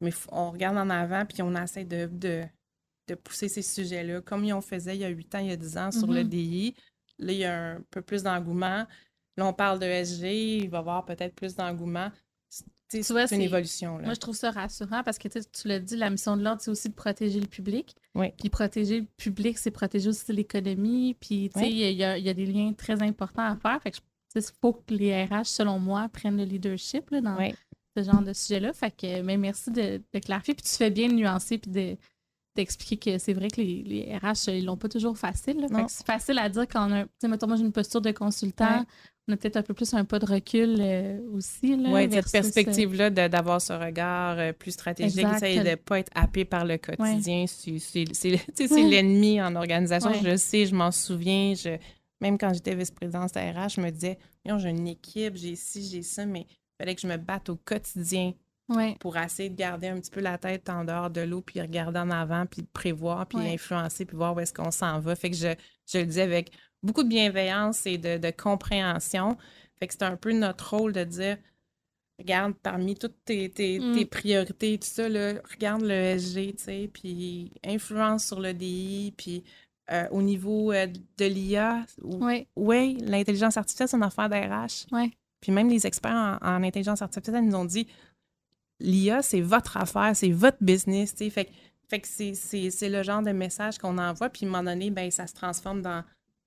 [0.00, 4.60] Mais on regarde en avant, puis on essaie de, de, pousser ces sujets-là, comme on
[4.60, 6.28] faisait il y a 8 ans, il y a 10 ans sur le mm-hmm.
[6.28, 6.74] DI.
[7.18, 8.86] Là, il y a un peu plus d'engouement.
[9.36, 12.10] Là, on parle de SG, il va y avoir peut-être plus d'engouement.
[12.88, 13.98] C'est une évolution.
[13.98, 16.70] Moi, je trouve ça rassurant parce que tu l'as dit, la mission de l'ordre, c'est
[16.70, 17.96] aussi de protéger le public.
[18.14, 18.32] Oui.
[18.38, 21.14] Puis protéger le public, c'est protéger aussi l'économie.
[21.14, 23.82] Puis, tu sais, il y, a, des liens très importants à faire.
[23.82, 23.98] Fait que
[24.36, 27.38] il faut que les RH, selon moi, prennent le leadership dans
[27.96, 28.72] ce genre de sujet-là.
[28.72, 30.54] Fait que, mais merci de, de, clarifier.
[30.54, 31.96] Puis tu fais bien de nuancer puis de,
[32.54, 35.66] d'expliquer que c'est vrai que les, les RH, ils l'ont pas toujours facile.
[35.88, 37.04] C'est facile à dire quand on a.
[37.04, 38.84] Tu sais, mettons, moi, j'ai une posture de consultant
[39.28, 41.76] on a peut-être un peu plus un pas de recul euh, aussi.
[41.88, 46.44] Oui, cette perspective-là d'avoir ce regard euh, plus stratégique, et de ne pas être happé
[46.44, 47.46] par le quotidien.
[47.46, 47.68] C'est
[48.70, 50.12] l'ennemi en organisation.
[50.12, 51.54] Je le sais, je m'en souviens.
[51.54, 51.76] Je,
[52.20, 56.24] même quand j'étais vice-présidente RH, je me disais, j'ai une équipe, j'ai ci, j'ai ça,
[56.24, 56.46] mais
[56.78, 58.32] fallait que je me batte au quotidien
[58.98, 62.00] pour essayer de garder un petit peu la tête en dehors de l'eau, puis regarder
[62.00, 65.14] en avant, puis prévoir, puis influencer, puis voir où est-ce qu'on s'en va.
[65.14, 65.54] Fait que je,
[65.86, 66.50] je le dis avec
[66.82, 69.36] beaucoup de bienveillance et de, compréhension.
[69.78, 71.38] Fait que c'est un peu notre rôle de dire
[72.18, 74.06] regarde, parmi toutes tes, mm.
[74.06, 79.44] priorités et tout ça, regarde le SG, tu sais, puis influence sur le DI, puis
[79.92, 84.86] euh, au niveau euh, de l'IA, oui, ouais, l'intelligence artificielle, c'est une affaire d'RH.
[84.92, 85.14] Oui.
[85.46, 87.86] Puis même les experts en, intelligence artificielle nous ont dit
[88.80, 91.30] l'IA, c'est votre affaire, c'est votre business, tu sais.
[91.30, 91.48] Fait,
[91.88, 95.08] fait que c'est le genre de message qu'on envoie, puis à un moment donné, ben,
[95.12, 96.02] ça se transforme dans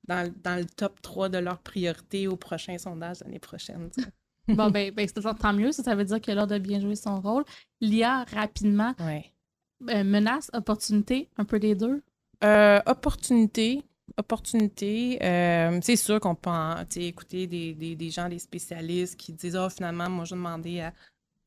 [0.10, 3.90] dans, le top 3 de leurs priorités au prochain sondage l'année prochaine.
[4.50, 5.72] bon, ben, ben c'est tant mieux.
[5.72, 7.46] Ça, ça veut dire que l'heure de bien jouer son rôle.
[7.80, 12.02] L'IA, rapidement, euh, menace, opportunité, un peu des deux?
[12.44, 13.84] Euh, opportunité.
[14.18, 15.20] Opportunité.
[15.24, 16.52] Euh, c'est sûr qu'on peut
[16.96, 20.94] écouter des, des, gens, des spécialistes qui disent oh, finalement, moi, je demandais à,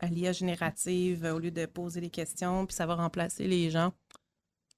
[0.00, 3.92] à l'IA générative au lieu de poser des questions, puis ça va remplacer les gens.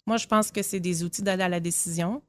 [0.06, 2.22] Moi, je pense que c'est des outils d'aller à la décision.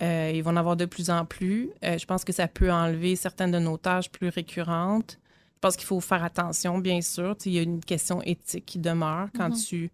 [0.00, 1.70] Euh, ils vont en avoir de plus en plus.
[1.84, 5.18] Euh, je pense que ça peut enlever certaines de nos tâches plus récurrentes.
[5.54, 7.36] Je pense qu'il faut faire attention, bien sûr.
[7.44, 9.66] Il y a une question éthique qui demeure quand mm-hmm.
[9.66, 9.90] tu,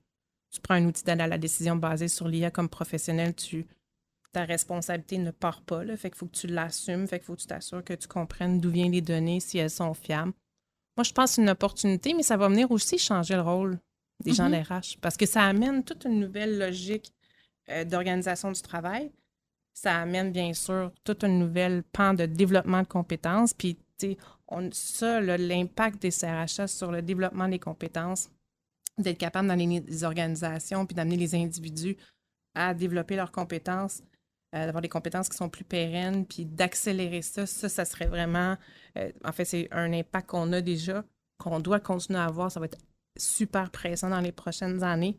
[0.50, 3.34] tu, prends un outil d'aide à la décision basé sur l'IA comme professionnel.
[3.34, 3.66] Tu,
[4.38, 5.84] ta responsabilité ne part pas.
[5.84, 5.96] Là.
[5.96, 7.06] Fait qu'il faut que tu l'assumes.
[7.06, 9.70] Fait qu'il faut que tu t'assures que tu comprennes d'où viennent les données, si elles
[9.70, 10.32] sont fiables.
[10.96, 13.78] Moi, je pense que c'est une opportunité, mais ça va venir aussi changer le rôle
[14.24, 14.94] des gens mm-hmm.
[14.94, 17.12] RH parce que ça amène toute une nouvelle logique
[17.68, 19.12] euh, d'organisation du travail
[19.80, 23.54] ça amène bien sûr toute une nouvelle pan de développement de compétences.
[23.54, 24.18] Puis, tu sais,
[24.72, 28.28] ça, l'impact des CRHS sur le développement des compétences,
[28.98, 31.96] d'être capable d'amener les organisations puis d'amener les individus
[32.54, 34.02] à développer leurs compétences,
[34.54, 38.56] euh, d'avoir des compétences qui sont plus pérennes, puis d'accélérer ça, ça, ça serait vraiment,
[38.96, 41.04] euh, en fait, c'est un impact qu'on a déjà,
[41.38, 42.50] qu'on doit continuer à avoir.
[42.50, 42.78] Ça va être
[43.18, 45.18] super présent dans les prochaines années.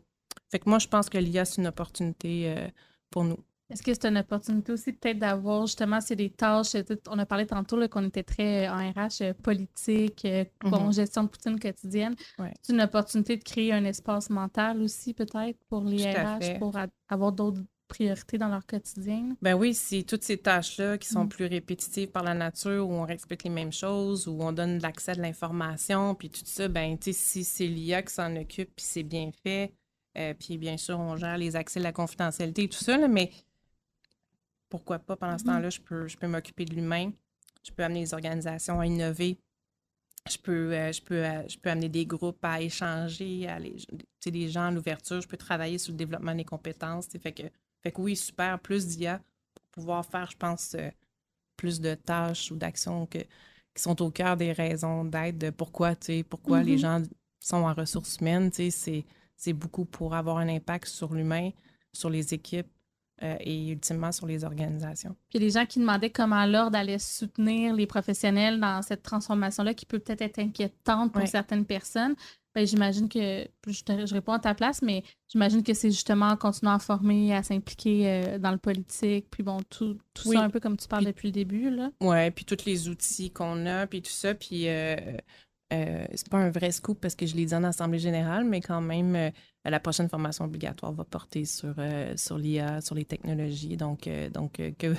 [0.50, 2.68] Fait que moi, je pense que l'IA, c'est une opportunité euh,
[3.10, 3.38] pour nous.
[3.70, 6.74] Est-ce que c'est une opportunité aussi peut-être d'avoir justement, c'est des tâches,
[7.08, 10.92] on a parlé tantôt qu'on était très en RH politique, euh, mm-hmm.
[10.92, 12.16] gestion de poutine quotidienne.
[12.62, 16.76] C'est une opportunité de créer un espace mental aussi peut-être pour les RH, pour
[17.08, 17.60] avoir d'autres
[17.90, 19.36] priorités dans leur quotidien?
[19.42, 21.28] Ben oui, c'est toutes ces tâches-là qui sont mm.
[21.28, 25.12] plus répétitives par la nature, où on explique les mêmes choses, où on donne l'accès
[25.12, 28.70] à de l'information, puis tout ça, ben tu sais, si c'est l'IA qui s'en occupe,
[28.74, 29.72] puis c'est bien fait,
[30.38, 33.30] puis bien sûr, on gère les accès à la confidentialité et tout ça, mais
[34.68, 35.46] pourquoi pas pendant ce mm-hmm.
[35.46, 37.10] temps-là, je peux, je peux m'occuper de l'humain,
[37.62, 39.38] je peux amener les organisations à innover,
[40.28, 43.76] je peux, euh, je peux, euh, je peux amener des groupes à échanger, à les,
[44.24, 47.08] des gens à l'ouverture, je peux travailler sur le développement des compétences.
[47.22, 47.42] Fait que,
[47.82, 49.20] fait que oui, super, plus d'IA
[49.54, 50.90] pour pouvoir faire, je pense, euh,
[51.56, 53.26] plus de tâches ou d'actions qui
[53.76, 55.94] sont au cœur des raisons d'être, de pourquoi,
[56.28, 56.80] pourquoi les mm-hmm.
[56.80, 57.02] gens
[57.38, 58.50] sont en ressources humaines.
[58.52, 61.50] C'est beaucoup pour avoir un impact sur l'humain,
[61.92, 62.70] sur les équipes,
[63.22, 65.14] euh, et ultimement sur les organisations.
[65.28, 69.84] Puis des gens qui demandaient comment l'ordre allait soutenir les professionnels dans cette transformation-là qui
[69.84, 72.14] peut peut-être être inquiétante pour certaines personnes.
[72.54, 76.72] Ben, j'imagine que, je, réponds à ta place, mais j'imagine que c'est justement en continuant
[76.72, 80.58] à former, à s'impliquer euh, dans le politique, puis bon, tout, tout ça un peu
[80.58, 81.70] comme tu parles depuis le début.
[82.00, 84.68] Oui, puis tous les outils qu'on a, puis tout ça, puis...
[84.68, 84.96] Euh,
[85.72, 88.60] euh, c'est pas un vrai scoop parce que je l'ai dit en Assemblée générale, mais
[88.60, 89.30] quand même, euh,
[89.64, 93.76] la prochaine formation obligatoire va porter sur, euh, sur l'IA, sur les technologies.
[93.76, 94.86] Donc, donc que...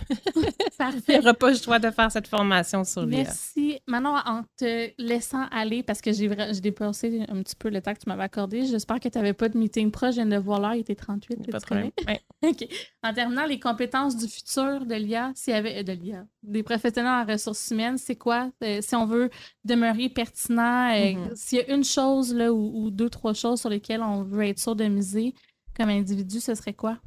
[1.07, 3.23] il n'y aura pas le choix de faire cette formation sur l'IA.
[3.23, 3.79] Merci.
[3.87, 6.29] Maintenant, en te laissant aller, parce que j'ai
[6.61, 9.49] dépassé un petit peu le temps que tu m'avais accordé, j'espère que tu n'avais pas
[9.49, 10.11] de meeting proche.
[10.11, 11.51] Je viens de voir l'heure, il était 38.
[11.51, 11.91] Pas de problème.
[12.43, 12.67] OK.
[13.03, 17.27] En terminant, les compétences du futur de l'IA, s'il y avait de l'IA, des professionnels
[17.27, 18.49] en ressources humaines, c'est quoi?
[18.81, 19.29] si on veut
[19.63, 21.35] demeurer pertinent Mm-hmm.
[21.35, 24.59] S'il y a une chose là, ou, deux, trois choses sur lesquelles on veut être
[24.59, 25.33] sûr de miser
[25.75, 26.97] comme individu, ce serait quoi?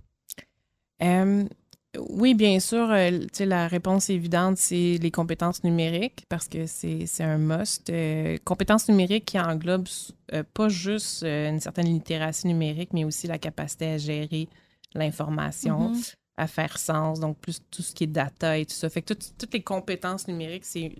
[1.98, 3.10] oui, bien sûr, euh,
[3.40, 7.90] la réponse évidente, c'est les compétences numériques parce que c'est un must.
[7.90, 9.88] Euh, compétences numériques qui englobent
[10.32, 14.48] euh, pas juste une certaine littératie numérique, mais aussi la capacité à gérer
[14.94, 16.14] l'information, mm-hmm.
[16.36, 18.88] à faire sens, donc plus tout ce qui est data et tout ça.
[18.88, 20.92] Fait que toutes les compétences numériques, c'est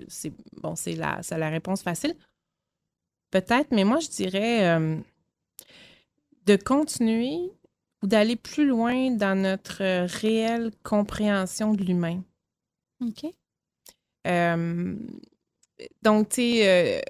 [0.63, 2.15] bon, c'est la, la réponse facile.
[3.31, 5.03] Peut-être, mais moi, je dirais
[6.47, 7.53] de continuer
[8.03, 9.83] ou d'aller plus loin dans notre
[10.21, 12.23] réelle compréhension de l'humain.
[13.01, 13.27] OK.
[14.27, 14.97] Euh,
[16.03, 17.01] donc, tu sais, euh,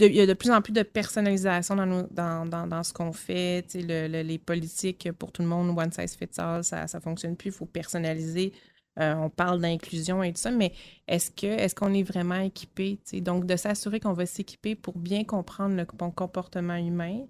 [0.00, 3.64] il y a de plus en plus de personnalisation dans, dans, dans, ce qu'on fait.
[3.68, 7.36] Tu sais, les politiques pour tout le monde, one size fits all, ça ne fonctionne
[7.36, 7.48] plus.
[7.48, 8.52] Il faut personnaliser
[8.98, 10.72] euh, on parle d'inclusion et tout ça, mais
[11.06, 12.98] est-ce que est-ce qu'on est vraiment équipé?
[13.14, 17.24] Donc, de s'assurer qu'on va s'équiper pour bien comprendre le comportement humain.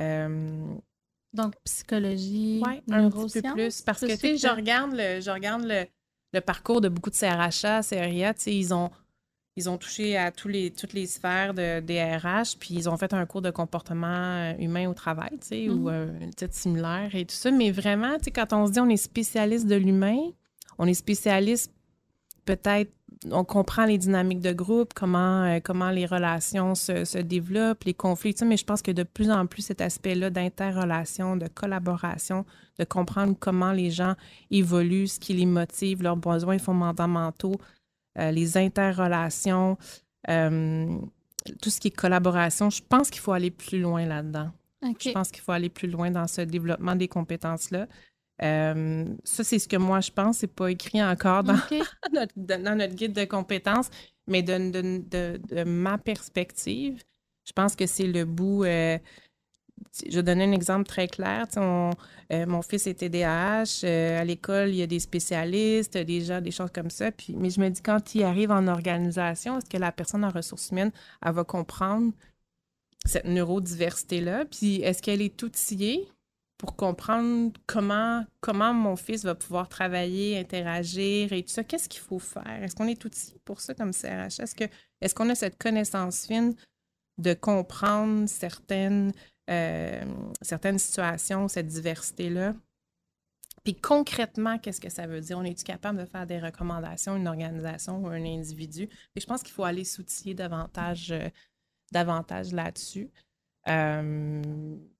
[0.00, 0.74] Euh,
[1.32, 3.80] donc, psychologie, ouais, un petit peu plus.
[3.82, 7.82] Parce que, tu sais, je regarde, le, je regarde le, parcours de beaucoup de CRHA,
[7.82, 8.90] CRIA, tu sais, ils ont,
[9.56, 13.12] ils ont touché à tous les, toutes les sphères de DRH, puis ils ont fait
[13.14, 16.24] un cours de comportement euh, humain au travail, tu sais, ou mm-hmm.
[16.24, 17.50] un titre similaire et tout ça.
[17.50, 20.18] Mais vraiment, tu sais, quand on se dit on est spécialiste de l'humain,
[20.78, 21.72] on est spécialiste,
[22.44, 22.92] peut-être,
[23.30, 28.34] on comprend les dynamiques de groupe, comment, euh, comment les relations se, développent, les conflits,
[28.44, 32.44] mais je pense que de plus en plus cet aspect-là d'interrelation, de collaboration,
[32.78, 34.14] de comprendre comment les gens
[34.50, 37.56] évoluent, ce qui les motive, leurs besoins fondamentaux,
[38.18, 39.78] euh, les interrelations,
[40.28, 40.98] euh,
[41.60, 44.50] tout ce qui est collaboration, je pense qu'il faut aller plus loin là-dedans.
[44.98, 47.86] Je pense qu'il faut aller plus loin dans ce développement des compétences-là.
[48.42, 50.38] Euh, ça, c'est ce que moi je pense.
[50.38, 51.54] C'est pas écrit encore dans,
[52.12, 53.88] notre, guide de compétences,
[54.26, 57.02] mais de, ma perspective,
[57.44, 58.64] je pense que c'est le bout.
[58.64, 58.98] Euh,
[60.08, 61.46] je vais donner un exemple très clair.
[61.56, 63.84] Euh, mon fils est TDAH.
[63.84, 67.10] à l'école, il y a des spécialistes, des gens, des choses comme ça.
[67.12, 70.30] Puis, mais je me dis, quand il arrive en organisation, est-ce que la personne en
[70.30, 70.92] ressources humaines,
[71.24, 72.12] elle va comprendre
[73.04, 74.44] cette neurodiversité-là?
[74.46, 76.08] Puis est-ce qu'elle est outillée?
[76.62, 81.64] Pour comprendre comment, comment mon fils va pouvoir travailler, interagir et tout ça.
[81.64, 82.62] Qu'est-ce qu'il faut faire?
[82.62, 84.38] Est-ce qu'on est outillé pour ça comme CRH?
[84.38, 86.54] Est-ce, qu'on a cette connaissance fine
[87.18, 89.12] de comprendre certaines,
[89.50, 90.04] euh,
[90.40, 92.54] certaines situations, cette diversité-là?
[93.64, 95.38] Puis concrètement, qu'est-ce que ça veut dire?
[95.38, 98.88] On est-tu capable de faire des recommandations à une organisation ou à un individu?
[99.16, 101.28] Et je pense qu'il faut aller s'outiller davantage, euh,
[101.90, 103.10] davantage là-dessus.
[103.68, 104.42] Euh,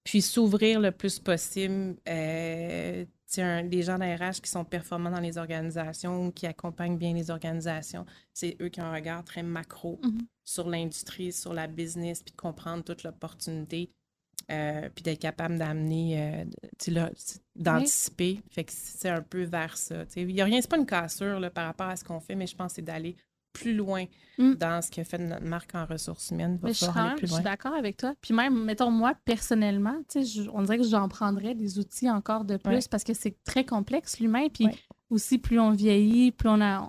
[0.04, 1.96] puis s'ouvrir le plus possible.
[2.08, 3.04] Euh,
[3.38, 8.04] un, des gens d'ARH qui sont performants dans les organisations, qui accompagnent bien les organisations,
[8.34, 10.26] c'est eux qui ont un regard très macro mm-hmm.
[10.44, 13.90] sur l'industrie, sur la business, puis de comprendre toute l'opportunité,
[14.50, 16.46] euh, puis d'être capable d'amener,
[17.56, 18.42] d'anticiper.
[18.50, 20.04] Fait que c'est un peu vers ça.
[20.14, 22.34] Il n'y a rien, c'est pas une cassure là, par rapport à ce qu'on fait,
[22.34, 23.16] mais je pense que c'est d'aller
[23.52, 24.04] plus loin
[24.38, 24.54] mm.
[24.54, 26.58] dans ce que fait notre marque en ressources humaines.
[26.64, 28.14] je, suis d'accord avec toi.
[28.20, 30.02] Puis même, mettons, moi, personnellement,
[30.52, 34.20] on dirait que j'en prendrais des outils encore de plus parce que c'est très complexe,
[34.20, 34.48] l'humain.
[34.52, 34.66] Puis
[35.10, 36.80] aussi, plus on vieillit, plus on, a,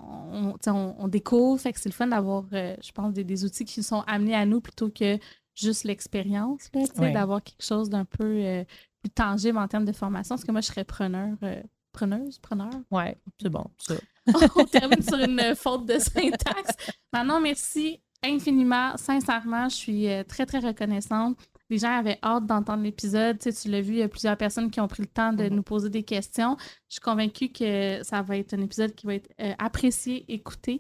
[0.68, 1.60] on, découvre.
[1.60, 4.46] Fait que c'est le fun d'avoir, euh, je pense, des, outils qui sont amenés à
[4.46, 5.18] nous plutôt que
[5.56, 8.64] juste l'expérience, d'avoir quelque chose d'un peu euh,
[9.02, 10.36] plus tangible en termes de formation.
[10.36, 11.36] Parce que moi, je serais preneur.
[11.44, 11.62] Euh,
[11.94, 12.72] preneuse, preneur.
[12.92, 13.94] Ouais, c'est bon, ça.
[14.56, 16.76] on termine sur une faute de syntaxe.
[17.12, 18.96] Maintenant, merci infiniment.
[18.98, 21.38] Sincèrement, je suis euh, très, très reconnaissante.
[21.70, 23.40] Les gens avaient hâte d'entendre l'épisode.
[23.40, 25.34] Tu, sais, tu l'as vu, il y a plusieurs personnes qui ont pris le temps
[25.34, 25.50] de mm-hmm.
[25.50, 26.56] nous poser des questions.
[26.88, 30.80] Je suis convaincue que ça va être un épisode qui va être euh, apprécié, écouté.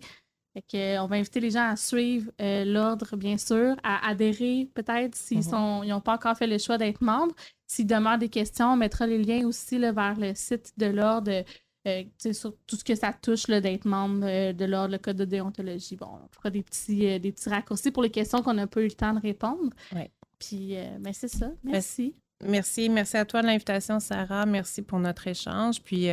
[0.53, 5.15] Fait on va inviter les gens à suivre euh, l'ordre, bien sûr, à adhérer peut-être
[5.15, 5.87] s'ils mm-hmm.
[5.87, 7.33] n'ont pas encore fait le choix d'être membres.
[7.65, 11.43] S'ils demandent des questions, on mettra les liens aussi vers le site de l'ordre
[11.85, 15.25] euh, sur tout ce que ça touche d'être membre euh, de l'ordre, le code de
[15.25, 15.97] déontologie.
[15.97, 18.79] Bon, on fera des petits, euh, des petits raccourcis pour les questions qu'on n'a pas
[18.81, 19.69] eu le temps de répondre.
[19.93, 20.09] Oui.
[20.39, 21.51] Puis, mais c'est ça.
[21.63, 22.15] Merci.
[22.43, 22.89] Merci.
[22.89, 24.45] Merci à toi de l'invitation, Sarah.
[24.45, 25.81] Merci pour notre échange.
[25.81, 26.07] Puis,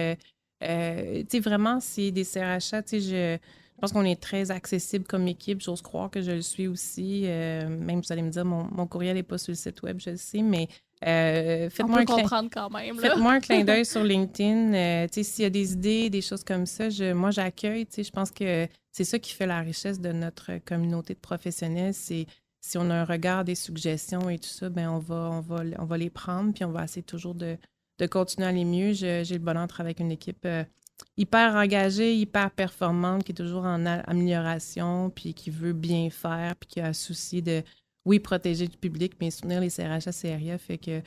[0.61, 3.39] tu sais, vraiment, c'est des CRHA, tu sais, je
[3.81, 5.63] Je pense qu'on est très accessible comme équipe.
[5.63, 7.23] J'ose croire que je le suis aussi.
[7.25, 9.99] Euh, même, vous allez me dire, mon, mon courriel n'est pas sur le site web,
[9.99, 10.69] je le sais, mais
[11.07, 12.01] euh, faites-moi
[13.33, 14.75] un, clin d'œil sur LinkedIn.
[14.75, 17.87] Euh, s'il y a des idées, des choses comme ça, je, moi, j'accueille.
[17.97, 21.95] Je pense que c'est ça qui fait la richesse de notre communauté de professionnels.
[21.95, 22.27] C'est
[22.61, 25.63] si on a un regard, des suggestions et tout ça, ben on va, on va,
[25.79, 27.57] on va les prendre, puis on va essayer toujours de,
[27.99, 28.93] de continuer à aller mieux.
[28.93, 30.47] J'ai le bonheur de travailler avec une équipe
[31.17, 36.69] hyper engagée, hyper performante, qui est toujours en amélioration, puis qui veut bien faire, puis
[36.69, 37.63] qui a un souci de,
[38.05, 41.03] oui, protéger du public, mais soutenir les CRHA, CRIA, fait que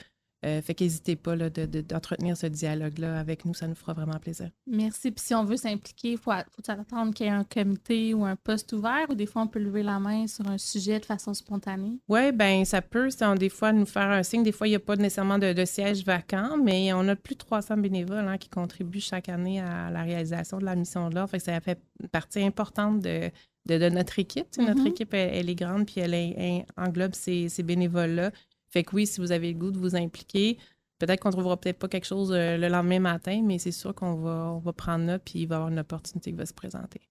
[0.46, 4.50] euh, fait qu'hésitez pas d'entretenir ce dialogue-là avec nous, ça nous fera vraiment plaisir.
[4.68, 5.12] Merci.
[5.12, 8.26] Puis si on veut s'impliquer, il faut, faut attendre qu'il y ait un comité ou
[8.26, 11.06] un poste ouvert ou des fois on peut lever la main sur un sujet de
[11.06, 12.00] façon spontanée?
[12.08, 14.44] Oui, bien ça peut, des fois, nous faire un signe.
[14.44, 17.40] Des fois, il n'y a pas nécessairement de, siège vacant, mais on a plus de
[17.40, 21.30] 300 bénévoles hein, qui contribuent chaque année à la réalisation de la mission de l'ordre.
[21.30, 21.80] Fait que ça fait
[22.12, 23.30] partie importante de,
[23.66, 24.48] de, notre équipe.
[24.58, 24.88] Notre mm-hmm.
[24.88, 28.32] équipe, elle, est grande, puis elle, englobe ces, ces bénévoles-là.
[28.74, 30.58] Fait que oui, si vous avez le goût de vous impliquer,
[30.98, 33.94] peut-être qu'on ne trouvera peut-être pas quelque chose euh, le lendemain matin, mais c'est sûr
[33.94, 36.48] qu'on va, on va prendre là, puis il va y avoir une opportunité qui va
[36.48, 37.02] se présenter.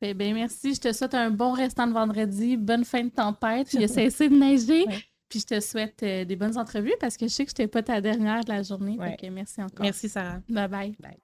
[0.00, 0.74] Bien, bien, merci.
[0.74, 3.70] Je te souhaite un bon restant de vendredi, bonne fin de tempête.
[3.74, 4.86] Il a cessé de neiger.
[5.28, 7.68] Puis je te souhaite euh, des bonnes entrevues parce que je sais que je n'étais
[7.68, 8.98] pas ta dernière de la journée.
[9.30, 9.84] merci encore.
[9.84, 10.40] Merci, Sarah.
[10.48, 10.96] Bye bye.
[10.98, 11.18] Bye.